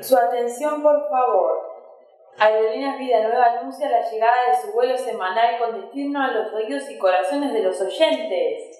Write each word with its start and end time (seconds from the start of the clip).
Su 0.00 0.16
atención, 0.18 0.82
por 0.82 1.08
favor. 1.08 1.72
Aerolíneas 2.38 2.98
Vida 2.98 3.22
Nueva 3.22 3.58
anuncia 3.58 3.88
la 3.88 4.10
llegada 4.10 4.50
de 4.50 4.56
su 4.56 4.72
vuelo 4.72 4.98
semanal 4.98 5.58
con 5.58 5.80
destino 5.80 6.20
a 6.20 6.28
los 6.28 6.52
oídos 6.52 6.90
y 6.90 6.98
corazones 6.98 7.52
de 7.52 7.62
los 7.62 7.80
oyentes. 7.80 8.78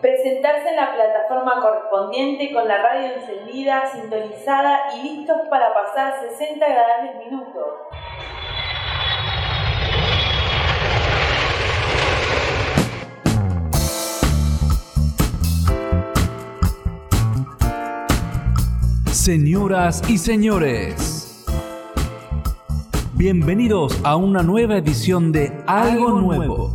Presentarse 0.00 0.70
en 0.70 0.76
la 0.76 0.94
plataforma 0.94 1.60
correspondiente 1.60 2.52
con 2.52 2.66
la 2.66 2.78
radio 2.78 3.14
encendida, 3.14 3.86
sintonizada 3.86 4.86
y 4.96 5.02
listos 5.02 5.42
para 5.48 5.74
pasar 5.74 6.20
60 6.20 6.64
agradables 6.64 7.16
minutos. 7.16 7.91
Señoras 19.22 20.02
y 20.08 20.18
señores, 20.18 21.44
bienvenidos 23.14 23.96
a 24.02 24.16
una 24.16 24.42
nueva 24.42 24.78
edición 24.78 25.30
de 25.30 25.62
Algo 25.68 26.20
Nuevo. 26.20 26.74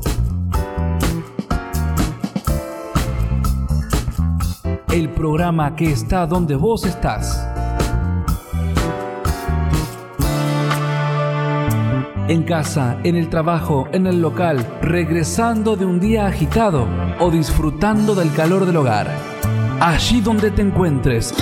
El 4.89 5.09
programa 5.09 5.75
que 5.75 5.91
está 5.91 6.25
donde 6.25 6.55
vos 6.55 6.85
estás. 6.85 7.45
En 12.29 12.43
casa, 12.43 12.97
en 13.03 13.17
el 13.17 13.27
trabajo, 13.27 13.89
en 13.91 14.07
el 14.07 14.21
local, 14.21 14.65
regresando 14.81 15.75
de 15.75 15.83
un 15.83 15.99
día 15.99 16.27
agitado 16.27 16.87
o 17.19 17.29
disfrutando 17.29 18.15
del 18.15 18.31
calor 18.31 18.65
del 18.65 18.77
hogar. 18.77 19.11
Allí 19.81 20.21
donde 20.21 20.49
te 20.49 20.61
encuentres. 20.61 21.33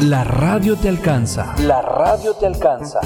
La 0.00 0.24
radio 0.24 0.76
te 0.76 0.88
alcanza. 0.88 1.54
La 1.58 1.80
radio 1.82 2.34
te 2.34 2.46
alcanza. 2.46 2.98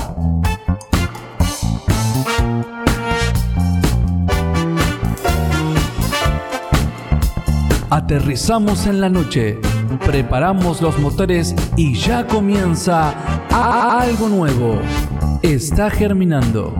Aterrizamos 7.91 8.87
en 8.87 9.01
la 9.01 9.11
noche, 9.11 9.59
preparamos 10.07 10.81
los 10.81 10.99
motores 10.99 11.55
y 11.77 11.95
ya 11.95 12.27
comienza 12.27 13.13
algo 13.51 14.29
nuevo. 14.29 14.81
Está 15.43 15.91
germinando. 15.91 16.73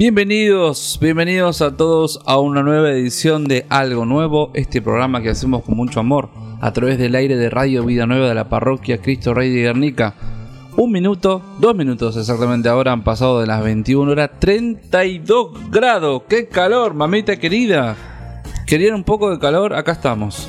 Bienvenidos, 0.00 0.96
bienvenidos 0.98 1.60
a 1.60 1.76
todos 1.76 2.20
a 2.24 2.38
una 2.38 2.62
nueva 2.62 2.90
edición 2.90 3.44
de 3.44 3.66
Algo 3.68 4.06
Nuevo, 4.06 4.50
este 4.54 4.80
programa 4.80 5.20
que 5.20 5.28
hacemos 5.28 5.62
con 5.62 5.76
mucho 5.76 6.00
amor 6.00 6.30
a 6.62 6.72
través 6.72 6.96
del 6.96 7.14
aire 7.14 7.36
de 7.36 7.50
Radio 7.50 7.84
Vida 7.84 8.06
Nueva 8.06 8.28
de 8.28 8.34
la 8.34 8.48
parroquia 8.48 9.02
Cristo 9.02 9.34
Rey 9.34 9.50
de 9.50 9.60
Guernica. 9.60 10.14
Un 10.78 10.90
minuto, 10.90 11.42
dos 11.58 11.76
minutos 11.76 12.16
exactamente 12.16 12.70
ahora 12.70 12.92
han 12.92 13.04
pasado 13.04 13.42
de 13.42 13.46
las 13.46 13.62
21 13.62 14.10
horas, 14.10 14.30
32 14.38 15.70
grados, 15.70 16.22
qué 16.30 16.48
calor, 16.48 16.94
mamita 16.94 17.36
querida. 17.36 17.94
¿Querían 18.66 18.94
un 18.94 19.04
poco 19.04 19.30
de 19.30 19.38
calor? 19.38 19.74
Acá 19.74 19.92
estamos. 19.92 20.48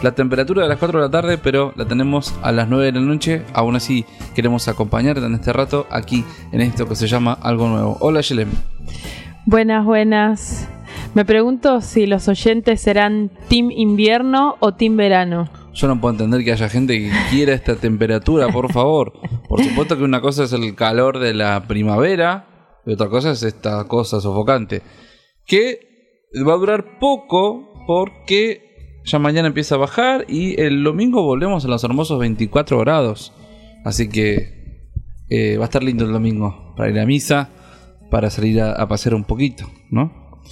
La 0.00 0.12
temperatura 0.12 0.62
de 0.62 0.68
las 0.68 0.78
4 0.78 1.00
de 1.00 1.06
la 1.06 1.10
tarde, 1.10 1.38
pero 1.38 1.72
la 1.74 1.84
tenemos 1.84 2.32
a 2.42 2.52
las 2.52 2.68
9 2.68 2.84
de 2.84 2.92
la 2.92 3.00
noche. 3.00 3.42
Aún 3.52 3.74
así, 3.74 4.04
queremos 4.32 4.68
acompañarte 4.68 5.24
en 5.26 5.34
este 5.34 5.52
rato 5.52 5.88
aquí 5.90 6.24
en 6.52 6.60
esto 6.60 6.88
que 6.88 6.94
se 6.94 7.08
llama 7.08 7.32
Algo 7.42 7.68
Nuevo. 7.68 7.96
Hola, 7.98 8.20
Yelem. 8.20 8.48
Buenas, 9.44 9.84
buenas. 9.84 10.68
Me 11.14 11.24
pregunto 11.24 11.80
si 11.80 12.06
los 12.06 12.28
oyentes 12.28 12.80
serán 12.80 13.32
Team 13.48 13.72
Invierno 13.72 14.56
o 14.60 14.74
Team 14.74 14.96
Verano. 14.96 15.50
Yo 15.74 15.88
no 15.88 16.00
puedo 16.00 16.12
entender 16.12 16.44
que 16.44 16.52
haya 16.52 16.68
gente 16.68 16.96
que 16.96 17.10
quiera 17.30 17.52
esta 17.52 17.74
temperatura, 17.74 18.48
por 18.48 18.72
favor. 18.72 19.14
Por 19.48 19.64
supuesto 19.64 19.96
que 19.96 20.04
una 20.04 20.20
cosa 20.20 20.44
es 20.44 20.52
el 20.52 20.76
calor 20.76 21.18
de 21.18 21.34
la 21.34 21.66
primavera 21.66 22.78
y 22.86 22.92
otra 22.92 23.08
cosa 23.08 23.32
es 23.32 23.42
esta 23.42 23.82
cosa 23.88 24.20
sofocante. 24.20 24.82
Que 25.44 26.28
va 26.46 26.52
a 26.52 26.56
durar 26.56 26.98
poco 27.00 27.84
porque 27.86 28.67
ya 29.08 29.18
mañana 29.18 29.48
empieza 29.48 29.74
a 29.74 29.78
bajar 29.78 30.26
y 30.28 30.60
el 30.60 30.84
domingo 30.84 31.22
volvemos 31.22 31.64
a 31.64 31.68
los 31.68 31.82
hermosos 31.82 32.18
24 32.18 32.78
grados. 32.78 33.32
Así 33.84 34.08
que 34.08 34.90
eh, 35.30 35.56
va 35.56 35.64
a 35.64 35.68
estar 35.68 35.82
lindo 35.82 36.04
el 36.04 36.12
domingo 36.12 36.74
para 36.76 36.90
ir 36.90 36.98
a 36.98 37.06
misa, 37.06 37.48
para 38.10 38.28
salir 38.28 38.60
a, 38.60 38.86
pasear 38.86 39.14
un 39.14 39.24
poquito, 39.24 39.70
¿no? 39.90 40.42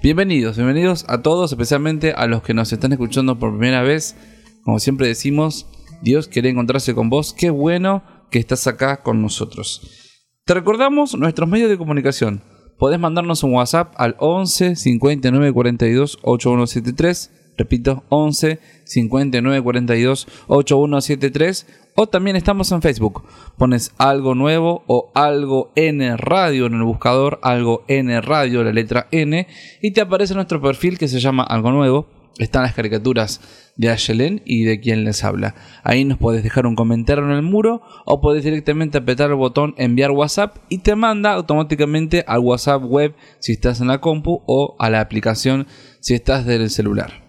Bienvenidos, 0.00 0.56
bienvenidos 0.56 1.04
a 1.08 1.22
todos, 1.22 1.50
especialmente 1.50 2.12
a 2.12 2.26
los 2.26 2.42
que 2.42 2.54
nos 2.54 2.72
están 2.72 2.92
escuchando 2.92 3.38
por 3.38 3.50
primera 3.50 3.82
vez. 3.82 4.16
Como 4.62 4.78
siempre 4.78 5.08
decimos, 5.08 5.66
Dios 6.00 6.28
quiere 6.28 6.50
encontrarse 6.50 6.94
con 6.94 7.10
vos. 7.10 7.32
Qué 7.32 7.50
bueno 7.50 8.04
que 8.30 8.38
estás 8.38 8.66
acá 8.68 9.02
con 9.02 9.22
nosotros. 9.22 10.20
Te 10.44 10.54
recordamos 10.54 11.16
nuestros 11.16 11.48
medios 11.48 11.68
de 11.70 11.78
comunicación. 11.78 12.42
Podés 12.78 13.00
mandarnos 13.00 13.42
un 13.42 13.54
WhatsApp 13.54 13.92
al 13.96 14.14
11 14.18 14.76
59 14.76 15.52
42 15.52 16.18
8173 16.22 17.43
Repito, 17.56 18.04
11 18.08 18.58
59 18.84 19.62
42 19.62 20.26
8173. 20.48 21.66
O 21.96 22.08
también 22.08 22.34
estamos 22.34 22.72
en 22.72 22.82
Facebook. 22.82 23.22
Pones 23.56 23.92
algo 23.98 24.34
nuevo 24.34 24.82
o 24.88 25.12
algo 25.14 25.70
N 25.76 26.16
radio 26.16 26.66
en 26.66 26.74
el 26.74 26.82
buscador, 26.82 27.38
algo 27.42 27.84
N 27.86 28.20
radio, 28.20 28.64
la 28.64 28.72
letra 28.72 29.06
N, 29.12 29.46
y 29.80 29.92
te 29.92 30.00
aparece 30.00 30.34
nuestro 30.34 30.60
perfil 30.60 30.98
que 30.98 31.06
se 31.06 31.20
llama 31.20 31.44
Algo 31.44 31.70
Nuevo. 31.70 32.08
Están 32.38 32.64
las 32.64 32.74
caricaturas 32.74 33.40
de 33.76 33.90
Ayelen 33.90 34.42
y 34.44 34.64
de 34.64 34.80
quien 34.80 35.04
les 35.04 35.22
habla. 35.22 35.54
Ahí 35.84 36.04
nos 36.04 36.18
puedes 36.18 36.42
dejar 36.42 36.66
un 36.66 36.74
comentario 36.74 37.24
en 37.24 37.30
el 37.30 37.42
muro 37.42 37.82
o 38.06 38.20
puedes 38.20 38.42
directamente 38.42 38.98
apretar 38.98 39.30
el 39.30 39.36
botón 39.36 39.74
enviar 39.78 40.10
WhatsApp 40.10 40.56
y 40.68 40.78
te 40.78 40.96
manda 40.96 41.32
automáticamente 41.32 42.24
al 42.26 42.40
WhatsApp 42.40 42.82
web 42.82 43.14
si 43.38 43.52
estás 43.52 43.80
en 43.80 43.86
la 43.86 44.00
compu 44.00 44.42
o 44.46 44.74
a 44.80 44.90
la 44.90 45.00
aplicación 45.00 45.68
si 46.00 46.14
estás 46.14 46.44
del 46.44 46.70
celular. 46.70 47.23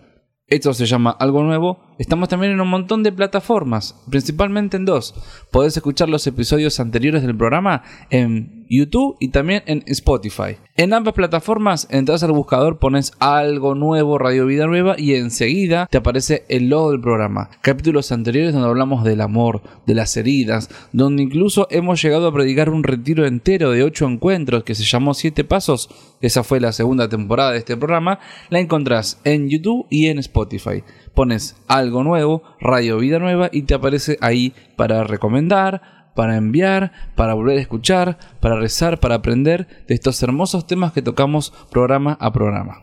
Esto 0.47 0.73
se 0.73 0.85
llama 0.85 1.09
algo 1.11 1.41
nuevo. 1.41 1.79
Estamos 1.97 2.27
también 2.27 2.51
en 2.51 2.59
un 2.59 2.67
montón 2.67 3.03
de 3.03 3.13
plataformas, 3.13 3.95
principalmente 4.09 4.75
en 4.75 4.83
dos. 4.83 5.15
Podés 5.49 5.77
escuchar 5.77 6.09
los 6.09 6.27
episodios 6.27 6.81
anteriores 6.81 7.21
del 7.21 7.37
programa 7.37 7.83
en 8.09 8.65
YouTube 8.69 9.15
y 9.21 9.29
también 9.29 9.63
en 9.65 9.81
Spotify. 9.87 10.57
En 10.75 10.93
ambas 10.93 11.13
plataformas 11.13 11.87
entras 11.89 12.21
al 12.23 12.33
buscador, 12.33 12.79
pones 12.79 13.13
algo 13.19 13.75
nuevo, 13.75 14.17
Radio 14.17 14.45
Vida 14.45 14.65
Nueva 14.67 14.95
y 14.97 15.13
enseguida 15.13 15.87
te 15.89 15.97
aparece 15.97 16.43
el 16.49 16.67
logo 16.67 16.91
del 16.91 16.99
programa. 16.99 17.49
Capítulos 17.61 18.11
anteriores 18.11 18.53
donde 18.53 18.67
hablamos 18.67 19.05
del 19.05 19.21
amor, 19.21 19.61
de 19.85 19.95
las 19.95 20.17
heridas, 20.17 20.69
donde 20.91 21.23
incluso 21.23 21.67
hemos 21.69 22.01
llegado 22.01 22.27
a 22.27 22.33
predicar 22.33 22.69
un 22.69 22.83
retiro 22.83 23.25
entero 23.25 23.71
de 23.71 23.83
ocho 23.83 24.05
encuentros 24.05 24.65
que 24.65 24.75
se 24.75 24.83
llamó 24.83 25.13
Siete 25.13 25.45
Pasos. 25.45 25.89
Esa 26.19 26.43
fue 26.43 26.59
la 26.59 26.73
segunda 26.73 27.07
temporada 27.07 27.51
de 27.51 27.59
este 27.59 27.77
programa. 27.77 28.19
La 28.49 28.59
encontrás 28.59 29.21
en 29.23 29.47
YouTube 29.49 29.85
y 29.89 30.07
en 30.07 30.19
Spotify 30.19 30.83
pones 31.15 31.55
algo 31.67 32.03
nuevo, 32.03 32.43
Radio 32.59 32.97
Vida 32.97 33.17
Nueva 33.19 33.49
y 33.51 33.63
te 33.63 33.73
aparece 33.73 34.17
ahí 34.21 34.53
para 34.75 35.03
recomendar, 35.03 36.11
para 36.13 36.37
enviar, 36.37 36.91
para 37.15 37.33
volver 37.33 37.57
a 37.57 37.61
escuchar, 37.61 38.17
para 38.39 38.57
rezar, 38.57 38.99
para 38.99 39.15
aprender 39.15 39.67
de 39.87 39.95
estos 39.95 40.21
hermosos 40.21 40.67
temas 40.67 40.91
que 40.93 41.01
tocamos 41.01 41.51
programa 41.71 42.17
a 42.19 42.31
programa. 42.31 42.81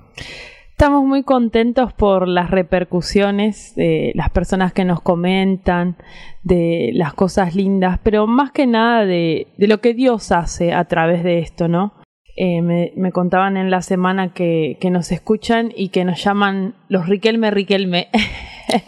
Estamos 0.70 1.04
muy 1.04 1.22
contentos 1.22 1.92
por 1.92 2.26
las 2.26 2.50
repercusiones 2.50 3.74
de 3.76 4.10
las 4.16 4.30
personas 4.30 4.72
que 4.72 4.84
nos 4.84 5.00
comentan, 5.00 5.96
de 6.42 6.90
las 6.94 7.14
cosas 7.14 7.54
lindas, 7.54 8.00
pero 8.02 8.26
más 8.26 8.50
que 8.50 8.66
nada 8.66 9.04
de, 9.04 9.46
de 9.58 9.68
lo 9.68 9.80
que 9.80 9.94
Dios 9.94 10.32
hace 10.32 10.72
a 10.72 10.84
través 10.86 11.22
de 11.22 11.38
esto, 11.38 11.68
¿no? 11.68 11.92
Eh, 12.34 12.62
me, 12.62 13.12
contaban 13.12 13.56
en 13.58 13.70
la 13.70 13.82
semana 13.82 14.32
que, 14.32 14.78
nos 14.90 15.12
escuchan 15.12 15.72
y 15.76 15.90
que 15.90 16.04
nos 16.04 16.22
llaman 16.24 16.74
los 16.88 17.06
Riquelme 17.06 17.50
Riquelme. 17.50 18.08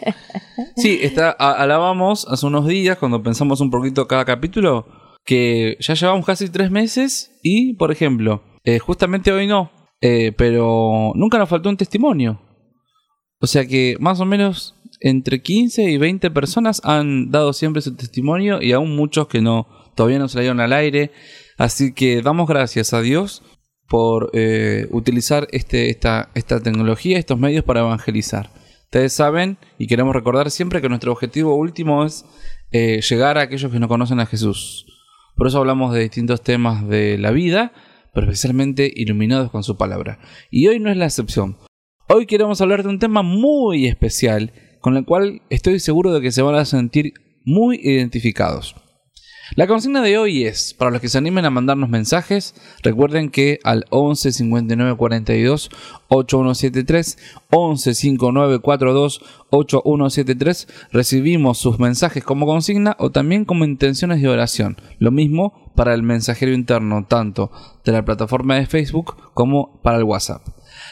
sí, 0.75 0.99
está, 1.01 1.31
alabamos 1.31 2.27
hace 2.27 2.45
unos 2.45 2.67
días, 2.67 2.97
cuando 2.97 3.21
pensamos 3.21 3.61
un 3.61 3.69
poquito 3.69 4.07
cada 4.07 4.25
capítulo, 4.25 4.87
que 5.23 5.77
ya 5.79 5.93
llevamos 5.93 6.25
casi 6.25 6.49
tres 6.49 6.71
meses 6.71 7.37
y, 7.43 7.73
por 7.73 7.91
ejemplo, 7.91 8.43
eh, 8.63 8.79
justamente 8.79 9.31
hoy 9.31 9.45
no, 9.45 9.71
eh, 10.01 10.31
pero 10.35 11.11
nunca 11.15 11.37
nos 11.37 11.49
faltó 11.49 11.69
un 11.69 11.77
testimonio. 11.77 12.41
O 13.39 13.47
sea 13.47 13.67
que 13.67 13.95
más 13.99 14.19
o 14.21 14.25
menos 14.25 14.75
entre 15.01 15.41
15 15.41 15.83
y 15.83 15.97
20 15.97 16.31
personas 16.31 16.81
han 16.83 17.29
dado 17.29 17.53
siempre 17.53 17.81
su 17.81 17.95
testimonio 17.95 18.61
y 18.61 18.71
aún 18.71 18.95
muchos 18.95 19.27
que 19.27 19.41
no 19.41 19.67
todavía 19.93 20.19
no 20.19 20.27
salieron 20.27 20.59
al 20.59 20.73
aire. 20.73 21.11
Así 21.57 21.93
que 21.93 22.21
damos 22.21 22.47
gracias 22.47 22.93
a 22.93 23.01
Dios 23.01 23.43
por 23.87 24.31
eh, 24.33 24.87
utilizar 24.91 25.47
este, 25.51 25.89
esta, 25.89 26.29
esta 26.33 26.59
tecnología, 26.61 27.17
estos 27.17 27.39
medios 27.39 27.63
para 27.63 27.81
evangelizar. 27.81 28.49
Ustedes 28.83 29.13
saben 29.13 29.57
y 29.77 29.87
queremos 29.87 30.15
recordar 30.15 30.51
siempre 30.51 30.81
que 30.81 30.89
nuestro 30.89 31.11
objetivo 31.11 31.55
último 31.55 32.05
es 32.05 32.25
eh, 32.71 33.01
llegar 33.01 33.37
a 33.37 33.41
aquellos 33.41 33.71
que 33.71 33.79
no 33.79 33.87
conocen 33.87 34.19
a 34.19 34.25
Jesús. 34.25 34.85
Por 35.35 35.47
eso 35.47 35.59
hablamos 35.59 35.93
de 35.93 36.01
distintos 36.01 36.41
temas 36.41 36.87
de 36.87 37.17
la 37.17 37.31
vida, 37.31 37.73
pero 38.13 38.27
especialmente 38.27 38.91
iluminados 38.95 39.51
con 39.51 39.63
su 39.63 39.77
palabra. 39.77 40.19
Y 40.49 40.67
hoy 40.67 40.79
no 40.79 40.89
es 40.89 40.97
la 40.97 41.05
excepción. 41.05 41.57
Hoy 42.07 42.25
queremos 42.25 42.61
hablar 42.61 42.83
de 42.83 42.89
un 42.89 42.99
tema 42.99 43.21
muy 43.21 43.87
especial 43.87 44.53
con 44.79 44.95
el 44.95 45.05
cual 45.05 45.41
estoy 45.49 45.79
seguro 45.79 46.13
de 46.13 46.21
que 46.21 46.31
se 46.31 46.41
van 46.41 46.55
a 46.55 46.65
sentir 46.65 47.13
muy 47.43 47.79
identificados. 47.81 48.75
La 49.53 49.67
consigna 49.67 50.01
de 50.01 50.17
hoy 50.17 50.45
es, 50.45 50.73
para 50.73 50.89
los 50.89 50.99
que 50.99 51.07
se 51.07 51.19
animen 51.19 51.45
a 51.45 51.51
mandarnos 51.51 51.87
mensajes, 51.87 52.55
recuerden 52.81 53.29
que 53.29 53.59
al 53.63 53.85
11 53.91 54.31
59 54.31 54.97
42 54.97 55.69
8173, 56.07 57.17
11 57.51 57.93
59 57.93 58.59
42 58.59 59.21
8173 59.51 60.67
recibimos 60.91 61.59
sus 61.59 61.79
mensajes 61.79 62.23
como 62.23 62.47
consigna 62.47 62.95
o 62.97 63.11
también 63.11 63.45
como 63.45 63.65
intenciones 63.65 64.19
de 64.19 64.29
oración. 64.29 64.77
Lo 64.97 65.11
mismo 65.11 65.71
para 65.75 65.93
el 65.93 66.01
mensajero 66.01 66.51
interno, 66.51 67.05
tanto 67.07 67.51
de 67.83 67.91
la 67.91 68.03
plataforma 68.03 68.55
de 68.55 68.65
Facebook 68.65 69.15
como 69.35 69.79
para 69.83 69.97
el 69.97 70.05
WhatsApp. 70.05 70.41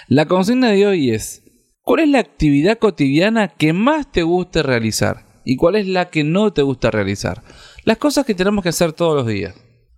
La 0.07 0.27
consigna 0.27 0.69
de 0.69 0.85
hoy 0.85 1.09
es, 1.09 1.43
¿cuál 1.81 2.01
es 2.01 2.09
la 2.09 2.19
actividad 2.19 2.77
cotidiana 2.77 3.47
que 3.47 3.73
más 3.73 4.11
te 4.11 4.21
gusta 4.21 4.61
realizar? 4.61 5.25
¿Y 5.43 5.57
cuál 5.57 5.75
es 5.75 5.87
la 5.87 6.09
que 6.09 6.23
no 6.23 6.53
te 6.53 6.61
gusta 6.61 6.91
realizar? 6.91 7.43
Las 7.85 7.97
cosas 7.97 8.25
que 8.25 8.33
tenemos 8.33 8.63
que 8.63 8.69
hacer 8.69 8.93
todos 8.93 9.15
los 9.15 9.27
días. 9.27 9.55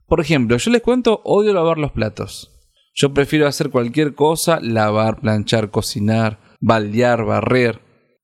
Por 0.08 0.20
ejemplo, 0.20 0.58
yo 0.58 0.72
les 0.72 0.82
cuento, 0.82 1.22
odio 1.24 1.54
lavar 1.54 1.78
los 1.78 1.92
platos. 1.92 2.52
Yo 2.96 3.14
prefiero 3.14 3.48
hacer 3.48 3.70
cualquier 3.70 4.16
cosa, 4.16 4.60
lavar, 4.60 5.20
planchar, 5.20 5.70
cocinar, 5.70 6.40
baldear, 6.60 7.26
barrer, 7.26 7.82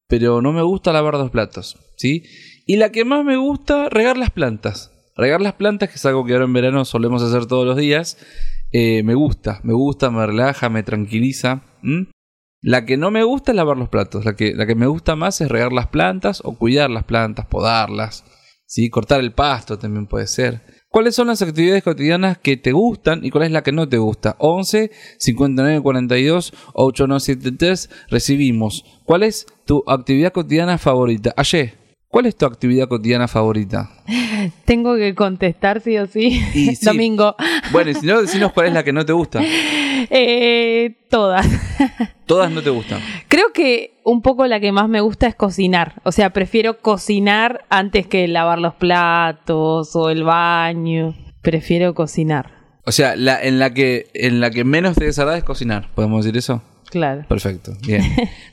pero 0.08 0.42
no 0.42 0.52
me 0.52 0.64
gusta 0.64 0.94
lavar 0.94 1.16
los 1.16 1.30
platos, 1.30 1.78
¿sí? 1.96 2.24
Y 2.66 2.78
la 2.78 2.92
que 2.92 3.06
más 3.06 3.24
me 3.24 3.38
gusta, 3.38 3.90
regar 3.90 4.18
las 4.18 4.32
plantas. 4.32 4.92
Regar 5.16 5.42
las 5.42 5.54
plantas, 5.54 5.90
que 5.90 5.96
es 5.96 6.06
algo 6.06 6.26
que 6.26 6.34
ahora 6.34 6.46
en 6.46 6.54
verano 6.54 6.84
solemos 6.86 7.22
hacer 7.22 7.46
todos 7.46 7.66
los 7.66 7.78
días, 7.78 8.18
eh, 8.72 9.04
me 9.04 9.14
gusta, 9.14 9.60
me 9.64 9.74
gusta, 9.74 10.10
me 10.10 10.26
relaja, 10.26 10.70
me 10.70 10.82
tranquiliza. 10.82 11.62
La 12.62 12.86
que 12.86 12.98
no 12.98 13.12
me 13.12 13.24
gusta 13.24 13.52
es 13.52 13.58
lavar 13.58 13.78
los 13.78 13.90
platos, 13.90 14.26
la 14.26 14.36
que, 14.36 14.56
la 14.56 14.66
que 14.66 14.76
me 14.76 14.88
gusta 14.88 15.16
más 15.16 15.40
es 15.42 15.50
regar 15.50 15.72
las 15.74 15.88
plantas 15.88 16.42
o 16.44 16.58
cuidar 16.58 16.90
las 16.90 17.04
plantas, 17.04 17.46
podarlas. 17.46 18.24
¿Sí? 18.72 18.90
Cortar 18.90 19.20
el 19.20 19.34
pasto 19.34 19.78
también 19.78 20.08
puede 20.08 20.28
ser. 20.28 20.62
¿Cuáles 20.88 21.14
son 21.14 21.28
las 21.28 21.42
actividades 21.42 21.84
cotidianas 21.84 22.38
que 22.38 22.56
te 22.56 22.72
gustan 22.72 23.24
y 23.24 23.30
cuál 23.30 23.44
es 23.44 23.52
la 23.52 23.64
que 23.64 23.74
no 23.74 23.88
te 23.88 23.98
gusta? 23.98 24.38
11 24.40 24.92
59 25.18 25.82
42 25.82 26.54
8973 26.74 27.90
recibimos. 28.10 28.86
¿Cuál 29.04 29.24
es 29.24 29.46
tu 29.66 29.84
actividad 29.88 30.32
cotidiana 30.32 30.78
favorita? 30.78 31.34
Ayer, 31.36 31.74
¿cuál 32.08 32.28
es 32.28 32.38
tu 32.38 32.46
actividad 32.46 32.88
cotidiana 32.88 33.28
favorita? 33.28 33.90
Tengo 34.66 34.96
que 34.96 35.16
contestar 35.16 35.82
sí 35.82 35.98
o 35.98 36.08
sí. 36.08 36.42
Domingo. 36.82 37.36
Bueno, 37.74 37.92
y 37.92 37.96
si 37.96 38.06
no, 38.06 38.22
decinos 38.22 38.54
cuál 38.54 38.68
es 38.68 38.74
la 38.74 38.84
que 38.86 38.94
no 38.94 39.06
te 39.06 39.12
gusta. 39.12 39.42
Eh, 40.10 40.96
todas. 41.10 41.48
Todas 42.26 42.50
no 42.50 42.62
te 42.62 42.70
gustan. 42.70 43.02
Creo 43.28 43.52
que 43.54 44.00
un 44.06 44.22
poco 44.22 44.48
la 44.48 44.62
que 44.62 44.72
más 44.72 44.88
me 44.88 45.02
gusta 45.02 45.28
es 45.28 45.36
cocinar. 45.36 46.02
O 46.06 46.14
sea, 46.14 46.30
prefiero 46.32 46.80
cocinar 46.80 47.66
antes 47.70 48.08
que 48.08 48.26
lavar 48.30 48.60
los 48.60 48.74
platos 48.76 49.96
o 49.98 50.10
el 50.10 50.24
baño. 50.24 51.14
Prefiero 51.42 51.94
cocinar. 51.94 52.54
O 52.86 52.94
sea, 52.94 53.18
la, 53.18 53.42
en, 53.42 53.60
la 53.60 53.74
que, 53.74 54.10
en 54.14 54.40
la 54.40 54.50
que 54.50 54.64
menos 54.64 54.96
te 54.96 55.06
desagrada 55.06 55.38
es 55.38 55.44
cocinar. 55.44 55.90
¿Podemos 55.94 56.24
decir 56.24 56.38
eso? 56.38 56.62
Claro. 56.90 57.26
Perfecto. 57.28 57.74
Bien. 57.86 58.04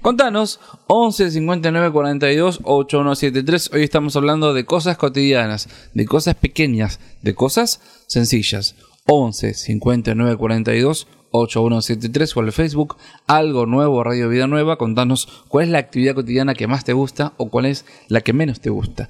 Contanos, 0.03 0.61
11 0.87 1.31
59 1.31 1.93
42 1.93 2.61
8173. 2.63 3.71
Hoy 3.75 3.83
estamos 3.83 4.17
hablando 4.17 4.55
de 4.55 4.65
cosas 4.65 4.97
cotidianas, 4.97 5.69
de 5.95 6.05
cosas 6.05 6.35
pequeñas, 6.35 7.01
de 7.23 7.35
cosas 7.35 7.81
sencillas. 8.07 8.77
11 9.07 9.55
59 9.55 10.37
42 10.37 11.09
8173 11.31 12.37
o 12.37 12.41
al 12.41 12.53
Facebook 12.53 12.97
Algo 13.27 13.67
Nuevo 13.67 14.03
Radio 14.05 14.29
Vida 14.29 14.47
Nueva. 14.47 14.77
Contanos 14.79 15.29
cuál 15.49 15.67
es 15.67 15.71
la 15.71 15.79
actividad 15.79 16.15
cotidiana 16.15 16.55
que 16.55 16.67
más 16.67 16.85
te 16.85 16.93
gusta 16.93 17.33
o 17.37 17.49
cuál 17.51 17.67
es 17.67 17.85
la 18.09 18.21
que 18.21 18.33
menos 18.33 18.61
te 18.61 18.71
gusta. 18.71 19.09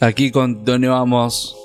Aquí 0.00 0.30
continuamos 0.30 1.56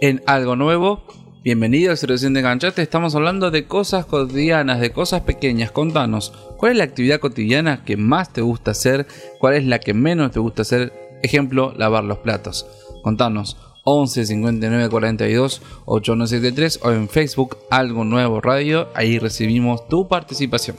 en 0.00 0.22
algo 0.26 0.56
nuevo. 0.56 1.04
Bienvenidos 1.44 2.00
si 2.00 2.06
recién 2.06 2.32
te 2.32 2.40
enganchaste. 2.40 2.80
Estamos 2.80 3.14
hablando 3.14 3.50
de 3.50 3.66
cosas 3.66 4.06
cotidianas, 4.06 4.80
de 4.80 4.92
cosas 4.92 5.20
pequeñas. 5.20 5.70
Contanos, 5.70 6.32
¿cuál 6.56 6.72
es 6.72 6.78
la 6.78 6.84
actividad 6.84 7.20
cotidiana 7.20 7.84
que 7.84 7.98
más 7.98 8.32
te 8.32 8.40
gusta 8.40 8.70
hacer? 8.70 9.06
¿Cuál 9.40 9.56
es 9.56 9.66
la 9.66 9.78
que 9.78 9.92
menos 9.92 10.30
te 10.30 10.40
gusta 10.40 10.62
hacer? 10.62 10.94
Ejemplo, 11.22 11.74
lavar 11.76 12.04
los 12.04 12.16
platos. 12.20 12.64
Contanos, 13.02 13.58
11 13.84 14.24
59 14.24 14.88
42 14.88 15.60
8173 15.84 16.80
o 16.82 16.92
en 16.92 17.10
Facebook 17.10 17.58
Algo 17.68 18.06
Nuevo 18.06 18.40
Radio. 18.40 18.88
Ahí 18.94 19.18
recibimos 19.18 19.86
tu 19.86 20.08
participación. 20.08 20.78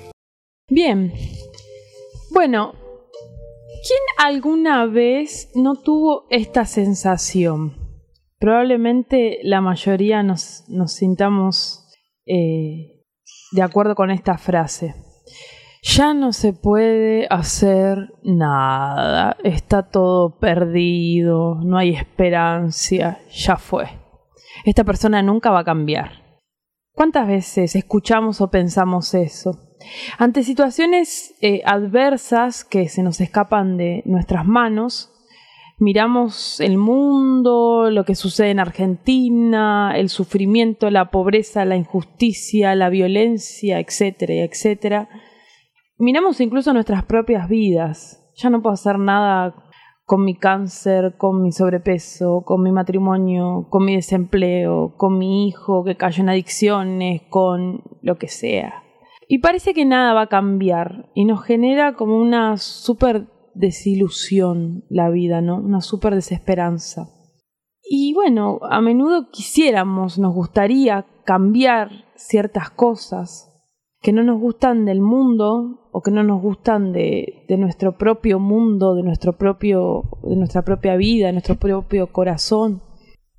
Bien. 0.68 1.14
Bueno, 2.32 2.74
¿quién 2.74 4.00
alguna 4.18 4.88
vez 4.88 5.52
no 5.54 5.76
tuvo 5.76 6.26
esta 6.32 6.66
sensación? 6.66 7.85
Probablemente 8.46 9.40
la 9.42 9.60
mayoría 9.60 10.22
nos, 10.22 10.66
sintamos 10.86 11.84
eh, 12.28 13.02
de 13.54 13.62
acuerdo 13.64 13.96
con 13.96 14.12
esta 14.12 14.38
frase. 14.38 14.94
Ya 15.82 16.14
no 16.14 16.32
se 16.32 16.54
puede 16.54 17.26
hacer 17.32 18.14
nada, 18.22 19.36
está 19.44 19.90
todo 19.90 20.38
perdido, 20.38 21.56
no 21.64 21.80
hay 21.80 21.96
esperanza, 21.96 23.18
ya 23.32 23.58
fue. 23.58 23.88
Esta 24.64 24.84
persona 24.84 25.24
nunca 25.24 25.50
va 25.50 25.62
a 25.62 25.66
cambiar. 25.66 26.12
¿Cuántas 26.94 27.26
veces 27.26 27.76
escuchamos 27.76 28.42
o 28.42 28.52
pensamos 28.52 29.16
eso? 29.16 29.58
Ante 30.20 30.44
situaciones 30.44 31.34
eh, 31.42 31.64
adversas 31.66 32.64
que 32.64 32.90
se 32.90 33.02
nos 33.02 33.20
escapan 33.22 33.76
de 33.76 34.04
nuestras 34.06 34.46
manos, 34.46 35.15
miramos 35.78 36.60
el 36.60 36.78
mundo, 36.78 37.90
lo 37.92 38.06
que 38.06 38.16
sucede 38.16 38.52
en 38.52 38.60
Argentina, 38.60 39.94
el 39.96 40.10
sufrimiento, 40.10 40.90
la 40.90 41.12
pobreza, 41.12 41.66
la 41.66 41.76
injusticia, 41.76 42.76
la 42.76 42.90
violencia, 42.90 43.80
etcétera, 43.80 44.34
etcétera. 44.34 45.10
Miramos 45.98 46.42
incluso 46.42 46.74
nuestras 46.74 47.04
propias 47.06 47.48
vidas. 47.50 48.22
Ya 48.36 48.50
no 48.50 48.62
puedo 48.62 48.74
hacer 48.74 49.00
nada 49.00 49.56
con 50.06 50.24
mi 50.24 50.36
cáncer, 50.36 51.16
con 51.18 51.42
mi 51.42 51.52
sobrepeso, 51.52 52.44
con 52.46 52.62
mi 52.62 52.72
matrimonio, 52.72 53.68
con 53.70 53.86
mi 53.86 53.96
desempleo, 53.96 54.94
con 54.98 55.18
mi 55.18 55.48
hijo 55.48 55.84
que 55.84 55.98
cayó 55.98 56.22
en 56.22 56.30
adicciones, 56.30 57.24
con 57.30 57.82
lo 58.02 58.18
que 58.18 58.28
sea. 58.28 58.84
Y 59.28 59.40
parece 59.40 59.74
que 59.74 59.86
nada 59.86 60.14
va 60.14 60.22
a 60.24 60.28
cambiar 60.28 61.10
y 61.16 61.26
nos 61.26 61.44
genera 61.44 61.96
como 61.96 62.18
una 62.18 62.58
súper 62.58 63.26
desilusión 63.56 64.84
la 64.90 65.10
vida, 65.10 65.42
¿no? 65.42 65.58
Una 65.58 65.82
súper 65.82 66.14
desesperanza. 66.16 67.10
Y 67.84 68.14
bueno, 68.14 68.60
a 68.70 68.82
menudo 68.82 69.30
quisiéramos, 69.32 70.20
nos 70.20 70.34
gustaría 70.34 71.06
cambiar 71.24 72.06
ciertas 72.16 72.70
cosas 72.70 73.52
que 74.02 74.14
no 74.14 74.24
nos 74.24 74.40
gustan 74.40 74.86
del 74.86 75.02
mundo 75.02 75.90
o 75.92 76.02
que 76.02 76.12
no 76.12 76.24
nos 76.24 76.42
gustan 76.42 76.94
de, 76.94 77.46
de 77.48 77.58
nuestro 77.58 77.98
propio 77.98 78.40
mundo, 78.40 78.94
de, 78.96 79.04
nuestro 79.04 79.34
propio, 79.34 80.04
de 80.24 80.36
nuestra 80.36 80.64
propia 80.64 80.96
vida, 80.96 81.28
de 81.28 81.34
nuestro 81.34 81.56
propio 81.56 82.12
corazón. 82.12 82.82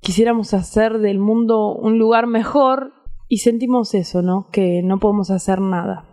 Quisiéramos 0.01 0.53
hacer 0.53 0.99
del 0.99 1.19
mundo 1.19 1.73
un 1.73 1.97
lugar 1.97 2.27
mejor 2.27 2.91
y 3.29 3.37
sentimos 3.37 3.93
eso, 3.93 4.21
¿no? 4.21 4.47
Que 4.51 4.81
no 4.83 4.99
podemos 4.99 5.31
hacer 5.31 5.61
nada. 5.61 6.05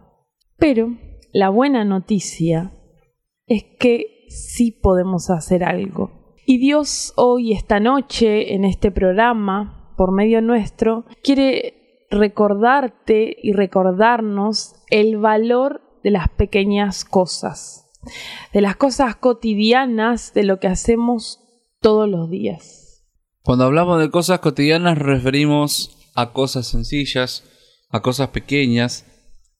Pero 0.57 0.95
la 1.33 1.51
buena 1.51 1.85
noticia 1.85 2.73
es 3.47 3.65
que 3.79 4.27
sí 4.29 4.71
podemos 4.71 5.31
hacer 5.31 5.65
algo. 5.65 6.37
Y 6.47 6.59
Dios 6.59 7.13
hoy, 7.17 7.53
esta 7.53 7.81
noche, 7.81 8.55
en 8.55 8.65
este 8.65 8.91
programa, 8.91 9.95
por 9.97 10.13
medio 10.13 10.43
nuestro, 10.43 11.07
quiere 11.23 12.07
recordarte 12.11 13.37
y 13.43 13.53
recordarnos 13.53 14.75
el 14.91 15.17
valor 15.17 15.83
de 16.03 16.11
las 16.11 16.29
pequeñas 16.29 17.05
cosas, 17.05 17.91
de 18.53 18.61
las 18.61 18.77
cosas 18.77 19.17
cotidianas, 19.17 20.35
de 20.35 20.45
lo 20.45 20.61
que 20.61 20.69
hacemos 20.69 21.41
todos 21.81 22.09
los 22.09 22.31
días. 22.31 23.05
Cuando 23.43 23.65
hablamos 23.65 24.01
de 24.01 24.11
cosas 24.11 24.41
cotidianas 24.41 24.99
referimos 24.99 26.11
a 26.15 26.33
cosas 26.33 26.67
sencillas, 26.67 27.45
a 27.91 28.01
cosas 28.01 28.29
pequeñas, 28.29 29.07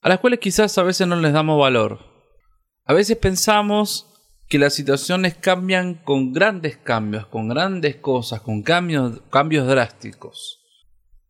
a 0.03 0.09
las 0.09 0.21
cuales 0.21 0.41
quizás 0.41 0.77
a 0.79 0.83
veces 0.83 1.07
no 1.07 1.17
les 1.17 1.33
damos 1.33 1.59
valor. 1.59 2.14
A 2.87 2.93
veces 2.93 3.17
pensamos 3.17 4.07
que 4.47 4.59
las 4.59 4.75
situaciones 4.75 5.35
cambian 5.35 5.95
con 5.95 6.35
grandes 6.35 6.77
cambios, 6.77 7.27
con 7.27 7.49
grandes 7.49 7.97
cosas, 7.97 8.43
con 8.43 8.63
cambios, 8.63 9.23
cambios 9.31 9.67
drásticos. 9.67 10.61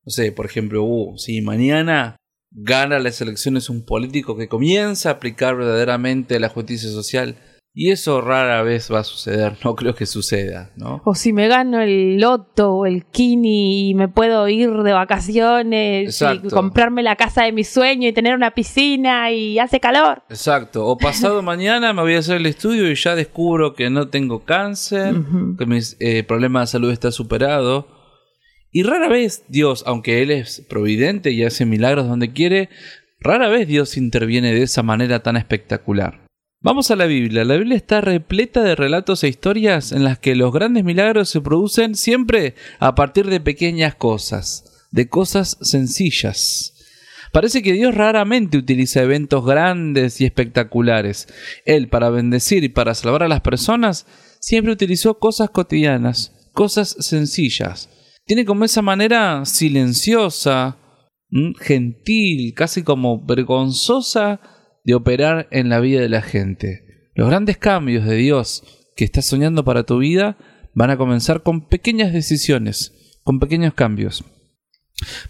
No 0.05 0.11
sé, 0.11 0.33
por 0.33 0.47
ejemplo, 0.47 0.83
uh, 0.83 1.17
si 1.17 1.41
mañana 1.41 2.17
gana 2.51 2.99
las 2.99 3.21
elecciones 3.21 3.71
un 3.71 3.85
político 3.85 4.37
que 4.37 4.49
comienza 4.49 5.09
a 5.09 5.13
aplicar 5.13 5.57
verdaderamente 5.57 6.41
la 6.41 6.49
justicia 6.49 6.91
social, 6.91 7.37
y 7.77 7.91
eso 7.91 8.21
rara 8.21 8.63
vez 8.63 8.89
va 8.93 9.01
a 9.01 9.05
suceder, 9.05 9.57
no 9.65 9.75
creo 9.75 9.97
que 9.97 10.07
suceda, 10.07 10.71
¿no? 10.77 11.03
O 11.05 11.17
si 11.17 11.33
me 11.33 11.49
gano 11.49 11.81
el 11.81 12.21
loto 12.21 12.73
o 12.73 12.87
el 12.87 13.05
kini 13.05 13.91
y 13.91 13.95
me 13.95 14.07
puedo 14.07 14.49
ir 14.49 14.71
de 14.71 14.93
vacaciones 14.93 16.23
y 16.23 16.49
comprarme 16.51 17.03
la 17.03 17.17
casa 17.17 17.43
de 17.43 17.51
mi 17.51 17.65
sueño 17.65 18.09
y 18.09 18.13
tener 18.13 18.37
una 18.37 18.53
piscina 18.53 19.33
y 19.33 19.59
hace 19.59 19.81
calor. 19.81 20.23
Exacto. 20.31 20.87
O 20.87 20.97
pasado 20.97 21.43
mañana 21.43 21.93
me 21.93 22.03
voy 22.03 22.15
a 22.15 22.21
hacer 22.21 22.37
el 22.37 22.47
estudio 22.47 22.89
y 22.89 22.95
ya 22.95 23.17
descubro 23.17 23.75
que 23.75 23.91
no 23.91 24.07
tengo 24.07 24.45
cáncer, 24.45 25.17
que 25.59 25.67
mi 25.67 25.81
eh, 25.99 26.23
problema 26.23 26.61
de 26.61 26.69
salud 26.69 26.93
está 26.93 27.11
superado. 27.11 27.89
Y 28.71 28.85
rara 28.85 29.09
vez 29.09 29.47
Dios, 29.49 29.83
aunque 29.85 30.23
Él 30.23 30.31
es 30.31 30.65
providente 30.69 31.33
y 31.33 31.43
hace 31.43 31.67
milagros 31.67 32.07
donde 32.07 32.33
quiere, 32.33 32.69
rara 33.19 33.49
vez 33.49 33.67
Dios 33.67 33.97
interviene 33.97 34.55
de 34.55 34.63
esa 34.63 34.85
manera 34.85 35.25
tan 35.25 35.37
espectacular. 35.37 36.24
Vamos 36.65 36.91
a 36.91 36.97
la 36.97 37.05
Biblia. 37.05 37.45
La 37.45 37.59
Biblia 37.59 37.77
está 37.77 38.01
repleta 38.01 38.63
de 38.63 38.75
relatos 38.75 39.23
e 39.23 39.29
historias 39.29 39.93
en 39.93 40.03
las 40.03 40.19
que 40.19 40.35
los 40.35 40.51
grandes 40.51 40.83
milagros 40.83 41.29
se 41.29 41.43
producen 41.43 41.95
siempre 41.95 42.55
a 42.79 42.95
partir 42.95 43.27
de 43.27 43.39
pequeñas 43.39 43.97
cosas, 43.97 44.89
de 44.91 45.07
cosas 45.07 45.59
sencillas. 45.61 46.73
Parece 47.33 47.63
que 47.63 47.75
Dios 47.75 47.95
raramente 47.95 48.57
utiliza 48.57 49.03
eventos 49.03 49.45
grandes 49.45 50.23
y 50.23 50.25
espectaculares. 50.25 51.29
Él, 51.67 51.89
para 51.91 52.09
bendecir 52.09 52.65
y 52.65 52.71
para 52.71 52.95
salvar 52.95 53.25
a 53.25 53.29
las 53.29 53.43
personas, 53.43 54.07
siempre 54.41 54.73
utilizó 54.73 55.19
cosas 55.19 55.51
cotidianas, 55.51 56.49
cosas 56.55 56.97
sencillas. 56.99 57.91
Tiene 58.25 58.47
como 58.47 58.65
esa 58.65 58.81
manera 58.81 59.45
silenciosa, 59.45 60.79
gentil, 61.61 62.55
casi 62.55 62.83
como 62.83 63.23
vergonzosa 63.23 64.41
de 64.85 64.95
operar 64.95 65.49
en 65.51 65.69
la 65.69 65.81
vida 65.81 66.01
de 66.01 66.09
la 66.09 66.23
gente. 66.23 67.11
Los 67.15 67.29
grandes 67.29 67.57
cambios 67.57 68.05
de 68.05 68.17
Dios 68.17 68.63
que 68.97 69.05
estás 69.05 69.27
soñando 69.27 69.65
para 69.65 69.85
tu 69.85 69.99
vida 69.99 70.37
van 70.75 70.91
a 70.91 70.97
comenzar 70.97 71.43
con 71.43 71.67
pequeñas 71.69 72.13
decisiones, 72.13 73.19
con 73.23 73.41
pequeños 73.41 73.75
cambios. 73.75 74.25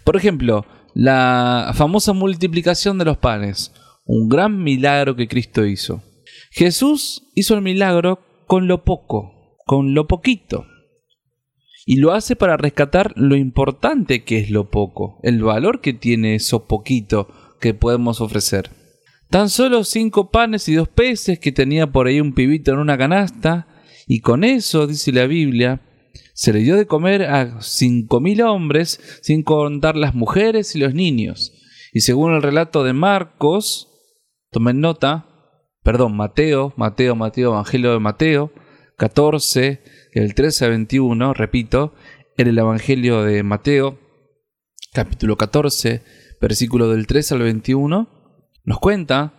Por 0.03 0.15
ejemplo, 0.15 0.65
la 0.93 1.71
famosa 1.73 2.13
multiplicación 2.13 2.97
de 2.97 3.05
los 3.05 3.17
panes, 3.17 3.73
un 4.05 4.29
gran 4.29 4.63
milagro 4.63 5.15
que 5.15 5.27
Cristo 5.27 5.65
hizo. 5.65 6.03
Jesús 6.51 7.23
hizo 7.35 7.55
el 7.55 7.61
milagro 7.61 8.19
con 8.47 8.67
lo 8.67 8.83
poco, 8.83 9.57
con 9.65 9.93
lo 9.93 10.07
poquito. 10.07 10.65
Y 11.85 11.97
lo 11.97 12.13
hace 12.13 12.35
para 12.35 12.57
rescatar 12.57 13.13
lo 13.15 13.35
importante 13.35 14.23
que 14.23 14.39
es 14.39 14.49
lo 14.49 14.71
poco, 14.71 15.19
el 15.21 15.43
valor 15.43 15.81
que 15.81 15.93
tiene 15.93 16.35
eso 16.35 16.65
poquito 16.65 17.27
que 17.59 17.73
podemos 17.73 18.21
ofrecer. 18.21 18.71
Tan 19.29 19.49
solo 19.49 19.83
cinco 19.83 20.31
panes 20.31 20.67
y 20.69 20.75
dos 20.75 20.87
peces 20.87 21.39
que 21.39 21.51
tenía 21.51 21.87
por 21.87 22.07
ahí 22.07 22.21
un 22.21 22.33
pibito 22.33 22.71
en 22.71 22.79
una 22.79 22.97
canasta, 22.97 23.67
y 24.07 24.19
con 24.19 24.43
eso, 24.43 24.87
dice 24.87 25.11
la 25.11 25.25
Biblia, 25.25 25.81
se 26.33 26.53
le 26.53 26.59
dio 26.59 26.75
de 26.75 26.85
comer 26.85 27.23
a 27.23 27.61
cinco 27.61 28.19
mil 28.19 28.41
hombres, 28.41 29.19
sin 29.21 29.43
contar 29.43 29.95
las 29.95 30.13
mujeres 30.13 30.75
y 30.75 30.79
los 30.79 30.93
niños. 30.93 31.53
Y 31.93 32.01
según 32.01 32.33
el 32.33 32.41
relato 32.41 32.83
de 32.83 32.93
Marcos, 32.93 33.89
tomen 34.51 34.79
nota, 34.79 35.27
perdón, 35.81 36.15
Mateo, 36.15 36.73
Mateo, 36.77 37.15
Mateo, 37.15 37.51
Evangelio 37.53 37.93
de 37.93 37.99
Mateo, 37.99 38.51
14, 38.97 39.81
del 40.13 40.33
13 40.33 40.65
a 40.65 40.69
21, 40.69 41.33
repito, 41.33 41.93
en 42.37 42.47
el 42.47 42.57
Evangelio 42.57 43.23
de 43.23 43.43
Mateo, 43.43 43.99
capítulo 44.93 45.37
14, 45.37 46.03
versículo 46.41 46.89
del 46.89 47.07
13 47.07 47.35
al 47.35 47.41
21, 47.41 48.14
nos 48.65 48.79
cuenta 48.79 49.33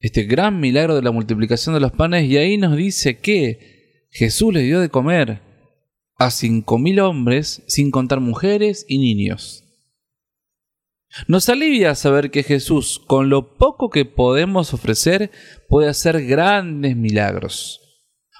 este 0.00 0.24
gran 0.24 0.60
milagro 0.60 0.94
de 0.94 1.02
la 1.02 1.12
multiplicación 1.12 1.74
de 1.74 1.80
los 1.80 1.92
panes 1.92 2.24
y 2.24 2.36
ahí 2.36 2.58
nos 2.58 2.76
dice 2.76 3.18
que 3.18 4.06
Jesús 4.10 4.52
le 4.52 4.62
dio 4.62 4.80
de 4.80 4.90
comer 4.90 5.40
a 6.18 6.30
cinco 6.30 6.78
mil 6.78 7.00
hombres 7.00 7.62
sin 7.66 7.90
contar 7.90 8.20
mujeres 8.20 8.84
y 8.88 8.98
niños. 8.98 9.62
Nos 11.28 11.48
alivia 11.48 11.94
saber 11.94 12.30
que 12.30 12.42
Jesús, 12.42 13.00
con 13.06 13.30
lo 13.30 13.56
poco 13.56 13.88
que 13.88 14.04
podemos 14.04 14.74
ofrecer, 14.74 15.30
puede 15.68 15.88
hacer 15.88 16.26
grandes 16.26 16.96
milagros. 16.96 17.80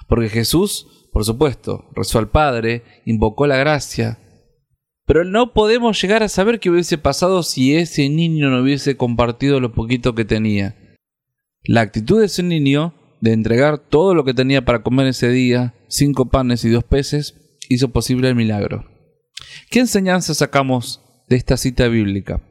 Porque 0.07 0.29
Jesús, 0.29 1.09
por 1.11 1.25
supuesto, 1.25 1.89
rezó 1.95 2.19
al 2.19 2.29
Padre, 2.29 2.83
invocó 3.05 3.47
la 3.47 3.57
gracia, 3.57 4.19
pero 5.07 5.23
no 5.23 5.53
podemos 5.53 5.99
llegar 5.99 6.21
a 6.21 6.27
saber 6.27 6.59
qué 6.59 6.69
hubiese 6.69 6.97
pasado 6.97 7.41
si 7.41 7.75
ese 7.75 8.09
niño 8.09 8.49
no 8.49 8.61
hubiese 8.61 8.97
compartido 8.97 9.61
lo 9.61 9.71
poquito 9.71 10.13
que 10.13 10.25
tenía. 10.25 10.75
La 11.63 11.79
actitud 11.79 12.19
de 12.19 12.25
ese 12.25 12.43
niño 12.43 12.93
de 13.21 13.31
entregar 13.31 13.77
todo 13.77 14.13
lo 14.13 14.25
que 14.25 14.33
tenía 14.33 14.65
para 14.65 14.83
comer 14.83 15.07
ese 15.07 15.29
día, 15.29 15.73
cinco 15.87 16.29
panes 16.29 16.65
y 16.65 16.69
dos 16.69 16.83
peces, 16.83 17.35
hizo 17.69 17.87
posible 17.89 18.27
el 18.27 18.35
milagro. 18.35 18.85
¿Qué 19.71 19.79
enseñanza 19.79 20.33
sacamos 20.33 21.01
de 21.29 21.37
esta 21.37 21.55
cita 21.55 21.87
bíblica? 21.87 22.41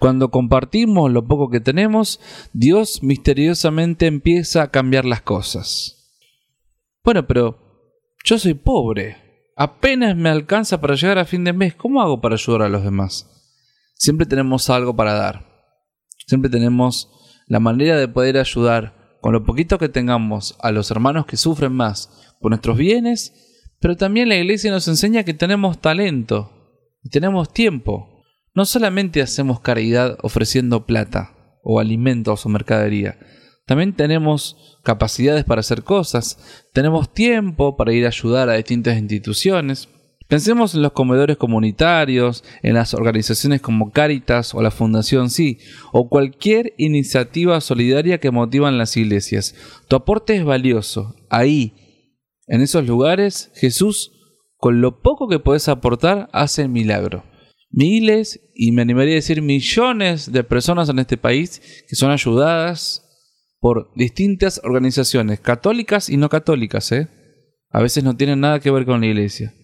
Cuando 0.00 0.32
compartimos 0.32 1.12
lo 1.12 1.28
poco 1.28 1.48
que 1.48 1.60
tenemos, 1.60 2.18
Dios 2.52 3.04
misteriosamente 3.04 4.08
empieza 4.08 4.62
a 4.62 4.70
cambiar 4.72 5.04
las 5.04 5.22
cosas. 5.22 6.18
Bueno, 7.04 7.28
pero 7.28 7.94
yo 8.24 8.36
soy 8.36 8.54
pobre 8.54 9.16
apenas 9.60 10.16
me 10.16 10.30
alcanza 10.30 10.80
para 10.80 10.94
llegar 10.94 11.18
a 11.18 11.26
fin 11.26 11.44
de 11.44 11.52
mes, 11.52 11.74
¿cómo 11.74 12.00
hago 12.00 12.22
para 12.22 12.36
ayudar 12.36 12.62
a 12.62 12.68
los 12.70 12.82
demás? 12.82 13.28
Siempre 13.94 14.24
tenemos 14.24 14.70
algo 14.70 14.96
para 14.96 15.12
dar. 15.12 15.44
Siempre 16.26 16.50
tenemos 16.50 17.10
la 17.46 17.60
manera 17.60 17.98
de 17.98 18.08
poder 18.08 18.38
ayudar 18.38 19.18
con 19.20 19.34
lo 19.34 19.44
poquito 19.44 19.76
que 19.76 19.90
tengamos 19.90 20.56
a 20.62 20.70
los 20.70 20.90
hermanos 20.90 21.26
que 21.26 21.36
sufren 21.36 21.74
más 21.74 22.08
por 22.40 22.52
nuestros 22.52 22.78
bienes, 22.78 23.34
pero 23.80 23.98
también 23.98 24.30
la 24.30 24.36
iglesia 24.36 24.70
nos 24.70 24.88
enseña 24.88 25.24
que 25.24 25.34
tenemos 25.34 25.78
talento 25.78 26.50
y 27.02 27.10
tenemos 27.10 27.52
tiempo. 27.52 28.24
No 28.54 28.64
solamente 28.64 29.20
hacemos 29.20 29.60
caridad 29.60 30.16
ofreciendo 30.22 30.86
plata 30.86 31.34
o 31.62 31.80
alimentos 31.80 32.46
o 32.46 32.48
mercadería, 32.48 33.18
también 33.70 33.92
tenemos 33.92 34.56
capacidades 34.82 35.44
para 35.44 35.60
hacer 35.60 35.84
cosas, 35.84 36.66
tenemos 36.72 37.14
tiempo 37.14 37.76
para 37.76 37.92
ir 37.92 38.04
a 38.04 38.08
ayudar 38.08 38.48
a 38.48 38.54
distintas 38.54 38.98
instituciones. 38.98 39.88
Pensemos 40.26 40.74
en 40.74 40.82
los 40.82 40.90
comedores 40.90 41.36
comunitarios, 41.36 42.42
en 42.64 42.74
las 42.74 42.94
organizaciones 42.94 43.60
como 43.60 43.92
Caritas 43.92 44.56
o 44.56 44.60
la 44.60 44.72
Fundación 44.72 45.30
Sí, 45.30 45.58
o 45.92 46.08
cualquier 46.08 46.74
iniciativa 46.78 47.60
solidaria 47.60 48.18
que 48.18 48.32
motivan 48.32 48.76
las 48.76 48.96
iglesias. 48.96 49.54
Tu 49.86 49.94
aporte 49.94 50.34
es 50.34 50.44
valioso. 50.44 51.14
Ahí, 51.28 51.74
en 52.48 52.62
esos 52.62 52.84
lugares, 52.88 53.52
Jesús, 53.54 54.10
con 54.56 54.80
lo 54.80 55.00
poco 55.00 55.28
que 55.28 55.38
puedes 55.38 55.68
aportar, 55.68 56.28
hace 56.32 56.66
milagro. 56.66 57.22
Miles, 57.70 58.40
y 58.52 58.72
me 58.72 58.82
animaría 58.82 59.12
a 59.12 59.22
decir 59.22 59.42
millones 59.42 60.32
de 60.32 60.42
personas 60.42 60.88
en 60.88 60.98
este 60.98 61.16
país 61.16 61.84
que 61.88 61.94
son 61.94 62.10
ayudadas 62.10 63.06
por 63.60 63.92
distintas 63.94 64.60
organizaciones, 64.64 65.38
católicas 65.38 66.08
y 66.08 66.16
no 66.16 66.28
católicas, 66.28 66.90
¿eh? 66.92 67.08
A 67.70 67.80
veces 67.80 68.02
no 68.02 68.16
tienen 68.16 68.40
nada 68.40 68.58
que 68.58 68.70
ver 68.70 68.86
con 68.86 69.00
la 69.00 69.06
iglesia. 69.06 69.54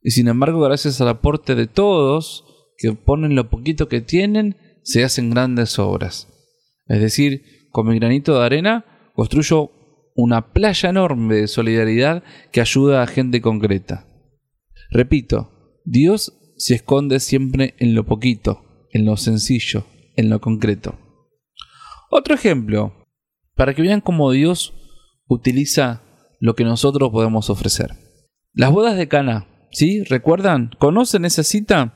Y 0.00 0.12
sin 0.12 0.28
embargo, 0.28 0.60
gracias 0.60 1.00
al 1.00 1.08
aporte 1.08 1.54
de 1.54 1.66
todos, 1.66 2.44
que 2.78 2.92
ponen 2.92 3.34
lo 3.34 3.50
poquito 3.50 3.88
que 3.88 4.00
tienen, 4.00 4.56
se 4.82 5.04
hacen 5.04 5.30
grandes 5.30 5.78
obras. 5.78 6.28
Es 6.86 7.00
decir, 7.00 7.42
con 7.70 7.88
mi 7.88 7.98
granito 7.98 8.38
de 8.38 8.44
arena 8.44 8.84
construyo 9.14 9.70
una 10.14 10.52
playa 10.52 10.90
enorme 10.90 11.36
de 11.36 11.48
solidaridad 11.48 12.22
que 12.52 12.60
ayuda 12.60 13.02
a 13.02 13.06
gente 13.06 13.40
concreta. 13.40 14.06
Repito, 14.90 15.50
Dios 15.84 16.32
se 16.56 16.74
esconde 16.74 17.18
siempre 17.18 17.74
en 17.78 17.94
lo 17.94 18.04
poquito, 18.04 18.86
en 18.92 19.04
lo 19.04 19.16
sencillo, 19.16 19.84
en 20.16 20.28
lo 20.30 20.40
concreto. 20.40 20.98
Otro 22.10 22.34
ejemplo, 22.34 23.01
para 23.54 23.74
que 23.74 23.82
vean 23.82 24.00
cómo 24.00 24.30
Dios 24.30 24.74
utiliza 25.26 26.02
lo 26.40 26.54
que 26.54 26.64
nosotros 26.64 27.10
podemos 27.10 27.50
ofrecer. 27.50 27.90
Las 28.52 28.72
bodas 28.72 28.96
de 28.96 29.08
Cana, 29.08 29.46
¿sí? 29.70 30.02
¿Recuerdan? 30.04 30.70
¿Conocen 30.78 31.24
esa 31.24 31.42
cita? 31.42 31.94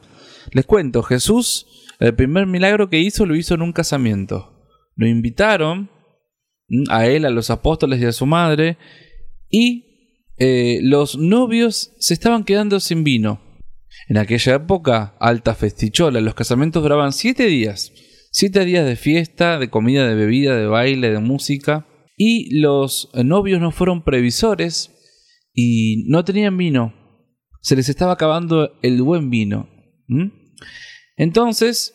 Les 0.53 0.65
cuento, 0.65 1.03
Jesús, 1.03 1.67
el 1.99 2.15
primer 2.15 2.47
milagro 2.47 2.89
que 2.89 3.01
hizo 3.01 3.27
lo 3.27 3.37
hizo 3.37 3.55
en 3.55 3.63
un 3.63 3.73
casamiento. 3.73 4.53
Lo 4.95 5.07
invitaron 5.07 5.91
a 6.89 7.07
él, 7.07 7.25
a 7.25 7.31
los 7.31 7.51
apóstoles 7.51 8.01
y 8.01 8.07
a 8.07 8.13
su 8.13 8.27
madre, 8.27 8.79
y 9.51 9.85
eh, 10.39 10.81
los 10.83 11.17
novios 11.17 11.93
se 11.99 12.15
estaban 12.15 12.45
quedando 12.45 12.81
sin 12.81 13.05
vino. 13.05 13.41
En 14.09 14.19
aquella 14.19 14.55
época, 14.55 15.17
alta 15.19 15.55
festichola, 15.55 16.21
los 16.21 16.35
casamientos 16.35 16.83
duraban 16.83 17.13
siete 17.13 17.47
días. 17.47 17.93
Siete 18.39 18.67
días 18.67 18.85
de 18.85 18.97
fiesta, 18.97 19.59
de 19.59 19.71
comida, 19.71 20.07
de 20.07 20.15
bebida, 20.15 20.59
de 20.59 20.67
baile, 20.67 21.11
de 21.11 21.21
música. 21.21 21.87
Y 22.19 22.61
los 22.61 23.09
novios 23.15 23.63
no 23.63 23.71
fueron 23.71 24.05
previsores 24.05 24.95
y 25.55 26.05
no 26.09 26.23
tenían 26.23 26.55
vino. 26.59 26.93
Se 27.63 27.77
les 27.77 27.89
estaba 27.89 28.13
acabando 28.13 28.79
el 28.83 29.01
buen 29.01 29.31
vino. 29.31 29.71
Entonces, 31.17 31.95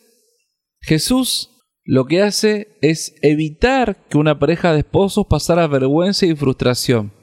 Jesús 0.82 1.52
lo 1.84 2.06
que 2.06 2.24
hace 2.24 2.76
es 2.82 3.14
evitar 3.22 4.08
que 4.10 4.18
una 4.18 4.40
pareja 4.40 4.74
de 4.74 4.80
esposos 4.80 5.28
pasara 5.30 5.68
vergüenza 5.68 6.26
y 6.26 6.36
frustración. 6.36 7.14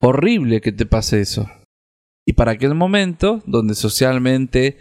Horrible 0.00 0.60
que 0.60 0.72
te 0.72 0.84
pase 0.84 1.22
eso. 1.22 1.48
Y 2.26 2.34
para 2.34 2.52
aquel 2.52 2.74
momento, 2.74 3.42
donde 3.46 3.74
socialmente 3.74 4.76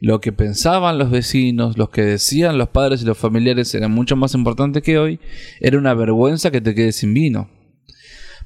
lo 0.00 0.20
que 0.20 0.32
pensaban 0.32 0.98
los 0.98 1.10
vecinos, 1.10 1.76
lo 1.78 1.90
que 1.90 2.02
decían 2.02 2.58
los 2.58 2.68
padres 2.68 3.02
y 3.02 3.06
los 3.06 3.18
familiares 3.18 3.74
era 3.74 3.88
mucho 3.88 4.16
más 4.16 4.34
importante 4.34 4.82
que 4.82 4.98
hoy, 4.98 5.20
era 5.60 5.78
una 5.78 5.94
vergüenza 5.94 6.50
que 6.50 6.60
te 6.60 6.74
quedes 6.74 6.96
sin 6.96 7.14
vino. 7.14 7.50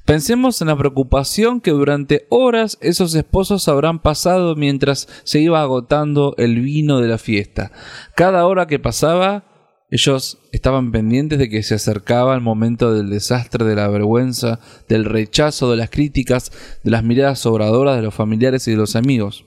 Pensemos 0.05 0.61
en 0.61 0.67
la 0.67 0.77
preocupación 0.77 1.61
que 1.61 1.71
durante 1.71 2.25
horas 2.29 2.77
esos 2.81 3.13
esposos 3.13 3.67
habrán 3.67 4.01
pasado 4.01 4.55
mientras 4.55 5.07
se 5.23 5.39
iba 5.39 5.61
agotando 5.61 6.33
el 6.37 6.59
vino 6.59 6.99
de 6.99 7.07
la 7.07 7.19
fiesta. 7.19 7.71
Cada 8.15 8.47
hora 8.47 8.65
que 8.65 8.79
pasaba 8.79 9.50
ellos 9.91 10.39
estaban 10.53 10.93
pendientes 10.93 11.37
de 11.37 11.49
que 11.49 11.63
se 11.63 11.75
acercaba 11.75 12.33
el 12.33 12.39
momento 12.39 12.93
del 12.93 13.09
desastre, 13.09 13.65
de 13.65 13.75
la 13.75 13.89
vergüenza, 13.89 14.61
del 14.87 15.03
rechazo, 15.03 15.69
de 15.69 15.75
las 15.75 15.89
críticas, 15.89 16.53
de 16.81 16.91
las 16.91 17.03
miradas 17.03 17.39
sobradoras 17.39 17.97
de 17.97 18.01
los 18.01 18.13
familiares 18.13 18.65
y 18.69 18.71
de 18.71 18.77
los 18.77 18.95
amigos. 18.95 19.43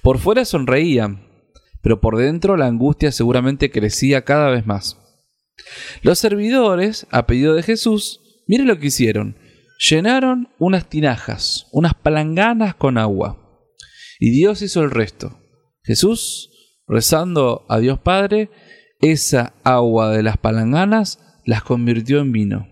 Por 0.00 0.18
fuera 0.18 0.46
sonreían, 0.46 1.28
pero 1.82 2.00
por 2.00 2.16
dentro 2.16 2.56
la 2.56 2.66
angustia 2.66 3.12
seguramente 3.12 3.70
crecía 3.70 4.24
cada 4.24 4.48
vez 4.48 4.66
más. 4.66 4.96
Los 6.00 6.18
servidores, 6.18 7.06
a 7.10 7.26
pedido 7.26 7.54
de 7.54 7.62
Jesús, 7.62 8.22
miren 8.46 8.68
lo 8.68 8.78
que 8.78 8.86
hicieron. 8.86 9.36
Llenaron 9.90 10.48
unas 10.58 10.88
tinajas, 10.88 11.66
unas 11.72 11.92
palanganas 11.92 12.74
con 12.74 12.96
agua. 12.96 13.68
Y 14.18 14.30
Dios 14.30 14.62
hizo 14.62 14.82
el 14.82 14.90
resto. 14.90 15.38
Jesús, 15.82 16.50
rezando 16.88 17.66
a 17.68 17.78
Dios 17.80 17.98
Padre, 17.98 18.48
esa 19.04 19.52
agua 19.64 20.10
de 20.10 20.22
las 20.22 20.38
palanganas 20.38 21.18
las 21.44 21.62
convirtió 21.62 22.20
en 22.20 22.32
vino. 22.32 22.68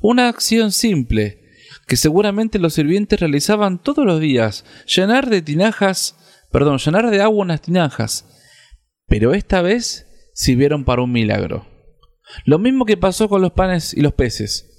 Una 0.00 0.28
acción 0.28 0.70
simple 0.70 1.40
que 1.86 1.96
seguramente 1.96 2.58
los 2.58 2.74
sirvientes 2.74 3.20
realizaban 3.20 3.82
todos 3.82 4.04
los 4.04 4.20
días, 4.20 4.64
llenar 4.86 5.30
de 5.30 5.42
tinajas, 5.42 6.16
perdón, 6.50 6.78
llenar 6.78 7.10
de 7.10 7.22
agua 7.22 7.44
unas 7.44 7.62
tinajas, 7.62 8.26
pero 9.06 9.34
esta 9.34 9.62
vez 9.62 10.06
sirvieron 10.34 10.84
para 10.84 11.02
un 11.02 11.12
milagro. 11.12 11.66
Lo 12.44 12.58
mismo 12.58 12.84
que 12.84 12.96
pasó 12.96 13.28
con 13.28 13.42
los 13.42 13.52
panes 13.52 13.94
y 13.94 14.00
los 14.00 14.12
peces. 14.14 14.70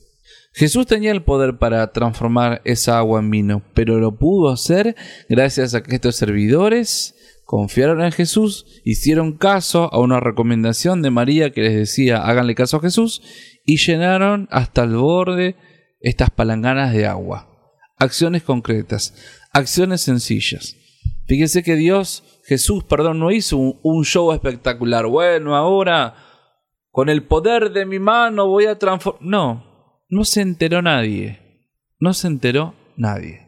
Jesús 0.53 0.87
tenía 0.87 1.11
el 1.11 1.23
poder 1.23 1.57
para 1.57 1.91
transformar 1.91 2.61
esa 2.63 2.97
agua 2.97 3.19
en 3.19 3.29
vino, 3.29 3.63
pero 3.73 3.99
lo 3.99 4.17
pudo 4.17 4.51
hacer 4.51 4.95
gracias 5.27 5.73
a 5.73 5.83
que 5.83 5.95
estos 5.95 6.15
servidores 6.15 7.15
confiaron 7.45 8.01
en 8.01 8.11
Jesús, 8.11 8.81
hicieron 8.83 9.37
caso 9.37 9.93
a 9.93 9.99
una 9.99 10.19
recomendación 10.19 11.01
de 11.01 11.11
María 11.11 11.51
que 11.51 11.61
les 11.61 11.75
decía 11.75 12.25
háganle 12.25 12.55
caso 12.55 12.77
a 12.77 12.81
Jesús 12.81 13.21
y 13.63 13.77
llenaron 13.77 14.47
hasta 14.51 14.83
el 14.83 14.97
borde 14.97 15.55
estas 15.99 16.31
palanganas 16.31 16.93
de 16.93 17.05
agua. 17.05 17.49
Acciones 17.97 18.43
concretas, 18.43 19.15
acciones 19.53 20.01
sencillas. 20.01 20.75
Fíjense 21.27 21.63
que 21.63 21.75
Dios, 21.75 22.23
Jesús, 22.45 22.83
perdón, 22.83 23.19
no 23.19 23.31
hizo 23.31 23.57
un, 23.57 23.79
un 23.83 24.03
show 24.03 24.31
espectacular. 24.33 25.07
Bueno, 25.07 25.55
ahora 25.55 26.15
con 26.91 27.09
el 27.09 27.23
poder 27.23 27.71
de 27.71 27.85
mi 27.85 27.99
mano 27.99 28.47
voy 28.47 28.65
a 28.65 28.77
transformar... 28.77 29.21
No, 29.23 30.03
no 30.09 30.25
se 30.25 30.41
enteró 30.41 30.81
nadie. 30.81 31.39
No 31.99 32.13
se 32.13 32.27
enteró 32.27 32.75
nadie. 32.95 33.45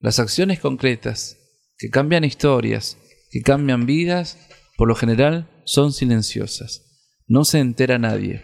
Las 0.00 0.18
acciones 0.18 0.60
concretas, 0.60 1.38
que 1.78 1.90
cambian 1.90 2.24
historias, 2.24 2.98
que 3.30 3.42
cambian 3.42 3.86
vidas, 3.86 4.38
por 4.76 4.88
lo 4.88 4.94
general 4.94 5.48
son 5.64 5.92
silenciosas. 5.92 6.82
No 7.26 7.44
se 7.44 7.58
entera 7.58 7.98
nadie. 7.98 8.42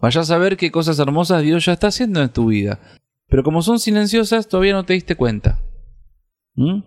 Vaya 0.00 0.20
a 0.20 0.24
saber 0.24 0.56
qué 0.56 0.70
cosas 0.70 0.98
hermosas 0.98 1.42
Dios 1.42 1.64
ya 1.64 1.72
está 1.72 1.88
haciendo 1.88 2.22
en 2.22 2.28
tu 2.28 2.46
vida. 2.46 2.80
Pero 3.28 3.42
como 3.42 3.62
son 3.62 3.78
silenciosas, 3.78 4.48
todavía 4.48 4.72
no 4.72 4.84
te 4.84 4.94
diste 4.94 5.16
cuenta. 5.16 5.60
¿Mm? 6.54 6.82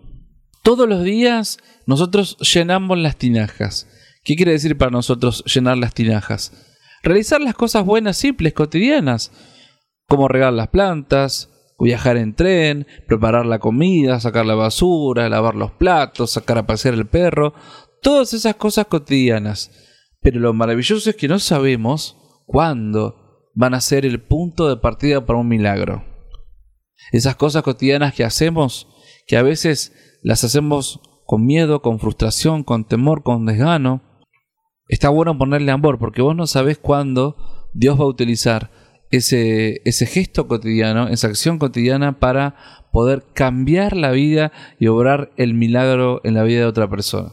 Todos 0.62 0.88
los 0.88 1.02
días 1.02 1.58
nosotros 1.86 2.36
llenamos 2.38 2.98
las 2.98 3.16
tinajas. 3.16 3.88
¿Qué 4.24 4.36
quiere 4.36 4.52
decir 4.52 4.78
para 4.78 4.90
nosotros 4.90 5.44
llenar 5.44 5.78
las 5.78 5.94
tinajas? 5.94 6.52
Realizar 7.02 7.40
las 7.40 7.54
cosas 7.54 7.84
buenas, 7.84 8.16
simples, 8.16 8.52
cotidianas, 8.52 9.32
como 10.06 10.28
regar 10.28 10.52
las 10.52 10.68
plantas, 10.68 11.51
viajar 11.82 12.16
en 12.16 12.34
tren, 12.34 12.86
preparar 13.06 13.46
la 13.46 13.58
comida, 13.58 14.20
sacar 14.20 14.46
la 14.46 14.54
basura, 14.54 15.28
lavar 15.28 15.54
los 15.54 15.72
platos, 15.72 16.30
sacar 16.30 16.58
a 16.58 16.66
pasear 16.66 16.94
el 16.94 17.06
perro, 17.06 17.54
todas 18.00 18.32
esas 18.34 18.56
cosas 18.56 18.86
cotidianas. 18.86 19.70
Pero 20.20 20.40
lo 20.40 20.52
maravilloso 20.52 21.10
es 21.10 21.16
que 21.16 21.28
no 21.28 21.38
sabemos 21.38 22.16
cuándo 22.46 23.50
van 23.54 23.74
a 23.74 23.80
ser 23.80 24.06
el 24.06 24.22
punto 24.22 24.68
de 24.68 24.76
partida 24.76 25.26
para 25.26 25.38
un 25.38 25.48
milagro. 25.48 26.04
Esas 27.10 27.36
cosas 27.36 27.62
cotidianas 27.62 28.14
que 28.14 28.24
hacemos, 28.24 28.88
que 29.26 29.36
a 29.36 29.42
veces 29.42 29.92
las 30.22 30.44
hacemos 30.44 31.00
con 31.26 31.44
miedo, 31.44 31.82
con 31.82 31.98
frustración, 31.98 32.62
con 32.62 32.84
temor, 32.84 33.22
con 33.22 33.44
desgano, 33.44 34.02
está 34.88 35.08
bueno 35.08 35.36
ponerle 35.36 35.72
amor 35.72 35.98
porque 35.98 36.22
vos 36.22 36.36
no 36.36 36.46
sabés 36.46 36.78
cuándo 36.78 37.36
Dios 37.74 37.98
va 37.98 38.04
a 38.04 38.08
utilizar 38.08 38.70
ese, 39.12 39.82
ese 39.84 40.06
gesto 40.06 40.48
cotidiano, 40.48 41.06
esa 41.08 41.28
acción 41.28 41.58
cotidiana 41.58 42.18
para 42.18 42.56
poder 42.90 43.22
cambiar 43.34 43.96
la 43.96 44.10
vida 44.10 44.52
y 44.78 44.88
obrar 44.88 45.30
el 45.36 45.54
milagro 45.54 46.20
en 46.24 46.34
la 46.34 46.42
vida 46.42 46.60
de 46.60 46.66
otra 46.66 46.88
persona. 46.88 47.32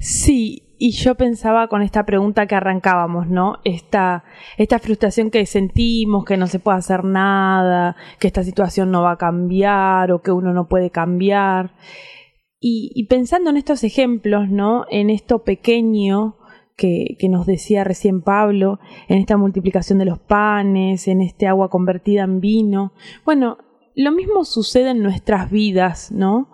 Sí, 0.00 0.74
y 0.78 0.90
yo 0.90 1.14
pensaba 1.14 1.68
con 1.68 1.82
esta 1.82 2.04
pregunta 2.04 2.46
que 2.46 2.56
arrancábamos, 2.56 3.28
¿no? 3.28 3.60
Esta, 3.64 4.24
esta 4.58 4.80
frustración 4.80 5.30
que 5.30 5.46
sentimos, 5.46 6.24
que 6.24 6.36
no 6.36 6.48
se 6.48 6.58
puede 6.58 6.78
hacer 6.78 7.04
nada, 7.04 7.96
que 8.18 8.26
esta 8.26 8.42
situación 8.42 8.90
no 8.90 9.02
va 9.02 9.12
a 9.12 9.18
cambiar 9.18 10.10
o 10.10 10.22
que 10.22 10.32
uno 10.32 10.52
no 10.52 10.68
puede 10.68 10.90
cambiar. 10.90 11.74
Y, 12.58 12.90
y 12.94 13.06
pensando 13.06 13.50
en 13.50 13.56
estos 13.56 13.84
ejemplos, 13.84 14.48
¿no? 14.50 14.86
En 14.90 15.08
esto 15.08 15.44
pequeño 15.44 16.36
que, 16.76 17.16
nos 17.28 17.46
decía 17.46 17.84
recién 17.84 18.22
Pablo, 18.22 18.78
en 19.08 19.18
esta 19.18 19.36
multiplicación 19.36 19.98
de 19.98 20.04
los 20.04 20.18
panes, 20.18 21.08
en 21.08 21.20
este 21.20 21.46
agua 21.46 21.70
convertida 21.70 22.24
en 22.24 22.40
vino. 22.40 22.92
Bueno, 23.24 23.58
lo 23.94 24.10
mismo 24.12 24.44
sucede 24.44 24.90
en 24.90 25.02
nuestras 25.02 25.50
vidas, 25.50 26.10
¿no? 26.10 26.50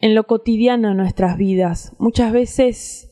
En 0.00 0.14
lo 0.14 0.24
cotidiano 0.24 0.88
de 0.88 0.94
nuestras 0.94 1.38
vidas. 1.38 1.94
Muchas 1.98 2.32
veces 2.32 3.10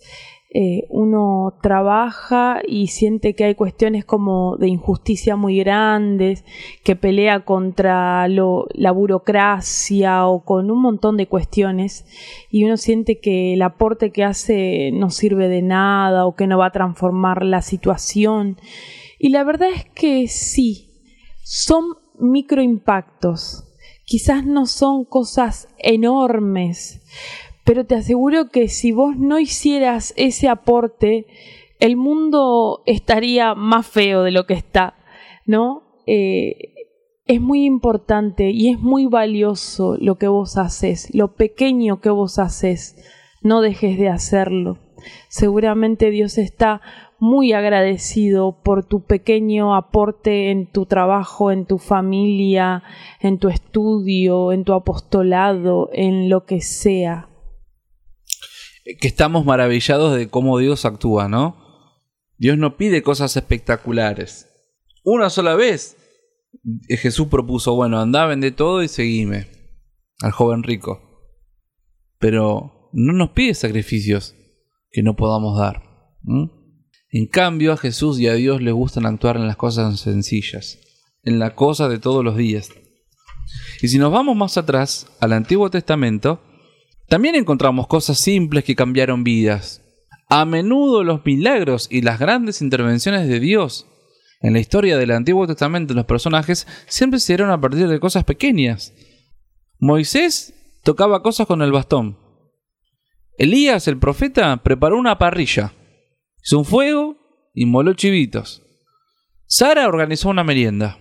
eh, 0.54 0.86
uno 0.90 1.54
trabaja 1.62 2.60
y 2.66 2.88
siente 2.88 3.34
que 3.34 3.44
hay 3.44 3.54
cuestiones 3.54 4.04
como 4.04 4.58
de 4.58 4.68
injusticia 4.68 5.34
muy 5.34 5.58
grandes, 5.58 6.44
que 6.84 6.94
pelea 6.94 7.46
contra 7.46 8.28
la 8.28 8.90
burocracia 8.92 10.26
o 10.26 10.44
con 10.44 10.70
un 10.70 10.82
montón 10.82 11.16
de 11.16 11.26
cuestiones 11.26 12.04
y 12.50 12.64
uno 12.64 12.76
siente 12.76 13.18
que 13.18 13.54
el 13.54 13.62
aporte 13.62 14.10
que 14.10 14.24
hace 14.24 14.90
no 14.92 15.08
sirve 15.08 15.48
de 15.48 15.62
nada 15.62 16.26
o 16.26 16.36
que 16.36 16.46
no 16.46 16.58
va 16.58 16.66
a 16.66 16.72
transformar 16.72 17.46
la 17.46 17.62
situación. 17.62 18.58
Y 19.18 19.30
la 19.30 19.44
verdad 19.44 19.70
es 19.74 19.86
que 19.86 20.28
sí, 20.28 20.90
son 21.42 21.84
microimpactos. 22.18 23.64
Quizás 24.04 24.44
no 24.44 24.66
son 24.66 25.06
cosas 25.06 25.68
enormes, 25.78 27.00
pero 27.64 27.87
te 27.87 27.94
aseguro 27.94 28.48
que 28.48 28.68
si 28.68 28.92
vos 28.92 29.16
no 29.16 29.38
hicieras 29.38 30.12
ese 30.16 30.48
aporte, 30.48 31.27
el 31.79 31.96
mundo 31.96 32.83
estaría 32.87 33.55
más 33.55 33.87
feo 33.87 34.22
de 34.22 34.33
lo 34.33 34.46
que 34.46 34.55
está, 34.55 34.94
¿no? 35.46 35.83
Eh, 36.07 36.75
es 37.27 37.40
muy 37.40 37.64
importante 37.64 38.51
y 38.51 38.68
es 38.70 38.81
muy 38.81 39.07
valioso 39.07 39.96
lo 39.98 40.16
que 40.16 40.29
vos 40.29 40.57
haces, 40.57 41.14
lo 41.14 41.35
pequeño 41.35 42.01
que 42.01 42.11
vos 42.11 42.38
haces, 42.38 42.96
no 43.42 43.61
dejes 43.61 43.96
de 43.98 44.09
hacerlo. 44.09 44.79
Seguramente 45.29 46.11
Dios 46.11 46.38
está 46.38 46.81
muy 47.18 47.53
agradecido 47.53 48.61
por 48.64 48.85
tu 48.85 49.05
pequeño 49.05 49.77
aporte 49.77 50.51
en 50.51 50.66
tu 50.66 50.87
trabajo, 50.87 51.53
en 51.53 51.66
tu 51.66 51.79
familia, 51.79 52.83
en 53.20 53.38
tu 53.38 53.48
estudio, 53.48 54.53
en 54.53 54.64
tu 54.64 54.72
apostolado, 54.72 55.88
en 55.92 56.29
lo 56.29 56.44
que 56.44 56.61
sea 56.61 57.29
que 58.85 59.09
estamos 59.09 59.45
maravillados 59.45 60.16
de 60.16 60.29
cómo 60.29 60.59
Dios 60.59 60.85
actúa, 60.85 61.29
¿no? 61.29 61.57
Dios 62.37 62.59
no 62.59 62.77
pide 62.77 63.03
cosas 63.03 63.37
espectaculares. 63.37 64.49
Una 65.05 65.31
sola 65.31 65.55
vez 65.55 65.97
Jesús 66.88 67.29
propuso, 67.29 67.75
bueno, 67.75 68.01
andá, 68.01 68.27
vende 68.27 68.51
todo 68.51 68.83
y 68.83 68.88
seguime 68.88 69.49
al 70.21 70.33
joven 70.33 70.62
rico. 70.62 71.01
Pero 72.18 72.90
no 72.92 73.12
nos 73.12 73.31
pide 73.31 73.55
sacrificios 73.55 74.35
que 74.90 75.03
no 75.03 75.16
podamos 75.16 75.59
dar. 75.59 75.83
En 77.11 77.27
cambio, 77.27 77.73
a 77.73 77.77
Jesús 77.77 78.18
y 78.21 78.29
a 78.29 78.35
Dios 78.35 78.62
les 78.62 78.75
gustan 78.75 79.07
actuar 79.07 79.37
en 79.37 79.47
las 79.47 79.57
cosas 79.57 79.99
sencillas, 80.01 80.79
en 81.23 81.38
la 81.38 81.55
cosa 81.55 81.88
de 81.88 81.99
todos 81.99 82.25
los 82.25 82.37
días. 82.37 82.71
Y 83.81 83.88
si 83.88 83.99
nos 83.99 84.12
vamos 84.12 84.37
más 84.37 84.57
atrás, 84.57 85.07
al 85.21 85.33
Antiguo 85.33 85.71
Testamento, 85.71 86.40
también 87.12 87.35
encontramos 87.35 87.88
cosas 87.88 88.18
simples 88.18 88.64
que 88.64 88.75
cambiaron 88.75 89.22
vidas. 89.22 89.83
A 90.31 90.46
menudo 90.46 91.05
los 91.05 91.22
milagros 91.27 91.87
y 91.90 92.01
las 92.01 92.18
grandes 92.18 92.62
intervenciones 92.62 93.29
de 93.29 93.38
Dios 93.38 93.87
en 94.40 94.55
la 94.55 94.61
historia 94.61 94.96
del 94.96 95.11
Antiguo 95.11 95.46
Testamento, 95.46 95.92
los 95.92 96.07
personajes 96.07 96.66
siempre 96.87 97.20
se 97.20 97.35
dieron 97.35 97.51
a 97.51 97.61
partir 97.61 97.87
de 97.87 98.01
cosas 98.01 98.25
pequeñas. 98.25 98.94
Moisés 99.79 100.55
tocaba 100.85 101.22
cosas 101.22 101.46
con 101.46 101.61
el 101.61 101.70
bastón. 101.70 102.16
Elías, 103.37 103.88
el 103.88 103.98
profeta, 103.98 104.62
preparó 104.62 104.98
una 104.98 105.18
parrilla, 105.18 105.75
hizo 106.42 106.61
un 106.61 106.64
fuego 106.64 107.18
y 107.53 107.66
moló 107.66 107.92
chivitos. 107.92 108.62
Sara 109.44 109.87
organizó 109.87 110.31
una 110.31 110.44
merienda. 110.44 110.98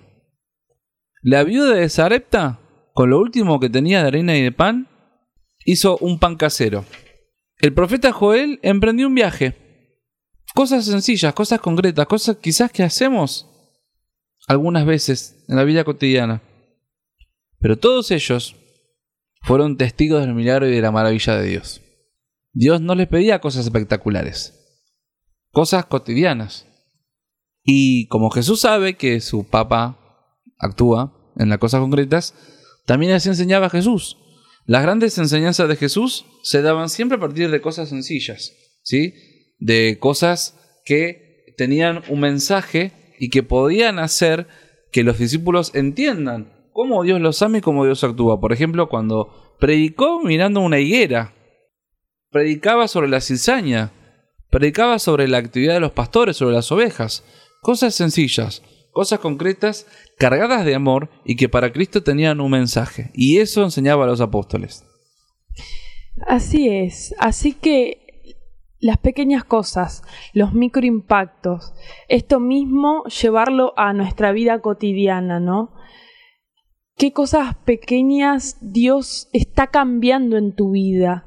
La 1.22 1.46
viuda 1.46 1.76
de 1.76 1.88
Sarepta, 1.88 2.60
con 2.94 3.12
lo 3.12 3.18
último 3.18 3.62
que 3.62 3.70
tenía 3.70 4.02
de 4.02 4.10
harina 4.10 4.36
y 4.36 4.42
de 4.42 4.52
pan, 4.52 4.90
hizo 5.66 5.98
un 5.98 6.20
pan 6.20 6.36
casero. 6.36 6.86
El 7.60 7.74
profeta 7.74 8.12
Joel 8.12 8.60
emprendió 8.64 9.08
un 9.08 9.16
viaje. 9.16 9.56
Cosas 10.54 10.86
sencillas, 10.86 11.34
cosas 11.34 11.60
concretas, 11.62 12.08
cosas 12.08 12.38
quizás 12.38 12.72
que 12.72 12.84
hacemos 12.84 13.48
algunas 14.48 14.86
veces 14.86 15.44
en 15.48 15.56
la 15.56 15.64
vida 15.64 15.84
cotidiana. 15.84 16.42
Pero 17.60 17.78
todos 17.78 18.12
ellos 18.12 18.56
fueron 19.44 19.78
testigos 19.78 20.22
del 20.22 20.34
milagro 20.34 20.68
y 20.68 20.72
de 20.72 20.82
la 20.82 20.92
maravilla 20.92 21.38
de 21.38 21.48
Dios. 21.48 21.82
Dios 22.54 22.82
no 22.82 22.96
les 22.96 23.08
pedía 23.08 23.40
cosas 23.40 23.66
espectaculares, 23.66 24.54
cosas 25.52 25.86
cotidianas. 25.86 26.68
Y 27.64 28.08
como 28.08 28.32
Jesús 28.32 28.62
sabe 28.62 28.96
que 28.96 29.22
su 29.22 29.46
Papa 29.48 29.98
actúa 30.58 31.32
en 31.38 31.50
las 31.50 31.60
cosas 31.60 31.80
concretas, 31.80 32.34
también 32.86 33.14
así 33.14 33.30
enseñaba 33.30 33.70
Jesús. 33.70 34.18
Las 34.72 34.84
grandes 34.84 35.18
enseñanzas 35.18 35.68
de 35.68 35.76
Jesús 35.76 36.24
se 36.44 36.62
daban 36.62 36.88
siempre 36.88 37.18
a 37.18 37.20
partir 37.20 37.52
de 37.52 37.60
cosas 37.60 37.90
sencillas, 37.90 38.54
¿sí? 38.84 39.14
De 39.60 39.98
cosas 40.00 40.58
que 40.86 41.54
tenían 41.58 42.04
un 42.08 42.22
mensaje 42.22 42.94
y 43.20 43.30
que 43.32 43.44
podían 43.44 44.00
hacer 44.00 44.48
que 44.94 45.04
los 45.04 45.20
discípulos 45.20 45.76
entiendan 45.76 46.70
cómo 46.72 47.04
Dios 47.04 47.20
los 47.20 47.42
ama 47.42 47.58
y 47.58 47.62
cómo 47.62 47.84
Dios 47.84 48.02
actúa. 48.06 48.40
Por 48.40 48.54
ejemplo, 48.54 48.88
cuando 48.88 49.58
predicó 49.60 50.24
mirando 50.24 50.62
una 50.62 50.80
higuera, 50.80 51.34
predicaba 52.30 52.88
sobre 52.88 53.10
la 53.10 53.20
cizaña, 53.20 53.92
predicaba 54.50 55.00
sobre 55.00 55.28
la 55.28 55.40
actividad 55.40 55.74
de 55.74 55.82
los 55.82 55.92
pastores, 55.92 56.38
sobre 56.38 56.56
las 56.56 56.72
ovejas, 56.72 57.26
cosas 57.62 57.94
sencillas, 57.94 58.64
cosas 58.92 59.20
concretas, 59.20 59.88
cargadas 60.18 60.66
de 60.66 60.76
amor 60.76 61.10
y 61.26 61.36
que 61.36 61.50
para 61.50 61.72
Cristo 61.72 62.04
tenían 62.04 62.42
un 62.42 62.52
mensaje. 62.52 63.12
Y 63.14 63.40
eso 63.40 63.64
enseñaba 63.64 64.04
a 64.04 64.08
los 64.08 64.22
apóstoles. 64.22 64.86
Así 66.28 66.70
es, 66.70 67.16
así 67.20 67.54
que 67.54 68.36
las 68.80 68.98
pequeñas 68.98 69.44
cosas, 69.44 70.04
los 70.34 70.54
microimpactos, 70.54 71.74
esto 72.10 72.40
mismo 72.40 73.04
llevarlo 73.06 73.74
a 73.78 73.94
nuestra 73.94 74.32
vida 74.32 74.60
cotidiana, 74.60 75.40
¿no? 75.40 75.74
¿Qué 76.98 77.14
cosas 77.14 77.56
pequeñas 77.66 78.58
Dios 78.62 79.30
está 79.34 79.68
cambiando 79.68 80.38
en 80.38 80.54
tu 80.54 80.72
vida? 80.72 81.26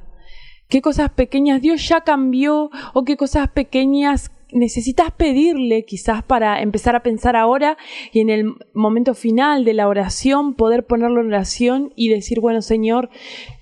qué 0.67 0.81
cosas 0.81 1.11
pequeñas 1.11 1.61
Dios 1.61 1.87
ya 1.87 2.01
cambió 2.01 2.69
o 2.93 3.03
qué 3.03 3.17
cosas 3.17 3.49
pequeñas 3.49 4.31
necesitas 4.55 5.11
pedirle 5.11 5.83
quizás 5.83 6.23
para 6.23 6.61
empezar 6.61 6.95
a 6.95 7.03
pensar 7.03 7.35
ahora 7.35 7.77
y 8.11 8.21
en 8.21 8.29
el 8.29 8.55
momento 8.73 9.13
final 9.13 9.65
de 9.65 9.73
la 9.73 9.87
oración 9.87 10.55
poder 10.55 10.85
ponerlo 10.85 11.21
en 11.21 11.27
oración 11.27 11.93
y 11.95 12.09
decir, 12.09 12.39
bueno 12.39 12.61
Señor, 12.61 13.09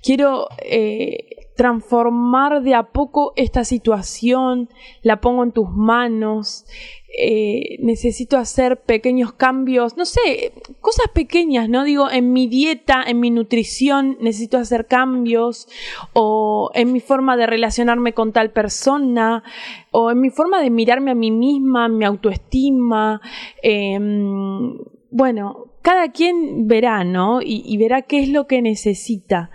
quiero 0.04 0.48
eh, 0.64 1.50
transformar 1.56 2.62
de 2.62 2.76
a 2.76 2.84
poco 2.84 3.34
esta 3.36 3.64
situación, 3.64 4.70
la 5.02 5.20
pongo 5.20 5.44
en 5.44 5.52
tus 5.52 5.70
manos, 5.70 6.66
eh, 7.16 7.78
necesito 7.80 8.38
hacer 8.38 8.82
pequeños 8.82 9.34
cambios, 9.34 9.98
no 9.98 10.06
sé, 10.06 10.52
cosas 10.82 11.06
pequeñas, 11.14 11.70
¿no? 11.70 11.84
Digo, 11.84 12.10
en 12.10 12.34
mi 12.34 12.48
dieta, 12.48 13.04
en 13.06 13.20
mi 13.20 13.30
nutrición, 13.30 14.18
necesito 14.20 14.58
hacer 14.58 14.88
cambios, 14.88 15.68
o 16.14 16.72
en 16.74 16.92
mi 16.92 17.00
forma 17.00 17.38
de 17.38 17.46
relacionarme 17.46 18.14
con 18.14 18.34
tal 18.34 18.52
persona, 18.52 19.44
o 19.92 20.10
en 20.10 20.22
mi 20.22 20.32
forma 20.32 20.60
de 20.60 20.72
mirarme 20.72 21.12
a 21.12 21.16
mí 21.16 21.30
misma, 21.30 21.88
mi 21.88 22.04
autoestima. 22.04 23.22
Em, 23.62 24.76
bueno, 25.12 25.68
cada 25.84 26.12
quien 26.12 26.68
verá, 26.68 27.04
¿no? 27.04 27.42
y 27.44 27.78
verá 27.78 28.02
qué 28.02 28.24
es 28.24 28.30
lo 28.30 28.48
que 28.48 28.62
necesita. 28.64 29.52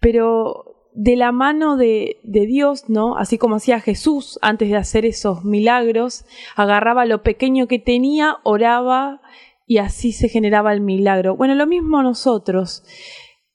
Pero 0.00 0.73
de 0.94 1.16
la 1.16 1.32
mano 1.32 1.76
de, 1.76 2.20
Dios, 2.22 2.88
¿no? 2.88 3.16
Así 3.16 3.36
como 3.36 3.56
hacía 3.56 3.80
Jesús 3.80 4.38
antes 4.42 4.70
de 4.70 4.76
hacer 4.76 5.04
esos 5.04 5.44
milagros, 5.44 6.24
agarraba 6.56 7.04
lo 7.04 7.22
pequeño 7.22 7.66
que 7.66 7.80
tenía, 7.80 8.36
oraba 8.44 9.20
y 9.66 9.78
así 9.78 10.12
se 10.12 10.28
generaba 10.28 10.72
el 10.72 10.80
milagro. 10.80 11.36
Bueno, 11.36 11.54
lo 11.56 11.66
mismo 11.66 12.02
nosotros. 12.02 12.84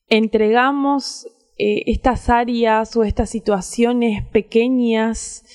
Entregamos 0.10 1.28
eh, 1.58 1.84
estas 1.86 2.30
áreas 2.30 2.96
o 2.98 3.04
estas 3.04 3.30
situaciones 3.30 4.26
pequeñas 4.28 5.46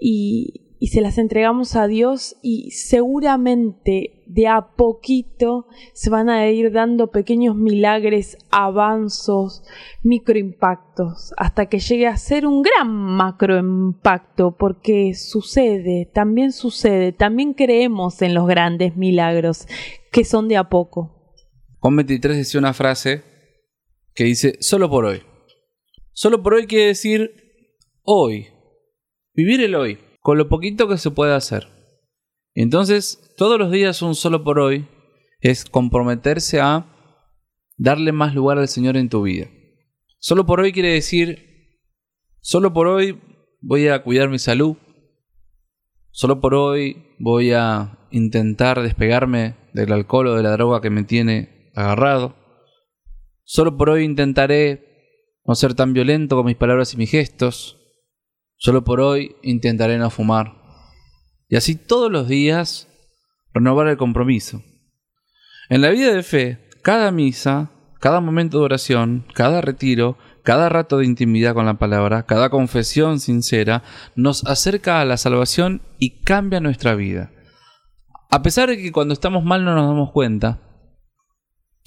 y, 0.00 0.63
y 0.84 0.88
se 0.88 1.00
las 1.00 1.16
entregamos 1.16 1.76
a 1.76 1.86
Dios 1.86 2.36
y 2.42 2.70
seguramente 2.72 4.22
de 4.26 4.48
a 4.48 4.74
poquito 4.76 5.66
se 5.94 6.10
van 6.10 6.28
a 6.28 6.46
ir 6.50 6.72
dando 6.72 7.10
pequeños 7.10 7.56
milagres, 7.56 8.36
avanzos, 8.50 9.62
microimpactos, 10.02 11.32
hasta 11.38 11.70
que 11.70 11.78
llegue 11.78 12.06
a 12.06 12.18
ser 12.18 12.46
un 12.46 12.60
gran 12.60 12.92
macroimpacto, 12.92 14.58
porque 14.58 15.14
sucede, 15.14 16.04
también 16.12 16.52
sucede, 16.52 17.12
también 17.12 17.54
creemos 17.54 18.20
en 18.20 18.34
los 18.34 18.46
grandes 18.46 18.94
milagros, 18.94 19.66
que 20.12 20.22
son 20.26 20.48
de 20.48 20.58
a 20.58 20.68
poco. 20.68 21.32
Juan 21.78 21.96
23 21.96 22.36
decía 22.36 22.60
una 22.60 22.74
frase 22.74 23.22
que 24.14 24.24
dice, 24.24 24.58
solo 24.60 24.90
por 24.90 25.06
hoy. 25.06 25.22
Solo 26.12 26.42
por 26.42 26.52
hoy 26.52 26.66
quiere 26.66 26.88
decir 26.88 27.30
hoy, 28.02 28.48
vivir 29.32 29.62
el 29.62 29.76
hoy 29.76 30.03
con 30.24 30.38
lo 30.38 30.48
poquito 30.48 30.88
que 30.88 30.96
se 30.96 31.10
puede 31.10 31.34
hacer. 31.34 31.68
Entonces, 32.54 33.34
todos 33.36 33.58
los 33.58 33.70
días 33.70 34.00
un 34.00 34.14
solo 34.14 34.42
por 34.42 34.58
hoy 34.58 34.88
es 35.42 35.66
comprometerse 35.66 36.62
a 36.62 36.86
darle 37.76 38.10
más 38.10 38.34
lugar 38.34 38.56
al 38.56 38.68
Señor 38.68 38.96
en 38.96 39.10
tu 39.10 39.20
vida. 39.20 39.50
Solo 40.18 40.46
por 40.46 40.60
hoy 40.60 40.72
quiere 40.72 40.94
decir, 40.94 41.82
solo 42.40 42.72
por 42.72 42.86
hoy 42.86 43.20
voy 43.60 43.88
a 43.88 44.02
cuidar 44.02 44.30
mi 44.30 44.38
salud, 44.38 44.78
solo 46.10 46.40
por 46.40 46.54
hoy 46.54 47.04
voy 47.18 47.52
a 47.52 48.08
intentar 48.10 48.80
despegarme 48.80 49.56
del 49.74 49.92
alcohol 49.92 50.28
o 50.28 50.36
de 50.36 50.42
la 50.42 50.52
droga 50.52 50.80
que 50.80 50.88
me 50.88 51.04
tiene 51.04 51.70
agarrado, 51.74 52.34
solo 53.42 53.76
por 53.76 53.90
hoy 53.90 54.04
intentaré 54.04 55.42
no 55.44 55.54
ser 55.54 55.74
tan 55.74 55.92
violento 55.92 56.34
con 56.34 56.46
mis 56.46 56.56
palabras 56.56 56.94
y 56.94 56.96
mis 56.96 57.10
gestos, 57.10 57.83
Solo 58.64 58.82
por 58.82 59.02
hoy 59.02 59.36
intentaré 59.42 59.98
no 59.98 60.08
fumar. 60.08 60.54
Y 61.50 61.56
así 61.56 61.74
todos 61.74 62.10
los 62.10 62.28
días 62.28 62.88
renovar 63.52 63.88
el 63.88 63.98
compromiso. 63.98 64.62
En 65.68 65.82
la 65.82 65.90
vida 65.90 66.14
de 66.14 66.22
fe, 66.22 66.70
cada 66.80 67.10
misa, 67.10 67.72
cada 68.00 68.22
momento 68.22 68.56
de 68.58 68.64
oración, 68.64 69.26
cada 69.34 69.60
retiro, 69.60 70.16
cada 70.42 70.70
rato 70.70 70.96
de 70.96 71.04
intimidad 71.04 71.52
con 71.52 71.66
la 71.66 71.74
palabra, 71.74 72.22
cada 72.22 72.48
confesión 72.48 73.20
sincera, 73.20 73.82
nos 74.16 74.46
acerca 74.46 75.02
a 75.02 75.04
la 75.04 75.18
salvación 75.18 75.82
y 75.98 76.22
cambia 76.22 76.60
nuestra 76.60 76.94
vida. 76.94 77.32
A 78.30 78.40
pesar 78.40 78.70
de 78.70 78.78
que 78.78 78.92
cuando 78.92 79.12
estamos 79.12 79.44
mal 79.44 79.62
no 79.66 79.74
nos 79.74 79.86
damos 79.88 80.10
cuenta, 80.10 80.62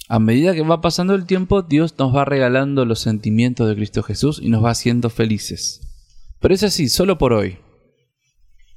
a 0.08 0.20
medida 0.20 0.54
que 0.54 0.62
va 0.62 0.80
pasando 0.80 1.16
el 1.16 1.26
tiempo, 1.26 1.62
Dios 1.62 1.98
nos 1.98 2.14
va 2.14 2.24
regalando 2.24 2.84
los 2.84 3.00
sentimientos 3.00 3.68
de 3.68 3.74
Cristo 3.74 4.04
Jesús 4.04 4.38
y 4.40 4.48
nos 4.48 4.64
va 4.64 4.70
haciendo 4.70 5.10
felices. 5.10 5.87
Pero 6.40 6.54
es 6.54 6.62
así, 6.62 6.88
solo 6.88 7.18
por 7.18 7.32
hoy. 7.32 7.58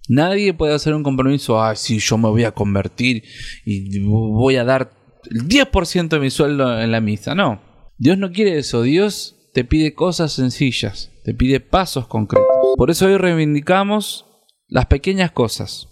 Nadie 0.10 0.54
puede 0.54 0.74
hacer 0.74 0.94
un 0.94 1.04
compromiso, 1.04 1.62
ah, 1.62 1.76
sí, 1.76 2.00
yo 2.00 2.18
me 2.18 2.30
voy 2.30 2.44
a 2.44 2.52
convertir 2.52 3.24
y 3.66 4.00
voy 4.00 4.58
a 4.58 4.64
dar 4.64 4.92
el 5.30 5.48
10% 5.48 6.10
de 6.10 6.20
mi 6.20 6.30
sueldo 6.30 6.80
en 6.80 6.92
la 6.92 7.02
misa. 7.02 7.36
No, 7.36 7.62
Dios 7.98 8.18
no 8.18 8.32
quiere 8.32 8.58
eso. 8.58 8.82
Dios 8.82 9.36
te 9.54 9.64
pide 9.64 9.94
cosas 9.94 10.34
sencillas, 10.34 11.12
te 11.24 11.34
pide 11.34 11.60
pasos 11.60 12.08
concretos. 12.08 12.48
Por 12.76 12.90
eso 12.90 13.06
hoy 13.06 13.18
reivindicamos 13.18 14.26
las 14.68 14.88
pequeñas 14.88 15.32
cosas, 15.32 15.88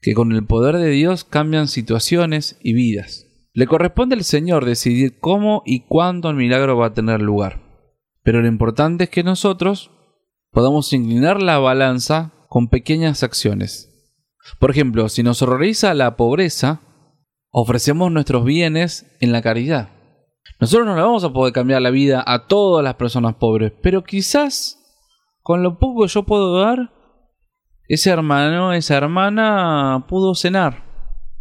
que 0.00 0.14
con 0.14 0.32
el 0.32 0.44
poder 0.44 0.76
de 0.76 0.90
Dios 0.90 1.24
cambian 1.24 1.68
situaciones 1.68 2.58
y 2.62 2.74
vidas. 2.74 3.26
Le 3.54 3.66
corresponde 3.66 4.16
al 4.16 4.24
Señor 4.24 4.64
decidir 4.64 5.18
cómo 5.20 5.62
y 5.64 5.86
cuándo 5.86 6.28
el 6.28 6.36
milagro 6.36 6.76
va 6.76 6.88
a 6.88 6.94
tener 6.94 7.22
lugar. 7.22 7.62
Pero 8.22 8.42
lo 8.42 8.48
importante 8.48 9.04
es 9.04 9.10
que 9.10 9.22
nosotros 9.22 9.90
podamos 10.54 10.92
inclinar 10.92 11.42
la 11.42 11.58
balanza 11.58 12.32
con 12.48 12.68
pequeñas 12.68 13.22
acciones. 13.22 13.90
Por 14.60 14.70
ejemplo, 14.70 15.08
si 15.08 15.22
nos 15.22 15.42
horroriza 15.42 15.92
la 15.94 16.16
pobreza, 16.16 16.80
ofrecemos 17.50 18.12
nuestros 18.12 18.44
bienes 18.44 19.16
en 19.20 19.32
la 19.32 19.42
caridad. 19.42 19.90
Nosotros 20.60 20.86
no 20.86 20.94
le 20.94 21.02
vamos 21.02 21.24
a 21.24 21.32
poder 21.32 21.52
cambiar 21.52 21.82
la 21.82 21.90
vida 21.90 22.22
a 22.24 22.46
todas 22.46 22.84
las 22.84 22.94
personas 22.94 23.34
pobres, 23.34 23.72
pero 23.82 24.04
quizás 24.04 24.78
con 25.42 25.62
lo 25.62 25.78
poco 25.78 26.02
que 26.02 26.08
yo 26.08 26.22
puedo 26.22 26.58
dar, 26.60 26.92
ese 27.88 28.10
hermano, 28.10 28.72
esa 28.72 28.96
hermana 28.96 30.06
pudo 30.08 30.34
cenar, 30.34 30.84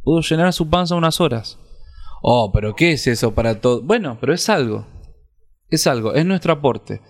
pudo 0.02 0.22
llenar 0.22 0.52
su 0.52 0.70
panza 0.70 0.96
unas 0.96 1.22
horas. 1.22 1.60
Oh, 2.24 2.52
pero 2.52 2.76
¿qué 2.76 2.94
es 2.94 3.06
eso 3.06 3.36
para 3.36 3.62
todo? 3.62 3.82
Bueno, 3.84 4.18
pero 4.20 4.34
es 4.34 4.50
algo. 4.50 4.88
Es 5.70 5.88
algo, 5.88 6.14
es 6.14 6.26
nuestro 6.26 6.54
aporte. 6.54 7.02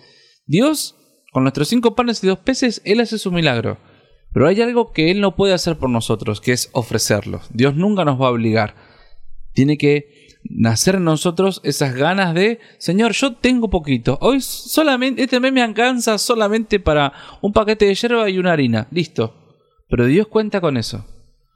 Dios, 0.45 0.95
con 1.33 1.43
nuestros 1.43 1.67
cinco 1.67 1.95
panes 1.95 2.23
y 2.23 2.27
dos 2.27 2.37
peces, 2.37 2.81
Él 2.85 3.01
hace 3.01 3.17
su 3.17 3.31
milagro. 3.31 3.79
Pero 4.31 4.47
hay 4.47 4.61
algo 4.61 4.91
que 4.91 5.09
Él 5.11 5.19
no 5.19 5.35
puede 5.35 5.53
hacer 5.53 5.77
por 5.77 5.89
nosotros, 5.89 6.39
que 6.39 6.53
es 6.53 6.69
ofrecerlo. 6.73 7.41
Dios 7.51 7.75
nunca 7.75 8.05
nos 8.05 8.21
va 8.21 8.27
a 8.27 8.31
obligar. 8.31 8.75
Tiene 9.51 9.77
que 9.77 10.27
nacer 10.43 10.95
en 10.95 11.05
nosotros 11.05 11.59
esas 11.63 11.95
ganas 11.95 12.35
de, 12.35 12.59
Señor, 12.77 13.13
yo 13.13 13.35
tengo 13.35 13.69
poquito. 13.71 14.19
Hoy 14.21 14.41
solamente, 14.41 15.23
este 15.23 15.39
mes 15.39 15.51
me 15.51 15.63
alcanza 15.63 16.19
solamente 16.19 16.79
para 16.79 17.13
un 17.41 17.51
paquete 17.51 17.85
de 17.85 17.95
hierba 17.95 18.29
y 18.29 18.37
una 18.37 18.53
harina. 18.53 18.87
Listo. 18.91 19.33
Pero 19.89 20.05
Dios 20.05 20.27
cuenta 20.27 20.61
con 20.61 20.77
eso. 20.77 21.05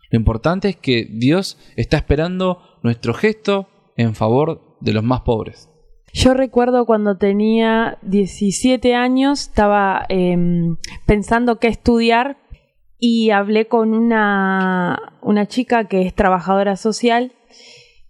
Lo 0.09 0.17
importante 0.17 0.69
es 0.69 0.75
que 0.75 1.07
Dios 1.07 1.57
está 1.75 1.97
esperando 1.97 2.79
nuestro 2.81 3.13
gesto 3.13 3.69
en 3.95 4.15
favor 4.15 4.77
de 4.81 4.93
los 4.93 5.03
más 5.03 5.21
pobres. 5.21 5.69
Yo 6.13 6.33
recuerdo 6.33 6.85
cuando 6.85 7.17
tenía 7.17 7.97
17 8.01 8.95
años, 8.95 9.41
estaba 9.41 10.05
em, 10.09 10.77
pensando 11.05 11.59
qué 11.59 11.67
estudiar 11.67 12.37
y 12.97 13.29
hablé 13.29 13.67
con 13.67 13.93
una, 13.93 15.13
una 15.21 15.45
chica 15.45 15.87
que 15.87 16.01
es 16.01 16.15
trabajadora 16.15 16.75
social 16.75 17.33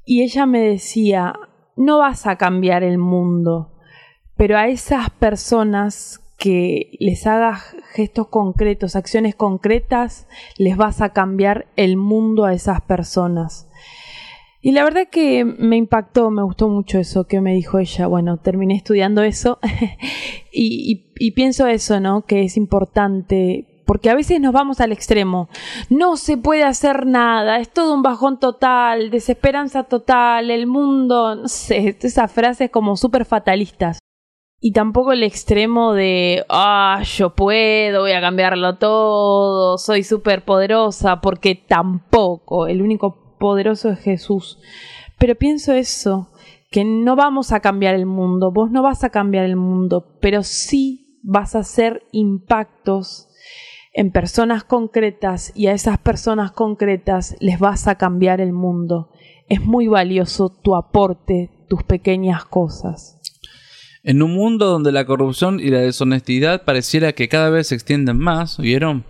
y 0.06 0.24
ella 0.24 0.46
me 0.46 0.62
decía, 0.62 1.34
no 1.76 2.00
vas 2.00 2.28
a 2.28 2.38
cambiar 2.38 2.84
el 2.84 2.98
mundo, 2.98 3.74
pero 4.38 4.58
a 4.58 4.68
esas 4.68 5.10
personas 5.10 6.22
que 6.38 6.92
les 7.00 7.26
hagas 7.26 7.76
gestos 7.94 8.28
concretos, 8.28 8.96
acciones 8.96 9.36
concretas, 9.36 10.28
les 10.58 10.78
vas 10.78 11.02
a 11.02 11.10
cambiar 11.10 11.68
el 11.76 11.98
mundo 11.98 12.46
a 12.46 12.54
esas 12.54 12.82
personas. 12.82 13.67
Y 14.62 14.72
la 14.72 14.84
verdad 14.84 15.08
que 15.12 15.46
me 15.46 15.78
impactó, 15.78 16.32
me 16.32 16.44
gustó 16.44 16.68
mucho 16.68 16.98
eso 16.98 17.26
que 17.26 17.42
me 17.42 17.54
dijo 17.54 17.78
ella. 17.78 18.08
Bueno, 18.08 18.38
terminé 18.38 18.76
estudiando 18.76 19.22
eso 19.22 19.60
y, 20.52 21.32
pienso 21.32 21.68
eso, 21.68 22.00
¿no? 22.00 22.24
Que 22.24 22.44
es 22.44 22.58
importante 22.58 23.84
porque 23.86 24.10
a 24.10 24.16
veces 24.16 24.42
nos 24.42 24.52
vamos 24.52 24.82
al 24.82 24.92
extremo. 24.92 25.48
No 25.90 26.18
se 26.18 26.38
puede 26.38 26.64
hacer 26.64 27.06
nada, 27.06 27.60
es 27.60 27.72
todo 27.72 27.94
un 27.94 28.02
bajón 28.02 28.38
total, 28.38 29.12
desesperanza 29.12 29.84
total, 29.84 30.52
el 30.52 30.68
mundo, 30.68 31.36
no 31.42 31.48
sé, 31.48 31.96
esas 32.02 32.32
frases 32.32 32.70
como 32.70 32.98
súper 32.98 33.24
fatalistas. 33.24 34.00
Y 34.60 34.74
tampoco 34.74 35.14
el 35.14 35.24
extremo 35.24 35.94
de, 35.94 36.44
ah, 36.50 37.02
yo 37.04 37.36
puedo, 37.36 38.02
voy 38.02 38.12
a 38.12 38.22
cambiarlo 38.22 38.78
todo, 38.78 39.78
soy 39.78 40.04
súper 40.04 40.44
poderosa, 40.44 41.22
porque 41.22 41.54
tampoco, 41.56 42.66
el 42.66 42.82
único 42.82 43.27
poderoso 43.38 43.90
es 43.90 44.00
Jesús. 44.00 44.60
Pero 45.18 45.36
pienso 45.36 45.74
eso, 45.74 46.30
que 46.72 46.84
no 46.84 47.16
vamos 47.16 47.52
a 47.52 47.60
cambiar 47.60 47.96
el 47.96 48.06
mundo, 48.06 48.52
vos 48.52 48.72
no 48.72 48.84
vas 48.84 49.04
a 49.04 49.10
cambiar 49.10 49.46
el 49.46 49.56
mundo, 49.56 50.18
pero 50.22 50.44
sí 50.44 51.20
vas 51.24 51.56
a 51.56 51.60
hacer 51.60 52.04
impactos 52.12 53.28
en 53.94 54.12
personas 54.12 54.64
concretas 54.64 55.52
y 55.56 55.68
a 55.68 55.74
esas 55.74 55.98
personas 55.98 56.52
concretas 56.52 57.36
les 57.40 57.60
vas 57.60 57.88
a 57.88 57.96
cambiar 57.96 58.42
el 58.42 58.54
mundo. 58.54 59.10
Es 59.50 59.62
muy 59.62 59.88
valioso 59.88 60.50
tu 60.50 60.76
aporte, 60.76 61.50
tus 61.68 61.84
pequeñas 61.84 62.46
cosas. 62.46 63.20
En 64.04 64.22
un 64.22 64.36
mundo 64.36 64.68
donde 64.68 64.92
la 64.92 65.06
corrupción 65.06 65.60
y 65.60 65.70
la 65.70 65.80
deshonestidad 65.80 66.64
pareciera 66.64 67.14
que 67.14 67.28
cada 67.28 67.50
vez 67.50 67.68
se 67.68 67.76
extienden 67.76 68.18
más, 68.18 68.58
¿vieron? 68.58 69.04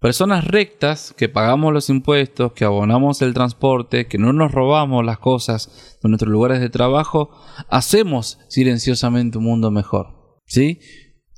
Personas 0.00 0.46
rectas 0.46 1.14
que 1.14 1.28
pagamos 1.28 1.74
los 1.74 1.90
impuestos, 1.90 2.54
que 2.54 2.64
abonamos 2.64 3.20
el 3.20 3.34
transporte, 3.34 4.06
que 4.06 4.16
no 4.16 4.32
nos 4.32 4.50
robamos 4.50 5.04
las 5.04 5.18
cosas 5.18 5.98
de 6.02 6.08
nuestros 6.08 6.32
lugares 6.32 6.60
de 6.60 6.70
trabajo, 6.70 7.30
hacemos 7.68 8.38
silenciosamente 8.48 9.36
un 9.36 9.44
mundo 9.44 9.70
mejor. 9.70 10.40
¿Sí? 10.46 10.80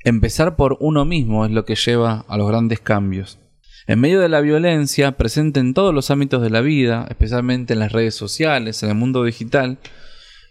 Empezar 0.04 0.54
por 0.54 0.76
uno 0.78 1.04
mismo 1.04 1.44
es 1.44 1.50
lo 1.50 1.64
que 1.64 1.74
lleva 1.74 2.24
a 2.28 2.36
los 2.36 2.46
grandes 2.46 2.78
cambios. 2.78 3.40
En 3.88 3.98
medio 3.98 4.20
de 4.20 4.28
la 4.28 4.40
violencia 4.40 5.16
presente 5.16 5.58
en 5.58 5.74
todos 5.74 5.92
los 5.92 6.12
ámbitos 6.12 6.40
de 6.40 6.50
la 6.50 6.60
vida, 6.60 7.08
especialmente 7.10 7.72
en 7.72 7.80
las 7.80 7.90
redes 7.90 8.14
sociales, 8.14 8.80
en 8.84 8.90
el 8.90 8.94
mundo 8.94 9.24
digital, 9.24 9.80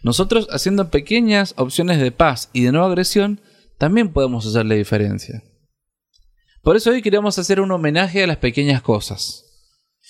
nosotros 0.02 0.48
haciendo 0.50 0.90
pequeñas 0.90 1.54
opciones 1.56 1.98
de 1.98 2.12
paz 2.12 2.50
y 2.52 2.62
de 2.62 2.72
no 2.72 2.84
agresión, 2.84 3.40
también 3.78 4.12
podemos 4.12 4.46
hacer 4.46 4.66
la 4.66 4.74
diferencia. 4.74 5.42
Por 6.62 6.76
eso 6.76 6.90
hoy 6.90 7.02
queremos 7.02 7.38
hacer 7.38 7.60
un 7.60 7.72
homenaje 7.72 8.22
a 8.22 8.26
las 8.26 8.36
pequeñas 8.36 8.82
cosas. 8.82 9.44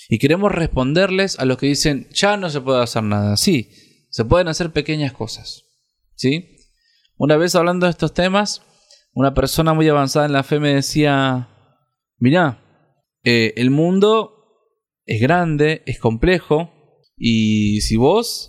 Y 0.08 0.18
queremos 0.18 0.52
responderles 0.52 1.38
a 1.38 1.46
los 1.46 1.56
que 1.56 1.66
dicen, 1.66 2.08
ya 2.12 2.36
no 2.36 2.50
se 2.50 2.60
puede 2.60 2.82
hacer 2.82 3.02
nada. 3.02 3.36
Sí, 3.38 3.70
se 4.10 4.26
pueden 4.26 4.48
hacer 4.48 4.70
pequeñas 4.70 5.12
cosas. 5.12 5.64
¿Sí? 6.14 6.56
Una 7.16 7.38
vez 7.38 7.54
hablando 7.54 7.86
de 7.86 7.90
estos 7.90 8.12
temas, 8.12 8.62
una 9.14 9.32
persona 9.32 9.72
muy 9.72 9.88
avanzada 9.88 10.26
en 10.26 10.32
la 10.32 10.42
fe 10.42 10.60
me 10.60 10.74
decía, 10.74 11.48
mirá, 12.18 12.62
eh, 13.24 13.54
el 13.56 13.70
mundo 13.70 14.34
es 15.06 15.22
grande, 15.22 15.82
es 15.86 15.98
complejo, 15.98 16.70
y 17.16 17.80
si 17.80 17.96
vos 17.96 18.48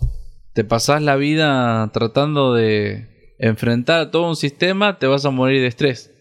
te 0.52 0.64
pasás 0.64 1.00
la 1.02 1.16
vida 1.16 1.90
tratando 1.92 2.52
de 2.52 3.36
enfrentar 3.38 4.10
todo 4.10 4.28
un 4.28 4.36
sistema, 4.36 4.98
te 4.98 5.06
vas 5.06 5.24
a 5.24 5.30
morir 5.30 5.62
de 5.62 5.68
estrés. 5.68 6.13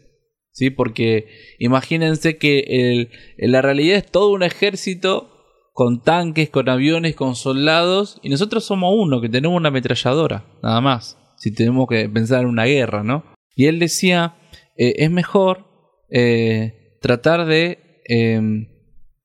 ¿Sí? 0.53 0.69
Porque 0.69 1.27
imagínense 1.59 2.37
que 2.37 2.59
el, 2.67 3.09
la 3.37 3.61
realidad 3.61 3.97
es 3.97 4.05
todo 4.05 4.31
un 4.31 4.43
ejército 4.43 5.29
con 5.73 6.01
tanques, 6.01 6.49
con 6.49 6.69
aviones, 6.69 7.15
con 7.15 7.35
soldados, 7.35 8.19
y 8.21 8.29
nosotros 8.29 8.63
somos 8.63 8.93
uno, 8.95 9.19
que 9.19 9.29
tenemos 9.29 9.57
una 9.57 9.69
ametralladora, 9.69 10.45
nada 10.61 10.79
más, 10.81 11.17
si 11.37 11.51
tenemos 11.51 11.87
que 11.89 12.07
pensar 12.07 12.41
en 12.41 12.47
una 12.47 12.65
guerra, 12.65 13.03
¿no? 13.03 13.25
Y 13.55 13.65
él 13.65 13.79
decía, 13.79 14.35
eh, 14.77 14.93
es 14.97 15.09
mejor 15.09 15.65
eh, 16.11 16.97
tratar 17.01 17.45
de, 17.47 18.01
em, 18.05 18.67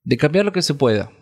de 0.04 0.16
cambiar 0.16 0.46
lo 0.46 0.52
que 0.52 0.62
se 0.62 0.74
pueda. 0.74 1.12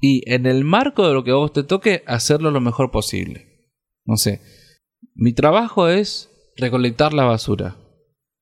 Y 0.00 0.22
en 0.32 0.46
el 0.46 0.62
marco 0.64 1.08
de 1.08 1.14
lo 1.14 1.24
que 1.24 1.32
vos 1.32 1.52
te 1.52 1.64
toque, 1.64 2.04
hacerlo 2.06 2.52
lo 2.52 2.60
mejor 2.60 2.92
posible. 2.92 3.70
No 4.04 4.16
sé, 4.16 4.40
mi 5.14 5.32
trabajo 5.32 5.88
es 5.88 6.30
recolectar 6.56 7.12
la 7.12 7.24
basura. 7.24 7.76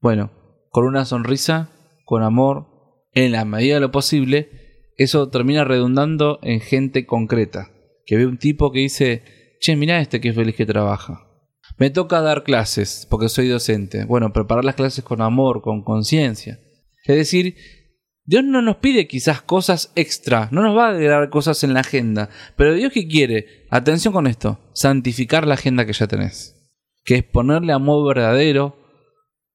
Bueno, 0.01 0.31
con 0.75 0.87
una 0.87 1.05
sonrisa, 1.05 1.71
con 2.05 2.25
amor, 2.25 2.67
en 3.13 3.31
la 3.31 3.45
medida 3.45 3.75
de 3.75 3.81
lo 3.81 3.93
posible, 3.93 4.91
eso 4.97 5.29
termina 5.29 5.63
redundando 5.63 6.41
en 6.43 6.61
gente 6.61 7.07
concreta. 7.07 7.71
Que 8.05 8.17
ve 8.17 8.27
un 8.27 8.39
tipo 8.39 8.73
que 8.73 8.81
dice, 8.81 9.23
che, 9.61 9.77
mira 9.77 10.01
este 10.01 10.21
que 10.21 10.31
es 10.31 10.35
feliz 10.35 10.57
que 10.57 10.67
trabaja. 10.67 11.29
Me 11.79 11.91
toca 11.91 12.21
dar 12.23 12.43
clases, 12.43 13.07
porque 13.09 13.29
soy 13.29 13.47
docente. 13.47 14.05
Bueno, 14.05 14.33
preparar 14.33 14.65
las 14.65 14.75
clases 14.75 15.05
con 15.05 15.23
amor, 15.23 15.63
con 15.63 15.85
conciencia. 15.85 16.59
Es 17.05 17.15
decir, 17.15 17.55
Dios 18.25 18.43
no 18.43 18.61
nos 18.61 18.79
pide 18.79 19.07
quizás 19.07 19.43
cosas 19.43 19.93
extra, 19.95 20.49
no 20.51 20.61
nos 20.61 20.77
va 20.77 20.89
a 20.89 20.91
agregar 20.91 21.31
cosas 21.31 21.63
en 21.63 21.73
la 21.73 21.81
agenda, 21.83 22.31
pero 22.57 22.75
Dios 22.75 22.93
que 22.93 23.07
quiere, 23.07 23.69
atención 23.71 24.13
con 24.13 24.27
esto, 24.27 24.59
santificar 24.73 25.47
la 25.47 25.55
agenda 25.55 25.87
que 25.87 25.93
ya 25.93 26.09
tenés, 26.09 26.69
que 27.05 27.15
es 27.15 27.23
ponerle 27.23 27.73
amor 27.73 28.09
verdadero, 28.09 28.77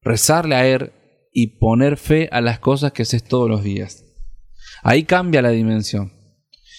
rezarle 0.01 0.55
a 0.55 0.65
Él 0.65 0.93
y 1.31 1.59
poner 1.59 1.97
fe 1.97 2.29
a 2.31 2.41
las 2.41 2.59
cosas 2.59 2.91
que 2.91 3.03
haces 3.03 3.23
todos 3.23 3.49
los 3.49 3.63
días. 3.63 4.05
Ahí 4.83 5.03
cambia 5.03 5.41
la 5.41 5.49
dimensión. 5.49 6.13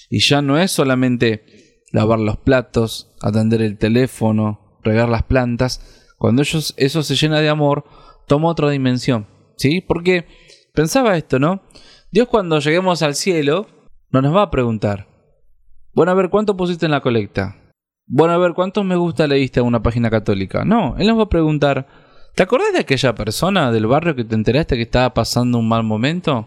Y 0.08 0.20
ya 0.20 0.42
no 0.42 0.58
es 0.58 0.70
solamente 0.70 1.44
lavar 1.92 2.18
los 2.18 2.36
platos, 2.38 3.14
atender 3.20 3.62
el 3.62 3.78
teléfono, 3.78 4.78
regar 4.82 5.08
las 5.08 5.22
plantas, 5.24 6.00
cuando 6.16 6.42
ellos, 6.42 6.74
eso 6.76 7.02
se 7.02 7.16
llena 7.16 7.40
de 7.40 7.48
amor, 7.48 7.84
toma 8.26 8.48
otra 8.48 8.70
dimensión. 8.70 9.26
¿Sí? 9.56 9.80
Porque 9.80 10.26
pensaba 10.74 11.16
esto, 11.16 11.38
¿no? 11.38 11.62
Dios 12.10 12.28
cuando 12.28 12.58
lleguemos 12.58 13.02
al 13.02 13.14
cielo 13.14 13.66
no 14.10 14.20
nos 14.22 14.34
va 14.34 14.42
a 14.42 14.50
preguntar, 14.50 15.06
bueno, 15.92 16.12
a 16.12 16.14
ver, 16.14 16.30
¿cuánto 16.30 16.56
pusiste 16.56 16.86
en 16.86 16.92
la 16.92 17.00
colecta? 17.00 17.56
Bueno, 18.06 18.34
a 18.34 18.38
ver, 18.38 18.54
¿cuántos 18.54 18.84
me 18.84 18.96
gusta 18.96 19.26
leíste 19.26 19.60
a 19.60 19.62
una 19.62 19.82
página 19.82 20.10
católica? 20.10 20.64
No, 20.64 20.96
Él 20.98 21.06
nos 21.06 21.18
va 21.18 21.24
a 21.24 21.28
preguntar, 21.28 21.86
¿te 22.34 22.42
acordás 22.42 22.72
de 22.72 22.80
aquella 22.80 23.14
persona 23.14 23.70
del 23.72 23.86
barrio 23.86 24.14
que 24.14 24.24
te 24.24 24.34
enteraste 24.34 24.76
que 24.76 24.82
estaba 24.82 25.14
pasando 25.14 25.58
un 25.58 25.68
mal 25.68 25.82
momento? 25.82 26.46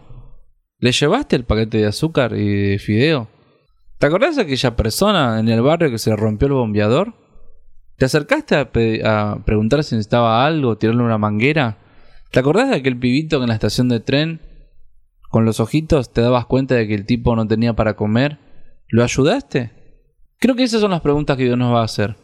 ¿Le 0.78 0.92
llevaste 0.92 1.36
el 1.36 1.44
paquete 1.44 1.78
de 1.78 1.86
azúcar 1.86 2.34
y 2.36 2.70
de 2.70 2.78
fideo? 2.78 3.28
¿Te 3.98 4.06
acordás 4.06 4.36
de 4.36 4.42
aquella 4.42 4.76
persona 4.76 5.38
en 5.40 5.48
el 5.48 5.62
barrio 5.62 5.90
que 5.90 5.98
se 5.98 6.10
le 6.10 6.16
rompió 6.16 6.46
el 6.46 6.54
bombeador? 6.54 7.14
¿Te 7.96 8.04
acercaste 8.06 8.56
a, 8.56 9.38
preguntar 9.44 9.84
si 9.84 9.94
necesitaba 9.94 10.44
algo, 10.44 10.76
tirarle 10.76 11.02
una 11.02 11.18
manguera? 11.18 11.78
¿Te 12.30 12.40
acordás 12.40 12.68
de 12.68 12.76
aquel 12.76 12.98
pibito 12.98 13.38
que 13.38 13.44
en 13.44 13.48
la 13.48 13.54
estación 13.54 13.88
de 13.88 14.00
tren, 14.00 14.40
con 15.30 15.44
los 15.44 15.60
ojitos, 15.60 16.12
te 16.12 16.20
dabas 16.20 16.46
cuenta 16.46 16.74
de 16.74 16.88
que 16.88 16.94
el 16.94 17.06
tipo 17.06 17.36
no 17.36 17.46
tenía 17.46 17.74
para 17.74 17.94
comer? 17.94 18.38
¿Lo 18.88 19.04
ayudaste? 19.04 19.72
Creo 20.38 20.56
que 20.56 20.64
esas 20.64 20.80
son 20.80 20.90
las 20.90 21.00
preguntas 21.00 21.36
que 21.36 21.44
Dios 21.44 21.56
nos 21.56 21.72
va 21.72 21.80
a 21.80 21.84
hacer. 21.84 22.16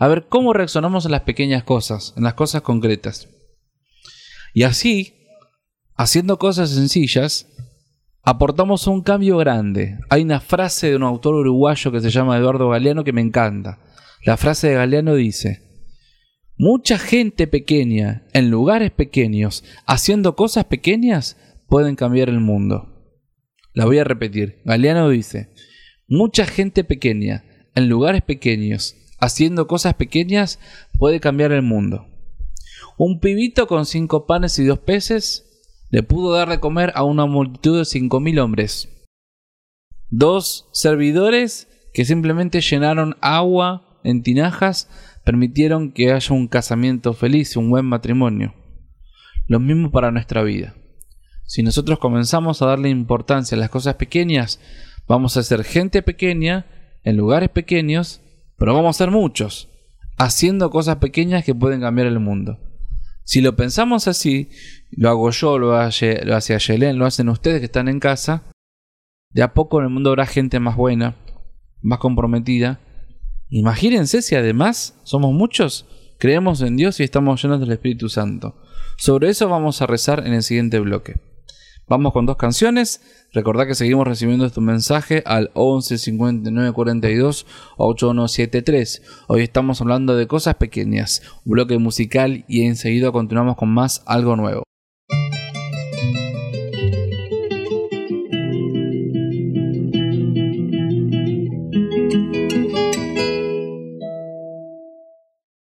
A 0.00 0.08
ver 0.08 0.28
cómo 0.28 0.54
reaccionamos 0.54 1.04
en 1.04 1.10
las 1.10 1.20
pequeñas 1.20 1.62
cosas, 1.62 2.14
en 2.16 2.24
las 2.24 2.32
cosas 2.32 2.62
concretas. 2.62 3.28
Y 4.54 4.62
así, 4.62 5.26
haciendo 5.94 6.38
cosas 6.38 6.70
sencillas, 6.70 7.46
aportamos 8.22 8.86
un 8.86 9.02
cambio 9.02 9.36
grande. 9.36 9.98
Hay 10.08 10.22
una 10.22 10.40
frase 10.40 10.88
de 10.88 10.96
un 10.96 11.02
autor 11.02 11.34
uruguayo 11.34 11.92
que 11.92 12.00
se 12.00 12.08
llama 12.08 12.38
Eduardo 12.38 12.70
Galeano 12.70 13.04
que 13.04 13.12
me 13.12 13.20
encanta. 13.20 13.78
La 14.24 14.38
frase 14.38 14.70
de 14.70 14.76
Galeano 14.76 15.14
dice, 15.16 15.84
mucha 16.56 16.98
gente 16.98 17.46
pequeña 17.46 18.26
en 18.32 18.50
lugares 18.50 18.92
pequeños, 18.92 19.64
haciendo 19.84 20.34
cosas 20.34 20.64
pequeñas, 20.64 21.36
pueden 21.68 21.94
cambiar 21.94 22.30
el 22.30 22.40
mundo. 22.40 22.88
La 23.74 23.84
voy 23.84 23.98
a 23.98 24.04
repetir. 24.04 24.62
Galeano 24.64 25.10
dice, 25.10 25.52
mucha 26.08 26.46
gente 26.46 26.84
pequeña 26.84 27.44
en 27.74 27.90
lugares 27.90 28.22
pequeños, 28.22 28.96
haciendo 29.20 29.66
cosas 29.66 29.94
pequeñas, 29.94 30.58
puede 30.98 31.20
cambiar 31.20 31.52
el 31.52 31.62
mundo. 31.62 32.06
Un 32.96 33.20
pibito 33.20 33.66
con 33.66 33.86
cinco 33.86 34.26
panes 34.26 34.58
y 34.58 34.64
dos 34.64 34.78
peces 34.78 35.46
le 35.90 36.02
pudo 36.02 36.32
dar 36.32 36.48
de 36.48 36.60
comer 36.60 36.92
a 36.94 37.04
una 37.04 37.26
multitud 37.26 37.78
de 37.78 37.84
cinco 37.84 38.20
mil 38.20 38.38
hombres. 38.38 38.88
Dos 40.08 40.68
servidores 40.72 41.68
que 41.92 42.04
simplemente 42.04 42.60
llenaron 42.60 43.16
agua 43.20 44.00
en 44.04 44.22
tinajas 44.22 44.88
permitieron 45.24 45.92
que 45.92 46.12
haya 46.12 46.34
un 46.34 46.48
casamiento 46.48 47.12
feliz, 47.12 47.56
un 47.56 47.70
buen 47.70 47.84
matrimonio. 47.84 48.54
Lo 49.46 49.60
mismo 49.60 49.90
para 49.90 50.10
nuestra 50.10 50.42
vida. 50.42 50.74
Si 51.44 51.62
nosotros 51.62 51.98
comenzamos 51.98 52.62
a 52.62 52.66
darle 52.66 52.88
importancia 52.88 53.56
a 53.56 53.60
las 53.60 53.70
cosas 53.70 53.96
pequeñas, 53.96 54.60
vamos 55.08 55.36
a 55.36 55.42
ser 55.42 55.64
gente 55.64 56.02
pequeña 56.02 56.66
en 57.02 57.16
lugares 57.16 57.48
pequeños, 57.48 58.20
pero 58.60 58.74
vamos 58.74 58.94
a 58.94 58.98
ser 58.98 59.10
muchos, 59.10 59.70
haciendo 60.18 60.68
cosas 60.68 60.96
pequeñas 60.96 61.46
que 61.46 61.54
pueden 61.54 61.80
cambiar 61.80 62.06
el 62.08 62.20
mundo. 62.20 62.58
Si 63.24 63.40
lo 63.40 63.56
pensamos 63.56 64.06
así, 64.06 64.50
lo 64.90 65.08
hago 65.08 65.30
yo, 65.30 65.58
lo 65.58 65.76
hace, 65.76 66.22
lo 66.26 66.36
hace 66.36 66.54
Ayelen, 66.54 66.98
lo 66.98 67.06
hacen 67.06 67.30
ustedes 67.30 67.60
que 67.60 67.64
están 67.64 67.88
en 67.88 68.00
casa, 68.00 68.44
de 69.30 69.42
a 69.42 69.54
poco 69.54 69.78
en 69.78 69.84
el 69.84 69.90
mundo 69.90 70.10
habrá 70.10 70.26
gente 70.26 70.60
más 70.60 70.76
buena, 70.76 71.16
más 71.80 72.00
comprometida. 72.00 72.80
Imagínense 73.48 74.20
si 74.20 74.34
además 74.34 75.00
somos 75.04 75.32
muchos, 75.32 75.86
creemos 76.18 76.60
en 76.60 76.76
Dios 76.76 77.00
y 77.00 77.04
estamos 77.04 77.42
llenos 77.42 77.60
del 77.60 77.72
Espíritu 77.72 78.10
Santo. 78.10 78.60
Sobre 78.98 79.30
eso 79.30 79.48
vamos 79.48 79.80
a 79.80 79.86
rezar 79.86 80.26
en 80.26 80.34
el 80.34 80.42
siguiente 80.42 80.80
bloque. 80.80 81.16
Vamos 81.90 82.12
con 82.12 82.24
dos 82.24 82.36
canciones. 82.36 83.00
Recordad 83.32 83.66
que 83.66 83.74
seguimos 83.74 84.06
recibiendo 84.06 84.48
tu 84.48 84.60
mensaje 84.60 85.24
al 85.26 85.50
11 85.54 85.98
59 85.98 86.72
42 86.72 87.46
8173. 87.78 89.02
Hoy 89.26 89.42
estamos 89.42 89.80
hablando 89.80 90.14
de 90.16 90.28
cosas 90.28 90.54
pequeñas, 90.54 91.20
un 91.44 91.50
bloque 91.50 91.78
musical 91.78 92.44
y 92.46 92.62
enseguida 92.62 93.10
continuamos 93.10 93.56
con 93.56 93.70
más 93.70 94.04
algo 94.06 94.36
nuevo. 94.36 94.62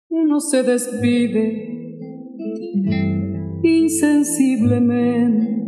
Uno 0.10 0.42
se 0.42 0.64
despide 0.64 1.78
insensiblemente 3.64 5.59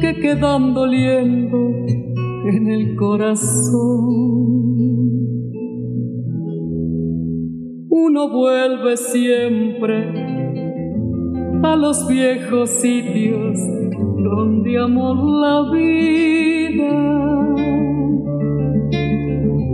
que 0.00 0.14
quedan 0.20 0.74
doliendo 0.74 1.56
en 2.46 2.68
el 2.68 2.96
corazón. 2.96 4.26
Uno 7.88 8.28
vuelve 8.30 8.96
siempre 8.96 10.12
a 11.62 11.76
los 11.76 12.06
viejos 12.08 12.70
sitios 12.70 13.58
donde 14.18 14.78
amó 14.78 15.14
la 15.40 15.70
vida. 15.72 16.92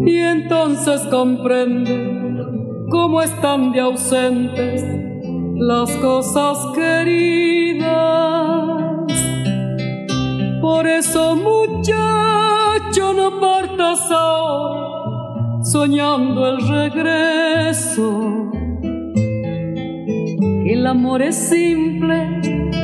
Y 0.07 0.17
entonces 0.19 1.01
comprende 1.11 2.87
cómo 2.91 3.23
están 3.23 3.73
de 3.73 3.81
ausentes 3.81 4.85
las 5.57 5.91
cosas 5.97 6.59
queridas 6.75 8.33
por 10.63 10.87
eso, 10.87 11.35
muchacho, 11.35 13.13
no 13.15 13.41
partas 13.41 14.11
ahora 14.11 15.63
soñando 15.63 16.47
el 16.47 16.69
regreso. 16.69 18.51
El 20.65 20.87
amor 20.87 21.23
es 21.23 21.35
simple 21.37 22.41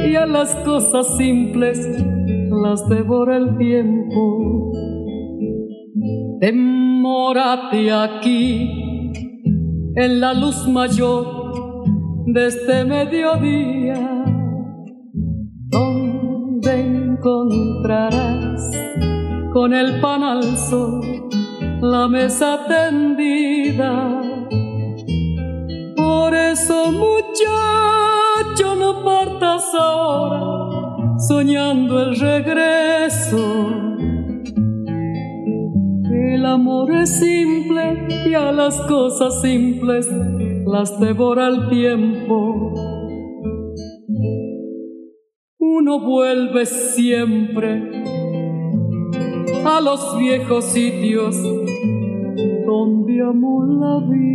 y 0.06 0.16
a 0.16 0.26
las 0.26 0.54
cosas 0.56 1.16
simples 1.16 1.78
las 2.50 2.88
devora 2.88 3.36
el 3.36 3.56
tiempo. 3.56 4.72
Demórate 6.40 7.92
aquí 7.92 9.12
en 9.96 10.20
la 10.20 10.34
luz 10.34 10.66
mayor 10.68 11.52
de 12.26 12.46
este 12.46 12.84
mediodía 12.84 14.27
encontrarás 17.18 18.70
con 19.52 19.74
el 19.74 20.00
pan 20.00 20.22
al 20.22 20.56
sol, 20.56 21.00
la 21.80 22.06
mesa 22.08 22.60
tendida. 22.68 24.22
Por 25.96 26.34
eso, 26.34 26.92
muchacho, 26.92 28.74
no 28.76 29.04
partas 29.04 29.64
ahora 29.74 31.16
soñando 31.18 32.00
el 32.02 32.18
regreso. 32.18 33.70
El 36.10 36.46
amor 36.46 36.92
es 36.92 37.18
simple 37.18 38.06
y 38.26 38.34
a 38.34 38.52
las 38.52 38.80
cosas 38.82 39.40
simples 39.40 40.08
las 40.66 41.00
devora 41.00 41.48
el 41.48 41.68
tiempo 41.68 42.67
uno 45.88 46.00
vuelve 46.00 46.66
siempre 46.66 47.82
a 49.64 49.80
los 49.80 50.18
viejos 50.18 50.66
sitios 50.66 51.34
donde 52.66 53.22
amó 53.22 53.64
la 53.64 53.98
vida. 54.06 54.28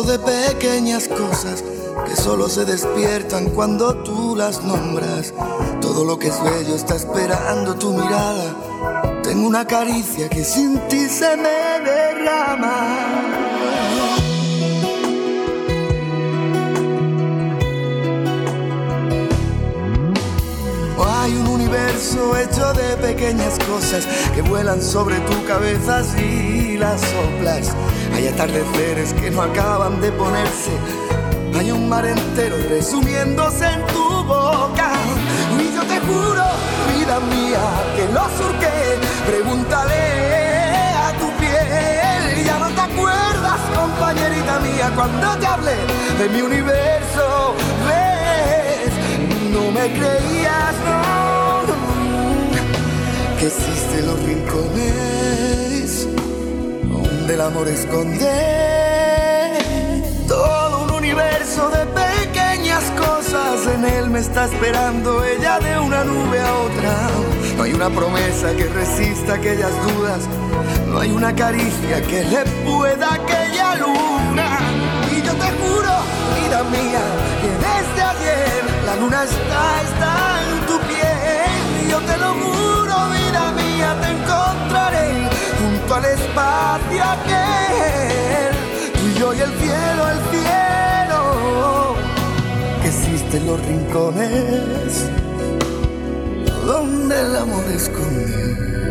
De 0.00 0.18
pequeñas 0.18 1.06
cosas 1.06 1.62
que 2.06 2.16
solo 2.16 2.48
se 2.48 2.64
despiertan 2.64 3.50
cuando 3.50 3.94
tú 4.02 4.34
las 4.34 4.64
nombras. 4.64 5.34
Todo 5.82 6.06
lo 6.06 6.18
que 6.18 6.28
es 6.28 6.42
bello 6.42 6.74
está 6.74 6.96
esperando 6.96 7.74
tu 7.74 7.92
mirada. 7.92 9.20
Tengo 9.22 9.46
una 9.46 9.66
caricia 9.66 10.30
que 10.30 10.44
sin 10.44 10.78
ti 10.88 11.08
se 11.10 11.36
me 11.36 11.84
derrama. 11.84 13.22
Hay 21.04 21.36
un 21.36 21.48
universo 21.48 22.36
hecho 22.38 22.72
de 22.72 22.96
pequeñas 22.96 23.58
cosas 23.70 24.06
que 24.34 24.40
vuelan 24.40 24.80
sobre 24.80 25.20
tu 25.20 25.44
cabeza 25.44 26.02
si 26.02 26.78
las 26.78 27.00
soplas. 27.00 27.72
Hay 28.14 28.28
atardeceres 28.28 29.14
que 29.14 29.30
no 29.30 29.42
acaban 29.42 30.00
de 30.00 30.12
ponerse. 30.12 30.70
Hay 31.58 31.70
un 31.70 31.88
mar 31.88 32.04
entero 32.04 32.56
resumiéndose 32.68 33.66
en 33.66 33.86
tu 33.86 34.24
boca. 34.24 34.92
Y 35.58 35.74
yo 35.74 35.82
te 35.82 35.98
juro, 36.00 36.44
vida 36.96 37.20
mía, 37.20 37.60
que 37.96 38.06
lo 38.12 38.24
surqué. 38.38 38.98
Pregúntale 39.26 39.94
a 40.94 41.12
tu 41.18 41.30
piel. 41.40 42.44
Ya 42.44 42.58
no 42.58 42.68
te 42.68 42.80
acuerdas, 42.80 43.60
compañerita 43.74 44.58
mía, 44.60 44.92
cuando 44.94 45.36
te 45.36 45.46
hablé 45.46 45.76
de 46.18 46.28
mi 46.28 46.42
universo. 46.42 47.54
¿Ves? 47.86 48.92
No 49.52 49.70
me 49.70 49.92
creías, 49.92 50.74
no, 50.86 51.62
que 53.38 53.46
existen 53.46 54.06
los 54.06 54.22
rincones 54.24 56.08
donde 57.32 57.34
el 57.34 57.40
amor 57.40 57.68
esconde 57.68 58.30
todo 60.28 60.84
un 60.84 60.90
universo 60.90 61.70
de 61.70 61.86
pequeñas 61.86 62.84
cosas. 62.98 63.66
En 63.74 63.84
él 63.84 64.10
me 64.10 64.20
está 64.20 64.44
esperando 64.46 65.24
ella 65.24 65.58
de 65.58 65.78
una 65.78 66.04
nube 66.04 66.40
a 66.40 66.52
otra. 66.54 67.10
No 67.56 67.62
hay 67.62 67.72
una 67.72 67.90
promesa 67.90 68.54
que 68.56 68.64
resista 68.64 69.34
aquellas 69.34 69.72
dudas. 69.86 70.28
No 70.88 70.98
hay 71.00 71.10
una 71.10 71.34
caricia 71.34 72.02
que 72.02 72.24
le 72.24 72.44
pueda 72.64 73.14
aquella 73.14 73.76
luna. 73.76 74.58
Y 75.10 75.22
yo 75.22 75.32
te 75.34 75.50
juro, 75.60 75.92
vida 76.36 76.62
mía, 76.64 77.02
que 77.40 77.50
desde 77.66 78.02
ayer 78.02 78.64
la 78.84 78.96
luna 78.96 79.24
está, 79.24 79.82
está 79.88 80.40
en 80.50 80.66
tu 80.66 80.78
piel. 80.88 81.86
Y 81.86 81.90
yo 81.90 81.98
te 82.00 82.16
lo 82.18 82.34
juro, 82.34 82.94
vida 83.10 83.52
mía, 83.52 83.96
te 84.02 84.10
encontraré 84.10 84.51
al 85.94 86.04
espacio 86.04 87.04
aquel. 87.04 88.54
Tú 88.92 89.08
y 89.08 89.14
yo 89.18 89.34
y 89.34 89.40
el 89.40 89.52
cielo, 89.58 90.08
el 90.08 90.20
cielo. 90.30 91.94
Que 92.82 92.88
existen 92.88 93.46
los 93.46 93.60
rincones 93.66 95.10
donde 96.66 97.20
el 97.20 97.36
amor 97.36 97.64
esconde. 97.74 98.81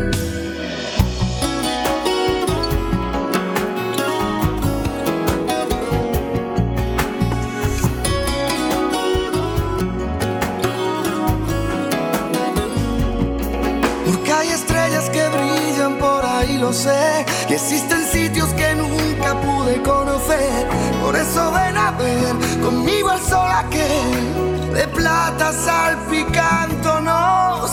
Y 17.52 17.54
existen 17.54 18.04
sitios 18.06 18.48
que 18.54 18.74
nunca 18.76 19.38
pude 19.42 19.82
conocer. 19.82 20.66
Por 21.02 21.14
eso 21.14 21.52
ven 21.52 21.76
a 21.76 21.90
ver 21.90 22.34
conmigo 22.62 23.12
el 23.12 23.20
sol 23.20 23.50
aquel 23.54 24.72
de 24.72 24.88
plata 24.88 25.52
salpicándonos 25.52 27.70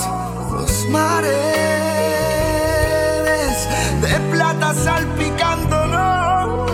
los 0.52 0.86
mares. 0.90 1.32
De 4.02 4.20
plata 4.30 4.74
salpicándonos 4.74 6.70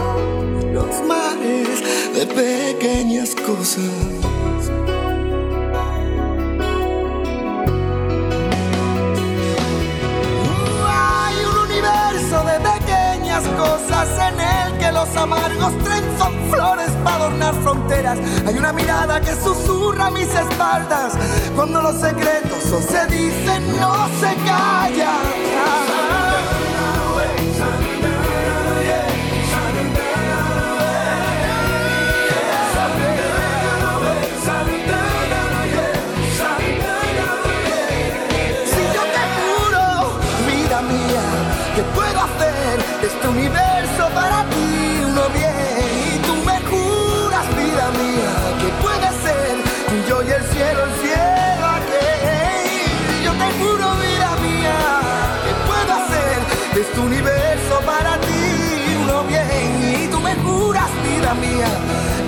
los 0.74 1.04
mares 1.06 1.84
de 2.16 2.26
pequeñas 2.26 3.36
cosas. 3.36 4.15
Los 15.06 15.18
amargos 15.18 15.78
trenzan 15.84 16.34
flores 16.50 16.90
para 17.04 17.16
adornar 17.18 17.54
fronteras. 17.56 18.18
Hay 18.46 18.58
una 18.58 18.74
mirada 18.74 19.22
que 19.22 19.34
susurra 19.36 20.10
mis 20.10 20.28
espaldas 20.34 21.14
cuando 21.56 21.82
los 21.82 22.00
secretos 22.00 22.64
se 22.64 23.06
dicen 23.08 23.80
no 23.80 24.08
se 24.20 24.36
callan. 24.46 25.85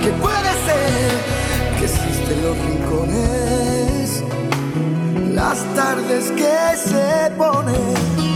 Que 0.04 0.12
puede 0.22 0.52
ser 0.68 1.12
que 1.80 1.86
existen 1.86 2.44
los 2.44 2.58
rincones 2.58 4.24
las 5.34 5.60
tardes 5.76 6.32
que 6.32 6.78
se 6.78 7.32
ponen. 7.38 8.27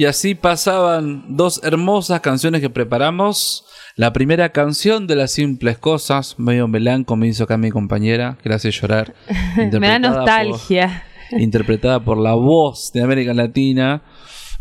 Y 0.00 0.06
así 0.06 0.34
pasaban 0.34 1.36
dos 1.36 1.60
hermosas 1.62 2.20
canciones 2.22 2.62
que 2.62 2.70
preparamos. 2.70 3.66
La 3.96 4.14
primera 4.14 4.48
canción 4.48 5.06
de 5.06 5.14
las 5.14 5.30
simples 5.30 5.76
cosas, 5.76 6.36
medio 6.38 6.66
melanco 6.68 7.16
me 7.16 7.26
hizo 7.28 7.44
acá 7.44 7.58
mi 7.58 7.70
compañera, 7.70 8.38
que 8.42 8.48
la 8.48 8.54
hace 8.54 8.70
llorar. 8.70 9.12
Me 9.56 9.66
da 9.66 9.96
interpretada 9.96 10.00
por- 10.00 10.16
nostalgia. 10.16 11.04
interpretada 11.32 12.00
por 12.00 12.16
la 12.16 12.32
voz 12.32 12.92
de 12.94 13.02
América 13.02 13.34
Latina, 13.34 14.02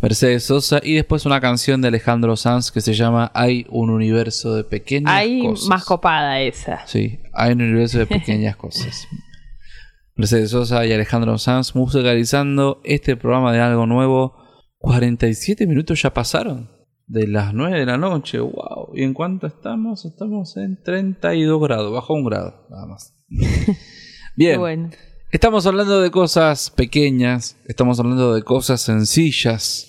Mercedes 0.02 0.44
Sosa, 0.44 0.82
y 0.84 0.96
después 0.96 1.26
una 1.26 1.40
canción 1.40 1.80
de 1.82 1.88
Alejandro 1.88 2.36
Sanz 2.36 2.70
que 2.70 2.82
se 2.82 2.94
llama 2.94 3.32
Hay 3.34 3.66
un 3.70 3.92
universo 3.92 4.54
de 4.56 4.66
pequeñas 4.66 5.24
cosas. 5.42 5.70
más 5.70 5.86
copada 5.86 6.42
esa. 6.42 6.86
Sí, 6.86 7.22
hay 7.32 7.54
un 7.54 7.62
universo 7.62 7.98
de 7.98 8.08
pequeñas 8.08 8.56
cosas. 8.58 9.08
Mercedes 10.16 10.50
Sosa 10.52 10.86
y 10.86 10.92
Alejandro 10.92 11.38
Sanz 11.38 11.76
musicalizando 11.76 12.82
este 12.84 13.16
programa 13.16 13.54
de 13.54 13.62
algo 13.62 13.86
nuevo. 13.86 14.49
47 14.80 15.68
minutos 15.68 16.02
ya 16.02 16.14
pasaron. 16.14 16.70
De 17.08 17.28
las 17.28 17.54
9 17.56 17.80
de 17.80 17.86
la 17.88 17.98
noche, 17.98 18.40
wow. 18.40 18.92
¿Y 18.96 19.04
en 19.04 19.14
cuánto 19.14 19.48
estamos? 19.48 20.06
Estamos 20.06 20.56
en 20.58 20.82
32 20.84 21.60
grados, 21.62 21.92
bajó 21.92 22.14
un 22.14 22.24
grado, 22.26 22.68
nada 22.70 22.86
más. 22.86 23.16
Bien, 24.36 24.60
Bueno. 24.60 24.90
estamos 25.32 25.66
hablando 25.66 26.02
de 26.02 26.12
cosas 26.12 26.70
pequeñas, 26.70 27.58
estamos 27.68 28.00
hablando 28.00 28.34
de 28.36 28.44
cosas 28.44 28.82
sencillas. 28.82 29.86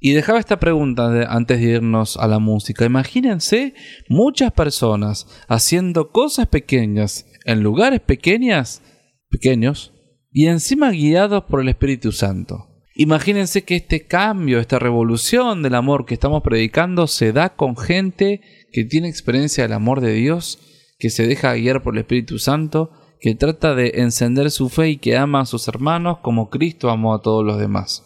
Y 0.00 0.12
dejaba 0.12 0.38
esta 0.40 0.58
pregunta 0.58 1.08
de- 1.08 1.24
antes 1.26 1.60
de 1.60 1.66
irnos 1.76 2.16
a 2.18 2.26
la 2.26 2.38
música. 2.40 2.84
Imagínense 2.84 3.72
muchas 4.08 4.52
personas 4.52 5.26
haciendo 5.48 6.10
cosas 6.10 6.48
pequeñas 6.48 7.26
en 7.46 7.62
lugares 7.62 8.00
pequeñas, 8.00 8.82
pequeños 9.30 9.92
y 10.32 10.46
encima 10.48 10.90
guiados 10.90 11.44
por 11.44 11.60
el 11.60 11.68
Espíritu 11.68 12.10
Santo. 12.12 12.73
Imagínense 12.96 13.64
que 13.64 13.74
este 13.74 14.06
cambio, 14.06 14.60
esta 14.60 14.78
revolución 14.78 15.62
del 15.62 15.74
amor 15.74 16.06
que 16.06 16.14
estamos 16.14 16.44
predicando 16.44 17.08
se 17.08 17.32
da 17.32 17.56
con 17.56 17.76
gente 17.76 18.40
que 18.72 18.84
tiene 18.84 19.08
experiencia 19.08 19.64
del 19.64 19.72
amor 19.72 20.00
de 20.00 20.12
Dios, 20.12 20.60
que 21.00 21.10
se 21.10 21.26
deja 21.26 21.54
guiar 21.54 21.82
por 21.82 21.94
el 21.94 22.02
Espíritu 22.02 22.38
Santo, 22.38 22.92
que 23.20 23.34
trata 23.34 23.74
de 23.74 23.94
encender 23.96 24.52
su 24.52 24.68
fe 24.68 24.90
y 24.90 24.96
que 24.98 25.16
ama 25.16 25.40
a 25.40 25.46
sus 25.46 25.66
hermanos 25.66 26.18
como 26.22 26.50
Cristo 26.50 26.88
amó 26.88 27.14
a 27.14 27.20
todos 27.20 27.44
los 27.44 27.58
demás. 27.58 28.04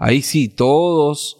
Ahí 0.00 0.22
sí, 0.22 0.48
todos 0.48 1.36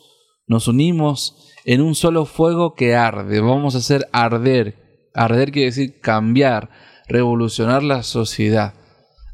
nos 0.47 0.68
unimos 0.68 1.53
en 1.64 1.81
un 1.81 1.97
solo 1.97 2.26
fuego 2.26 2.74
que 2.74 2.95
arde. 2.95 3.41
Vamos 3.41 3.74
a 3.74 3.79
hacer 3.79 4.09
arder. 4.12 5.09
Arder 5.14 5.51
quiere 5.51 5.66
decir 5.66 5.99
cambiar, 6.01 6.70
revolucionar 7.09 7.83
la 7.83 8.05
sociedad, 8.05 8.74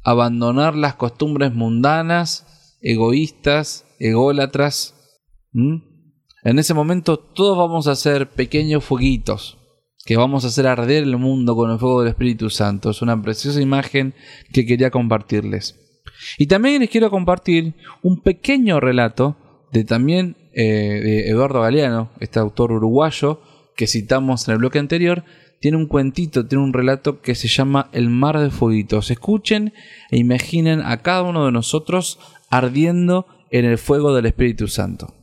abandonar 0.02 0.76
las 0.76 0.94
costumbres 0.94 1.52
mundanas 1.52 2.46
egoístas, 2.84 3.86
ególatras. 3.98 4.94
En 5.52 6.58
ese 6.58 6.74
momento 6.74 7.16
todos 7.16 7.58
vamos 7.58 7.88
a 7.88 7.96
ser 7.96 8.28
pequeños 8.30 8.84
fueguitos 8.84 9.58
que 10.04 10.18
vamos 10.18 10.44
a 10.44 10.48
hacer 10.48 10.66
arder 10.66 11.02
el 11.04 11.16
mundo 11.16 11.56
con 11.56 11.70
el 11.70 11.78
fuego 11.78 12.00
del 12.00 12.10
Espíritu 12.10 12.50
Santo. 12.50 12.90
Es 12.90 13.00
una 13.00 13.20
preciosa 13.20 13.60
imagen 13.60 14.14
que 14.52 14.66
quería 14.66 14.90
compartirles. 14.90 15.80
Y 16.38 16.46
también 16.46 16.80
les 16.80 16.90
quiero 16.90 17.10
compartir 17.10 17.74
un 18.02 18.20
pequeño 18.20 18.80
relato 18.80 19.36
de 19.72 19.84
también 19.84 20.36
eh, 20.52 21.00
de 21.02 21.28
Eduardo 21.30 21.62
Galeano, 21.62 22.10
este 22.20 22.38
autor 22.38 22.72
uruguayo 22.72 23.40
que 23.76 23.86
citamos 23.86 24.46
en 24.46 24.52
el 24.52 24.58
bloque 24.58 24.78
anterior, 24.78 25.24
tiene 25.60 25.78
un 25.78 25.86
cuentito, 25.86 26.46
tiene 26.46 26.62
un 26.62 26.74
relato 26.74 27.22
que 27.22 27.34
se 27.34 27.48
llama 27.48 27.88
El 27.92 28.10
mar 28.10 28.38
de 28.38 28.50
fueguitos. 28.50 29.10
Escuchen 29.10 29.72
e 30.10 30.18
imaginen 30.18 30.82
a 30.82 30.98
cada 30.98 31.22
uno 31.22 31.46
de 31.46 31.52
nosotros 31.52 32.18
ardiendo 32.50 33.26
en 33.50 33.64
el 33.64 33.78
fuego 33.78 34.14
del 34.14 34.26
Espíritu 34.26 34.68
Santo. 34.68 35.14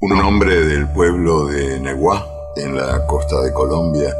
Un 0.00 0.12
hombre 0.20 0.54
del 0.66 0.88
pueblo 0.92 1.46
de 1.46 1.80
Neguá, 1.80 2.26
en 2.56 2.76
la 2.76 3.06
costa 3.06 3.40
de 3.42 3.52
Colombia, 3.52 4.14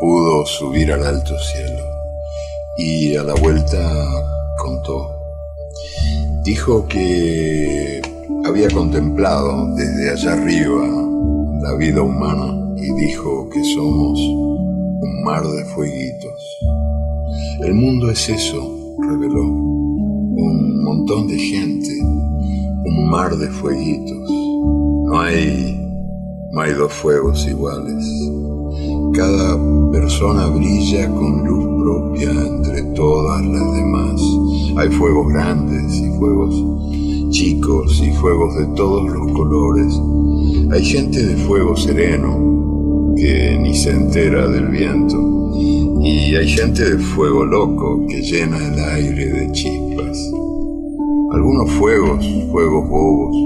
pudo 0.00 0.46
subir 0.46 0.92
al 0.92 1.04
alto 1.04 1.38
cielo 1.38 1.82
y 2.78 3.14
a 3.16 3.22
la 3.22 3.34
vuelta 3.34 3.78
contó. 4.58 5.10
Dijo 6.44 6.88
que 6.88 8.00
había 8.46 8.68
contemplado 8.70 9.74
desde 9.76 10.10
allá 10.10 10.32
arriba 10.32 10.86
la 11.60 11.74
vida 11.74 12.02
humana 12.02 12.74
y 12.76 12.92
dijo 12.94 13.48
que 13.50 13.62
somos 13.74 14.18
un 14.18 15.22
mar 15.22 15.42
de 15.42 15.64
fueguitos. 15.66 16.58
El 17.60 17.74
mundo 17.74 18.10
es 18.10 18.28
eso, 18.28 18.96
reveló 19.06 19.69
montón 20.90 21.28
de 21.28 21.38
gente, 21.38 22.00
un 22.02 23.08
mar 23.08 23.36
de 23.36 23.46
fueguitos. 23.46 24.28
No 25.06 25.20
hay, 25.20 25.78
no 26.50 26.60
hay 26.60 26.72
dos 26.72 26.92
fuegos 26.92 27.46
iguales. 27.46 28.04
Cada 29.12 29.56
persona 29.92 30.48
brilla 30.48 31.08
con 31.08 31.46
luz 31.46 31.64
propia 31.84 32.30
entre 32.32 32.82
todas 32.94 33.46
las 33.46 33.72
demás. 33.76 34.20
Hay 34.78 34.88
fuegos 34.88 35.32
grandes 35.32 35.94
y 35.94 36.10
fuegos 36.18 36.56
chicos 37.30 38.02
y 38.02 38.10
fuegos 38.14 38.56
de 38.56 38.66
todos 38.74 39.08
los 39.10 39.30
colores. 39.30 39.94
Hay 40.72 40.84
gente 40.84 41.24
de 41.24 41.36
fuego 41.36 41.76
sereno 41.76 43.14
que 43.16 43.56
ni 43.62 43.76
se 43.76 43.90
entera 43.90 44.48
del 44.48 44.66
viento. 44.66 45.52
Y 46.02 46.34
hay 46.34 46.48
gente 46.48 46.82
de 46.82 46.98
fuego 46.98 47.44
loco 47.44 48.04
que 48.08 48.22
llena 48.22 48.56
el 48.56 48.80
aire 48.80 49.26
de 49.26 49.52
chispas. 49.52 49.79
Algunos 51.32 51.70
fuegos, 51.72 52.26
fuegos 52.50 52.88
bobos, 52.88 53.36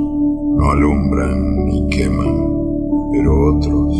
no 0.56 0.70
alumbran 0.70 1.66
ni 1.66 1.88
queman, 1.88 2.34
pero 3.12 3.56
otros, 3.56 3.96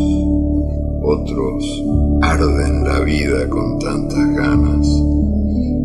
otros 1.03 1.85
arden 2.23 2.85
la 2.85 3.01
vida 3.01 3.49
con 3.51 3.79
tantas 3.79 4.35
ganas 4.37 4.89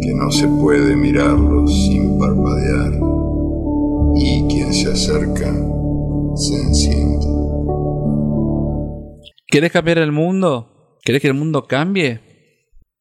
que 0.01 0.13
no 0.13 0.31
se 0.31 0.47
puede 0.47 0.95
mirarlos 0.95 1.73
sin 1.73 2.17
parpadear 2.17 2.93
y 4.15 4.47
quien 4.47 4.73
se 4.73 4.91
acerca 4.91 5.53
se 6.35 6.55
enciende. 6.55 7.25
¿Quieres 9.47 9.71
cambiar 9.71 9.97
el 9.97 10.11
mundo? 10.13 10.97
¿Quieres 11.03 11.21
que 11.21 11.27
el 11.27 11.33
mundo 11.33 11.65
cambie? 11.67 12.21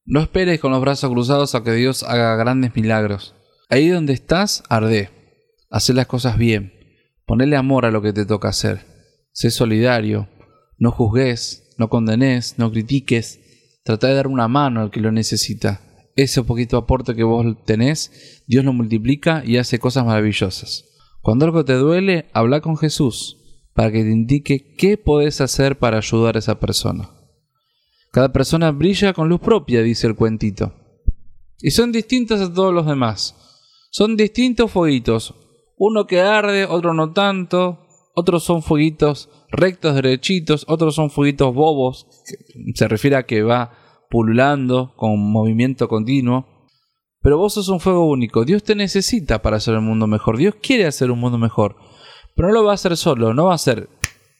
No 0.07 0.21
esperes 0.21 0.59
con 0.59 0.73
los 0.73 0.81
brazos 0.81 1.11
cruzados 1.11 1.55
a 1.55 1.63
que 1.63 1.73
Dios 1.73 2.03
haga 2.03 2.35
grandes 2.37 2.75
milagros. 2.75 3.38
Ahí 3.69 3.89
donde 3.89 4.15
estás, 4.15 4.63
arde. 4.69 5.11
Haz 5.71 5.91
las 5.91 6.07
cosas 6.07 6.39
bien. 6.39 6.73
Ponele 7.27 7.57
amor 7.57 7.85
a 7.85 7.91
lo 7.91 8.01
que 8.01 8.13
te 8.13 8.25
toca 8.25 8.49
hacer. 8.49 8.81
Sé 9.33 9.51
solidario. 9.51 10.29
No 10.79 10.91
juzgues, 10.91 11.75
no 11.77 11.89
condenes, 11.89 12.59
no 12.59 12.71
critiques. 12.71 13.41
Trata 13.85 14.09
de 14.09 14.15
dar 14.15 14.27
una 14.27 14.49
mano 14.49 14.81
al 14.81 14.91
que 14.91 15.01
lo 15.01 15.13
necesita. 15.13 15.83
Ese 16.17 16.43
poquito 16.43 16.77
aporte 16.77 17.15
que 17.15 17.23
vos 17.23 17.45
tenés, 17.65 18.43
Dios 18.47 18.65
lo 18.65 18.73
multiplica 18.73 19.43
y 19.45 19.59
hace 19.59 19.79
cosas 19.79 20.05
maravillosas. 20.05 20.85
Cuando 21.21 21.45
algo 21.45 21.65
te 21.65 21.75
duele, 21.75 22.27
habla 22.33 22.61
con 22.61 22.77
Jesús 22.77 23.37
para 23.75 23.93
que 23.93 24.03
te 24.03 24.11
indique 24.11 24.75
qué 24.77 24.97
podés 24.97 25.41
hacer 25.41 25.79
para 25.79 25.99
ayudar 25.99 26.35
a 26.35 26.41
esa 26.41 26.59
persona. 26.59 27.11
Cada 28.11 28.33
persona 28.33 28.73
brilla 28.73 29.13
con 29.13 29.29
luz 29.29 29.41
propia, 29.41 29.83
dice 29.83 30.07
el 30.07 30.17
cuentito. 30.17 30.73
Y 31.61 31.71
son 31.71 31.93
distintas 31.93 32.41
a 32.41 32.53
todos 32.53 32.75
los 32.75 32.87
demás. 32.87 33.37
Son 33.91 34.17
distintos 34.17 34.71
fueguitos. 34.71 35.35
Uno 35.77 36.07
que 36.07 36.21
arde, 36.21 36.67
otro 36.67 36.95
no 36.95 37.13
tanto. 37.13 37.87
Otros 38.15 38.43
son 38.43 38.63
fueguitos 38.63 39.31
rectos, 39.51 39.95
derechitos. 39.95 40.65
Otros 40.69 40.95
son 40.95 41.11
fueguitos 41.11 41.55
bobos. 41.55 42.07
se 42.75 42.89
refiere 42.89 43.17
a 43.17 43.27
que 43.27 43.43
va 43.43 43.73
pululando 44.11 44.95
con 44.97 45.19
movimiento 45.31 45.89
continuo. 45.89 46.47
Pero 47.21 47.39
vos 47.39 47.55
sos 47.55 47.69
un 47.69 47.81
fuego 47.81 48.09
único. 48.09 48.45
Dios 48.45 48.63
te 48.63 48.75
necesita 48.75 49.43
para 49.43 49.57
hacer 49.57 49.75
el 49.75 49.81
mundo 49.81 50.07
mejor. 50.07 50.37
Dios 50.37 50.57
quiere 50.61 50.87
hacer 50.87 51.11
un 51.11 51.21
mundo 51.21 51.39
mejor. 51.39 51.77
Pero 52.35 52.49
no 52.49 52.55
lo 52.55 52.65
va 52.65 52.73
a 52.73 52.75
hacer 52.75 52.97
solo. 52.97 53.35
No 53.35 53.47
va 53.47 53.55
a 53.55 53.59
ser 53.59 53.89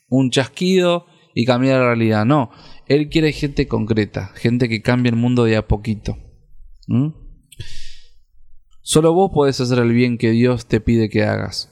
un 0.09 0.31
chasquido 0.31 1.07
y 1.35 1.45
cambiar 1.45 1.81
la 1.81 1.87
realidad. 1.87 2.25
No. 2.25 2.51
Él 2.87 3.09
quiere 3.09 3.33
gente 3.33 3.67
concreta. 3.69 4.33
Gente 4.35 4.69
que 4.69 4.83
cambie 4.83 5.11
el 5.11 5.17
mundo 5.17 5.45
de 5.45 5.57
a 5.57 5.67
poquito. 5.67 6.17
¿Mm? 6.87 7.09
Solo 8.89 9.13
vos 9.13 9.31
podés 9.35 9.61
hacer 9.61 9.81
el 9.81 9.93
bien 9.93 10.17
que 10.17 10.31
Dios 10.31 10.65
te 10.65 10.81
pide 10.81 11.11
que 11.11 11.23
hagas. 11.23 11.71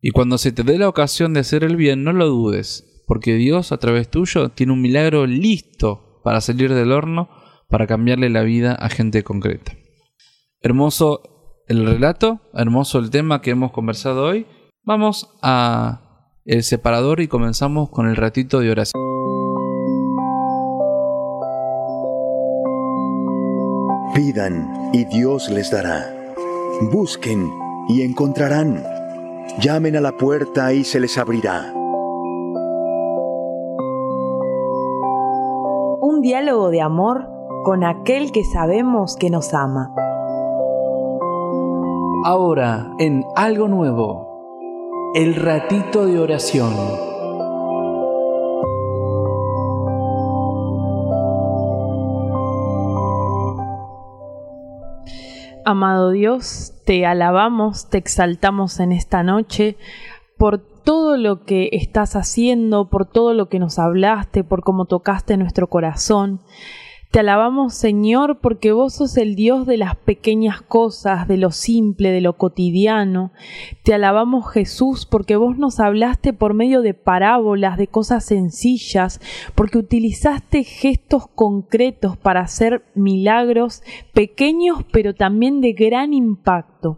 Y 0.00 0.12
cuando 0.12 0.38
se 0.38 0.52
te 0.52 0.62
dé 0.62 0.78
la 0.78 0.88
ocasión 0.88 1.34
de 1.34 1.40
hacer 1.40 1.64
el 1.64 1.74
bien, 1.74 2.04
no 2.04 2.12
lo 2.12 2.28
dudes, 2.28 3.02
porque 3.08 3.34
Dios 3.34 3.72
a 3.72 3.78
través 3.78 4.08
tuyo 4.08 4.50
tiene 4.50 4.72
un 4.72 4.80
milagro 4.80 5.26
listo 5.26 6.20
para 6.22 6.40
salir 6.40 6.72
del 6.72 6.92
horno, 6.92 7.28
para 7.68 7.88
cambiarle 7.88 8.30
la 8.30 8.42
vida 8.42 8.72
a 8.72 8.88
gente 8.88 9.24
concreta. 9.24 9.72
Hermoso 10.60 11.64
el 11.66 11.84
relato, 11.84 12.40
hermoso 12.54 13.00
el 13.00 13.10
tema 13.10 13.42
que 13.42 13.50
hemos 13.50 13.72
conversado 13.72 14.22
hoy. 14.22 14.46
Vamos 14.84 15.28
a 15.42 16.38
el 16.44 16.62
separador 16.62 17.20
y 17.20 17.26
comenzamos 17.26 17.90
con 17.90 18.08
el 18.08 18.14
ratito 18.14 18.60
de 18.60 18.70
oración. 18.70 19.11
Pidan 24.14 24.90
y 24.92 25.04
Dios 25.06 25.48
les 25.48 25.70
dará. 25.70 26.14
Busquen 26.92 27.50
y 27.88 28.02
encontrarán. 28.02 28.84
Llamen 29.58 29.96
a 29.96 30.02
la 30.02 30.12
puerta 30.12 30.74
y 30.74 30.84
se 30.84 31.00
les 31.00 31.16
abrirá. 31.16 31.72
Un 36.02 36.20
diálogo 36.20 36.68
de 36.68 36.82
amor 36.82 37.26
con 37.64 37.84
aquel 37.84 38.32
que 38.32 38.44
sabemos 38.44 39.16
que 39.16 39.30
nos 39.30 39.54
ama. 39.54 39.94
Ahora, 42.26 42.92
en 42.98 43.24
algo 43.34 43.68
nuevo, 43.68 45.12
el 45.14 45.36
ratito 45.36 46.04
de 46.04 46.18
oración. 46.18 47.11
Amado 55.64 56.10
Dios, 56.10 56.72
te 56.84 57.06
alabamos, 57.06 57.88
te 57.88 57.98
exaltamos 57.98 58.80
en 58.80 58.90
esta 58.90 59.22
noche 59.22 59.76
por 60.36 60.58
todo 60.58 61.16
lo 61.16 61.44
que 61.44 61.68
estás 61.70 62.16
haciendo, 62.16 62.90
por 62.90 63.06
todo 63.06 63.32
lo 63.32 63.48
que 63.48 63.60
nos 63.60 63.78
hablaste, 63.78 64.42
por 64.42 64.64
cómo 64.64 64.86
tocaste 64.86 65.36
nuestro 65.36 65.68
corazón. 65.68 66.40
Te 67.12 67.20
alabamos, 67.20 67.74
Señor, 67.74 68.38
porque 68.40 68.72
vos 68.72 68.94
sos 68.94 69.18
el 69.18 69.34
Dios 69.34 69.66
de 69.66 69.76
las 69.76 69.96
pequeñas 69.96 70.62
cosas, 70.62 71.28
de 71.28 71.36
lo 71.36 71.50
simple, 71.50 72.10
de 72.10 72.22
lo 72.22 72.38
cotidiano. 72.38 73.32
Te 73.82 73.92
alabamos, 73.92 74.50
Jesús, 74.50 75.04
porque 75.04 75.36
vos 75.36 75.58
nos 75.58 75.78
hablaste 75.78 76.32
por 76.32 76.54
medio 76.54 76.80
de 76.80 76.94
parábolas, 76.94 77.76
de 77.76 77.86
cosas 77.86 78.24
sencillas, 78.24 79.20
porque 79.54 79.76
utilizaste 79.76 80.64
gestos 80.64 81.26
concretos 81.26 82.16
para 82.16 82.40
hacer 82.40 82.82
milagros 82.94 83.82
pequeños, 84.14 84.78
pero 84.90 85.14
también 85.14 85.60
de 85.60 85.74
gran 85.74 86.14
impacto. 86.14 86.96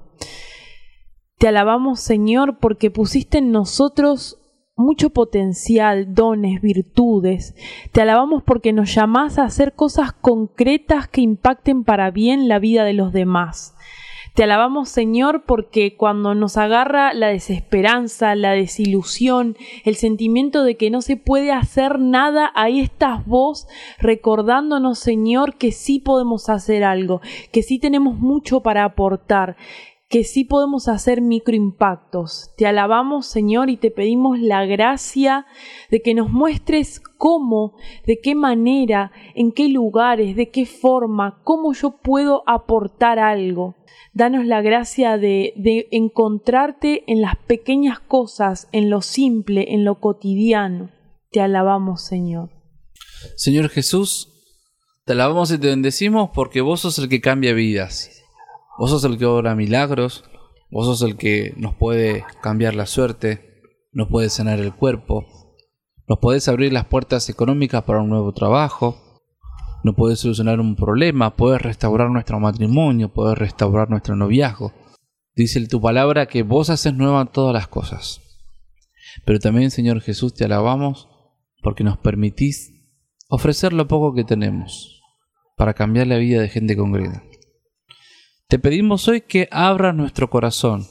Te 1.38 1.48
alabamos, 1.48 1.98
Señor, 1.98 2.58
porque 2.60 2.88
pusiste 2.88 3.38
en 3.38 3.50
nosotros 3.50 4.38
mucho 4.76 5.10
potencial, 5.10 6.14
dones, 6.14 6.60
virtudes. 6.60 7.54
Te 7.92 8.02
alabamos 8.02 8.42
porque 8.42 8.72
nos 8.72 8.94
llamás 8.94 9.38
a 9.38 9.44
hacer 9.44 9.74
cosas 9.74 10.12
concretas 10.12 11.08
que 11.08 11.20
impacten 11.20 11.84
para 11.84 12.10
bien 12.10 12.48
la 12.48 12.58
vida 12.58 12.84
de 12.84 12.94
los 12.94 13.12
demás. 13.12 13.74
Te 14.34 14.42
alabamos 14.42 14.88
Señor 14.88 15.44
porque 15.46 15.96
cuando 15.96 16.34
nos 16.34 16.56
agarra 16.56 17.14
la 17.14 17.28
desesperanza, 17.28 18.34
la 18.34 18.50
desilusión, 18.50 19.56
el 19.84 19.94
sentimiento 19.94 20.64
de 20.64 20.76
que 20.76 20.90
no 20.90 21.02
se 21.02 21.16
puede 21.16 21.52
hacer 21.52 22.00
nada, 22.00 22.50
ahí 22.56 22.80
estás 22.80 23.24
vos 23.26 23.68
recordándonos 24.00 24.98
Señor 24.98 25.54
que 25.54 25.70
sí 25.70 26.00
podemos 26.00 26.48
hacer 26.48 26.82
algo, 26.82 27.20
que 27.52 27.62
sí 27.62 27.78
tenemos 27.78 28.18
mucho 28.18 28.60
para 28.60 28.84
aportar, 28.84 29.56
que 30.08 30.24
sí 30.24 30.44
podemos 30.44 30.88
hacer 30.88 31.20
microimpactos. 31.20 32.50
Te 32.56 32.66
alabamos, 32.66 33.26
Señor, 33.26 33.70
y 33.70 33.76
te 33.76 33.90
pedimos 33.90 34.38
la 34.38 34.64
gracia 34.66 35.46
de 35.90 36.02
que 36.02 36.14
nos 36.14 36.30
muestres 36.30 37.00
cómo, 37.18 37.76
de 38.06 38.20
qué 38.20 38.34
manera, 38.34 39.12
en 39.34 39.52
qué 39.52 39.68
lugares, 39.68 40.36
de 40.36 40.50
qué 40.50 40.66
forma, 40.66 41.40
cómo 41.42 41.72
yo 41.72 41.98
puedo 42.02 42.42
aportar 42.46 43.18
algo. 43.18 43.76
Danos 44.12 44.46
la 44.46 44.62
gracia 44.62 45.18
de, 45.18 45.52
de 45.56 45.88
encontrarte 45.90 47.02
en 47.10 47.20
las 47.20 47.36
pequeñas 47.36 47.98
cosas, 47.98 48.68
en 48.72 48.90
lo 48.90 49.02
simple, 49.02 49.74
en 49.74 49.84
lo 49.84 49.98
cotidiano. 50.00 50.90
Te 51.32 51.40
alabamos, 51.40 52.02
Señor. 52.02 52.50
Señor 53.36 53.68
Jesús, 53.68 54.28
te 55.04 55.12
alabamos 55.14 55.50
y 55.50 55.58
te 55.58 55.66
bendecimos 55.66 56.30
porque 56.32 56.60
vos 56.60 56.80
sos 56.80 56.98
el 56.98 57.08
que 57.08 57.20
cambia 57.20 57.52
vidas. 57.52 58.23
Vos 58.76 58.90
sos 58.90 59.04
el 59.04 59.18
que 59.18 59.26
obra 59.26 59.54
milagros, 59.54 60.24
vos 60.70 60.86
sos 60.86 61.02
el 61.02 61.16
que 61.16 61.54
nos 61.56 61.74
puede 61.74 62.24
cambiar 62.42 62.74
la 62.74 62.86
suerte, 62.86 63.62
nos 63.92 64.08
puede 64.08 64.30
sanar 64.30 64.58
el 64.58 64.74
cuerpo, 64.74 65.26
nos 66.08 66.18
podés 66.18 66.48
abrir 66.48 66.72
las 66.72 66.86
puertas 66.86 67.28
económicas 67.28 67.84
para 67.84 68.00
un 68.00 68.10
nuevo 68.10 68.32
trabajo, 68.32 69.22
nos 69.84 69.94
puedes 69.94 70.18
solucionar 70.18 70.60
un 70.60 70.74
problema, 70.74 71.36
puedes 71.36 71.62
restaurar 71.62 72.10
nuestro 72.10 72.40
matrimonio, 72.40 73.12
puedes 73.12 73.38
restaurar 73.38 73.90
nuestro 73.90 74.16
noviazgo. 74.16 74.72
Dice 75.36 75.64
tu 75.68 75.80
palabra 75.80 76.26
que 76.26 76.42
vos 76.42 76.70
haces 76.70 76.94
nuevas 76.94 77.30
todas 77.32 77.52
las 77.52 77.68
cosas. 77.68 78.20
Pero 79.24 79.38
también, 79.38 79.70
Señor 79.70 80.00
Jesús, 80.00 80.34
te 80.34 80.44
alabamos 80.44 81.08
porque 81.62 81.84
nos 81.84 81.98
permitís 81.98 82.72
ofrecer 83.28 83.72
lo 83.72 83.86
poco 83.86 84.14
que 84.14 84.24
tenemos 84.24 85.00
para 85.56 85.74
cambiar 85.74 86.06
la 86.06 86.16
vida 86.16 86.40
de 86.40 86.48
gente 86.48 86.76
concreta. 86.76 87.22
Te 88.48 88.58
pedimos 88.58 89.08
hoy 89.08 89.22
que 89.22 89.48
abras 89.50 89.94
nuestro 89.94 90.28
corazón, 90.28 90.86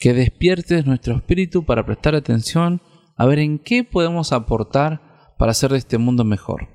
que 0.00 0.14
despiertes 0.14 0.84
nuestro 0.84 1.16
espíritu 1.16 1.64
para 1.64 1.86
prestar 1.86 2.16
atención 2.16 2.82
a 3.16 3.24
ver 3.24 3.38
en 3.38 3.60
qué 3.60 3.84
podemos 3.84 4.32
aportar 4.32 5.34
para 5.38 5.52
hacer 5.52 5.70
de 5.70 5.78
este 5.78 5.98
mundo 5.98 6.24
mejor. 6.24 6.68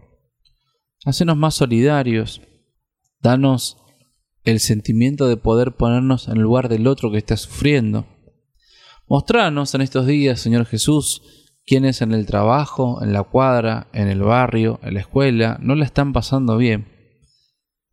Hacenos 1.06 1.36
más 1.36 1.56
solidarios, 1.56 2.42
danos 3.20 3.78
el 4.46 4.62
sentimiento 4.62 5.28
de 5.28 5.36
poder 5.36 5.74
ponernos 5.74 6.30
en 6.30 6.38
el 6.38 6.44
lugar 6.44 6.70
del 6.70 6.88
otro 6.88 7.12
que 7.12 7.18
está 7.18 7.36
sufriendo. 7.36 8.08
Mostranos 9.10 9.76
en 9.76 9.82
estos 9.82 10.08
días, 10.08 10.40
Señor 10.40 10.66
Jesús, 10.66 11.22
quienes 11.66 12.02
en 12.02 12.14
el 12.14 12.26
trabajo, 12.26 13.04
en 13.04 13.12
la 13.12 13.24
cuadra, 13.24 13.88
en 13.92 14.08
el 14.08 14.22
barrio, 14.22 14.80
en 14.84 14.94
la 14.94 15.02
escuela, 15.02 15.58
no 15.62 15.76
la 15.76 15.84
están 15.84 16.14
pasando 16.14 16.56
bien 16.56 16.94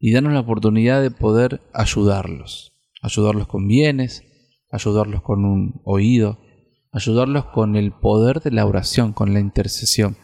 y 0.00 0.12
danos 0.12 0.32
la 0.32 0.40
oportunidad 0.40 1.02
de 1.02 1.10
poder 1.10 1.60
ayudarlos, 1.74 2.72
ayudarlos 3.02 3.46
con 3.46 3.68
bienes, 3.68 4.24
ayudarlos 4.72 5.22
con 5.22 5.44
un 5.44 5.82
oído, 5.84 6.40
ayudarlos 6.90 7.44
con 7.44 7.76
el 7.76 7.92
poder 7.92 8.40
de 8.40 8.50
la 8.50 8.64
oración, 8.64 9.12
con 9.12 9.34
la 9.34 9.40
intercesión. 9.40 10.16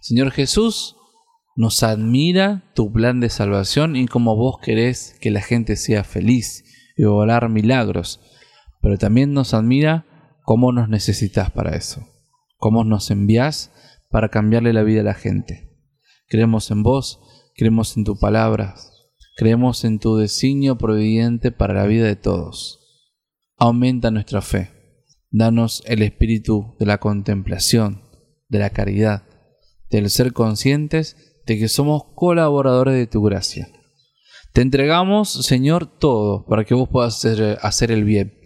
Señor 0.00 0.30
Jesús, 0.30 0.96
nos 1.56 1.82
admira 1.82 2.70
tu 2.74 2.92
plan 2.92 3.18
de 3.18 3.28
salvación 3.28 3.96
y 3.96 4.06
cómo 4.06 4.36
vos 4.36 4.58
querés 4.62 5.16
que 5.20 5.30
la 5.30 5.40
gente 5.40 5.74
sea 5.76 6.04
feliz 6.04 6.64
y 6.96 7.04
volar 7.04 7.48
milagros, 7.48 8.20
pero 8.80 8.98
también 8.98 9.32
nos 9.32 9.52
admira 9.52 10.06
cómo 10.44 10.70
nos 10.70 10.88
necesitas 10.88 11.50
para 11.50 11.74
eso, 11.74 12.06
cómo 12.56 12.84
nos 12.84 13.10
envías 13.10 13.72
para 14.10 14.28
cambiarle 14.28 14.72
la 14.72 14.84
vida 14.84 15.00
a 15.00 15.04
la 15.04 15.14
gente. 15.14 15.72
Creemos 16.28 16.70
en 16.70 16.82
vos 16.82 17.20
Creemos 17.58 17.96
en 17.96 18.04
tu 18.04 18.18
palabra, 18.18 18.74
creemos 19.34 19.84
en 19.86 19.98
tu 19.98 20.16
designio 20.16 20.76
providente 20.76 21.50
para 21.50 21.72
la 21.72 21.86
vida 21.86 22.04
de 22.04 22.14
todos. 22.14 22.80
Aumenta 23.56 24.10
nuestra 24.10 24.42
fe. 24.42 24.72
Danos 25.30 25.82
el 25.86 26.02
espíritu 26.02 26.76
de 26.78 26.84
la 26.84 26.98
contemplación, 26.98 28.02
de 28.50 28.58
la 28.58 28.68
caridad, 28.68 29.22
del 29.88 30.10
ser 30.10 30.34
conscientes 30.34 31.16
de 31.46 31.58
que 31.58 31.68
somos 31.68 32.04
colaboradores 32.14 32.94
de 32.94 33.06
tu 33.06 33.22
gracia. 33.22 33.68
Te 34.52 34.60
entregamos, 34.60 35.32
Señor, 35.32 35.86
todo 35.86 36.44
para 36.44 36.66
que 36.66 36.74
vos 36.74 36.90
puedas 36.90 37.16
hacer, 37.16 37.58
hacer, 37.62 37.90
el 37.90 38.04
bien. 38.04 38.38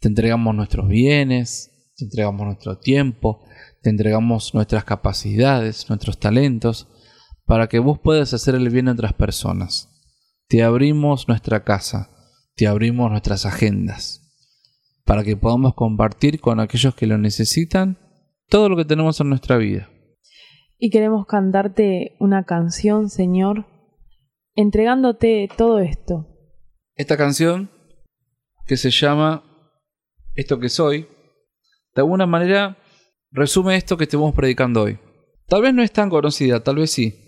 Te 0.00 0.08
entregamos 0.08 0.56
nuestros 0.56 0.88
bienes, 0.88 1.70
te 1.96 2.04
entregamos 2.04 2.44
nuestro 2.44 2.78
tiempo, 2.78 3.44
te 3.82 3.90
entregamos 3.90 4.54
nuestras 4.54 4.82
capacidades, 4.82 5.88
nuestros 5.88 6.18
talentos, 6.18 6.88
para 7.46 7.68
que 7.68 7.78
vos 7.78 7.98
puedas 7.98 8.34
hacer 8.34 8.54
el 8.56 8.68
bien 8.70 8.88
a 8.88 8.92
otras 8.92 9.14
personas. 9.14 9.88
Te 10.48 10.62
abrimos 10.62 11.28
nuestra 11.28 11.64
casa, 11.64 12.10
te 12.56 12.66
abrimos 12.66 13.10
nuestras 13.10 13.46
agendas, 13.46 14.20
para 15.04 15.24
que 15.24 15.36
podamos 15.36 15.74
compartir 15.74 16.40
con 16.40 16.60
aquellos 16.60 16.94
que 16.94 17.06
lo 17.06 17.18
necesitan 17.18 17.98
todo 18.48 18.68
lo 18.68 18.76
que 18.76 18.84
tenemos 18.84 19.20
en 19.20 19.28
nuestra 19.28 19.56
vida. 19.56 19.88
Y 20.78 20.90
queremos 20.90 21.26
cantarte 21.26 22.16
una 22.20 22.44
canción, 22.44 23.08
Señor, 23.08 23.66
entregándote 24.54 25.48
todo 25.56 25.78
esto. 25.78 26.26
Esta 26.94 27.16
canción, 27.16 27.70
que 28.66 28.76
se 28.76 28.90
llama 28.90 29.44
Esto 30.34 30.58
que 30.58 30.68
soy, 30.68 31.08
de 31.94 32.02
alguna 32.02 32.26
manera 32.26 32.76
resume 33.30 33.76
esto 33.76 33.96
que 33.96 34.04
estamos 34.04 34.34
predicando 34.34 34.82
hoy. 34.82 34.98
Tal 35.46 35.62
vez 35.62 35.72
no 35.72 35.82
es 35.82 35.92
tan 35.92 36.10
conocida, 36.10 36.62
tal 36.62 36.76
vez 36.76 36.90
sí, 36.90 37.25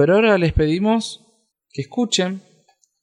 pero 0.00 0.14
ahora 0.14 0.38
les 0.38 0.54
pedimos 0.54 1.26
que 1.74 1.82
escuchen 1.82 2.40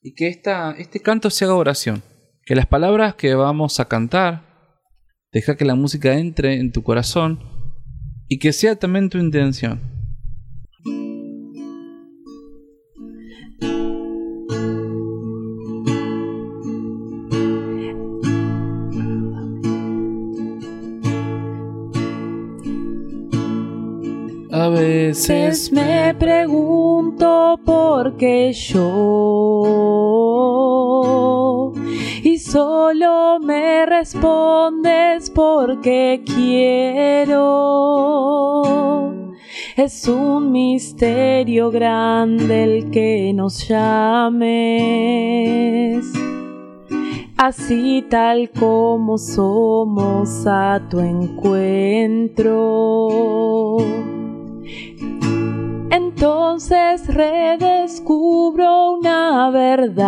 y 0.02 0.16
que 0.16 0.30
esta, 0.30 0.72
este 0.72 1.00
canto 1.00 1.30
se 1.30 1.46
haga 1.46 1.54
oración. 1.54 2.02
Que 2.44 2.56
las 2.56 2.66
palabras 2.66 3.14
que 3.14 3.36
vamos 3.36 3.80
a 3.80 3.88
cantar, 3.88 4.74
deja 5.32 5.56
que 5.56 5.64
la 5.64 5.76
música 5.76 6.18
entre 6.18 6.56
en 6.56 6.72
tu 6.72 6.82
corazón 6.82 7.40
y 8.28 8.40
que 8.40 8.52
sea 8.52 8.78
también 8.78 9.12
tu 9.12 9.20
intención. 9.20 9.80
A 24.52 24.70
veces 24.70 25.72
me 25.72 26.16
pregunto 26.16 26.87
por 27.66 28.18
qué 28.18 28.52
yo 28.54 29.98
y 32.24 32.38
solo 32.40 33.40
me 33.40 33.86
respondes 33.86 35.30
porque 35.30 36.24
quiero. 36.26 37.44
Es 39.76 40.08
un 40.08 40.52
misterio 40.52 41.70
grande 41.72 42.64
el 42.64 42.90
que 42.90 43.32
nos 43.34 43.68
llames. 43.68 44.48
Así 47.38 48.04
tal 48.10 48.50
como 48.50 49.20
somos 49.20 50.48
a 50.48 50.82
tu 50.90 51.00
encuentro 51.00 52.58
entonces 56.18 57.06
redescubro 57.14 58.94
una 58.94 59.52
verdad. 59.52 60.08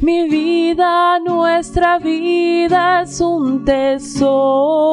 Mi 0.00 0.28
vida, 0.28 1.20
nuestra 1.20 2.00
vida 2.00 3.02
es 3.02 3.20
un 3.20 3.64
tesoro. 3.64 4.90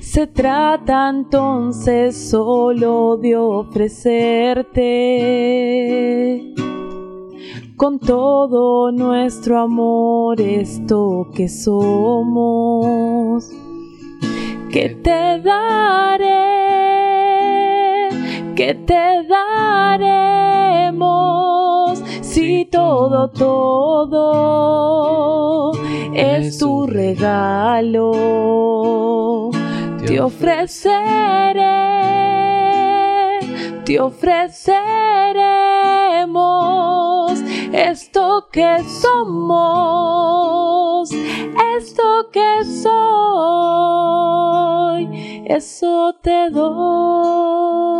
Se 0.00 0.26
trata 0.28 1.10
entonces 1.10 2.16
solo 2.30 3.18
de 3.18 3.36
ofrecerte 3.36 4.80
con 7.76 7.98
todo 7.98 8.90
nuestro 8.92 9.60
amor 9.60 10.40
esto 10.40 11.28
que 11.34 11.50
somos 11.50 12.72
que 14.72 14.88
te 14.88 15.38
daré, 15.40 16.24
que 18.56 18.74
te 18.74 19.22
daremos 19.28 20.72
si 22.22 22.64
todo 22.64 23.28
todo, 23.28 24.12
es 26.14 26.56
tu 26.56 26.86
regalo. 26.86 28.12
Te 30.06 30.18
ofreceré, 30.20 30.92
te 33.84 34.00
ofreceremos 34.00 34.82
esto 37.72 38.48
que 38.50 38.82
somos, 39.02 40.32
esto 41.76 42.30
que 42.32 42.64
soy, 42.64 44.21
eso 45.46 46.14
te 46.22 46.50
doy. 46.50 47.92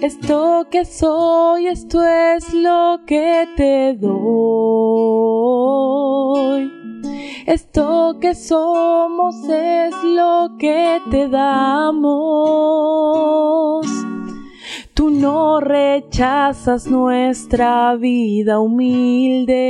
Esto 0.00 0.66
que 0.70 0.84
soy, 0.84 1.66
esto 1.68 2.04
es 2.04 2.52
lo 2.52 3.00
que 3.06 3.48
te 3.56 3.94
doy. 3.94 4.14
Esto 7.46 8.18
que 8.20 8.34
somos 8.34 9.36
es 9.48 9.94
lo 10.04 10.56
que 10.58 11.00
te 11.10 11.28
damos. 11.28 12.04
Tú 14.94 15.10
no 15.10 15.58
rechazas 15.58 16.86
nuestra 16.86 17.96
vida 17.96 18.60
humilde. 18.60 19.60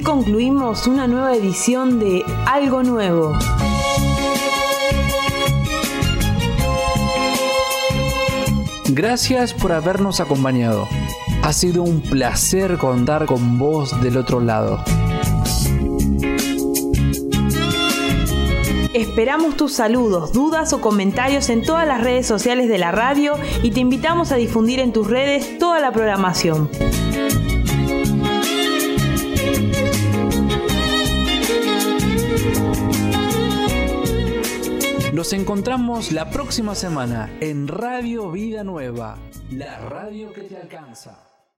Así 0.04 0.12
concluimos 0.12 0.88
una 0.88 1.08
nueva 1.08 1.34
edición 1.34 2.00
de 2.00 2.24
Algo 2.46 2.84
Nuevo. 2.84 3.34
Gracias 8.90 9.54
por 9.54 9.72
habernos 9.72 10.20
acompañado. 10.20 10.88
Ha 11.42 11.54
sido 11.54 11.84
un 11.84 12.02
placer 12.02 12.78
contar 12.78 13.26
con 13.26 13.58
vos 13.58 14.02
del 14.02 14.18
otro 14.18 14.40
lado. 14.40 14.84
Esperamos 18.94 19.58
tus 19.58 19.74
saludos, 19.74 20.34
dudas 20.34 20.74
o 20.74 20.82
comentarios 20.82 21.50
en 21.50 21.64
todas 21.64 21.88
las 21.88 22.02
redes 22.02 22.28
sociales 22.28 22.68
de 22.68 22.78
la 22.78 22.92
radio 22.92 23.34
y 23.64 23.72
te 23.72 23.80
invitamos 23.80 24.32
a 24.32 24.36
difundir 24.36 24.80
en 24.80 24.92
tus 24.92 25.08
redes 25.08 25.58
toda 25.60 25.80
la 25.80 25.92
programación. 25.92 26.70
Nos 35.24 35.32
encontramos 35.32 36.12
la 36.12 36.30
próxima 36.30 36.76
semana 36.76 37.34
en 37.40 37.70
Radio 37.70 38.30
Vida 38.30 38.66
Nueva, 38.66 39.18
la 39.52 39.80
radio 39.80 40.34
que 40.34 40.42
te 40.42 40.58
alcanza. 40.58 41.33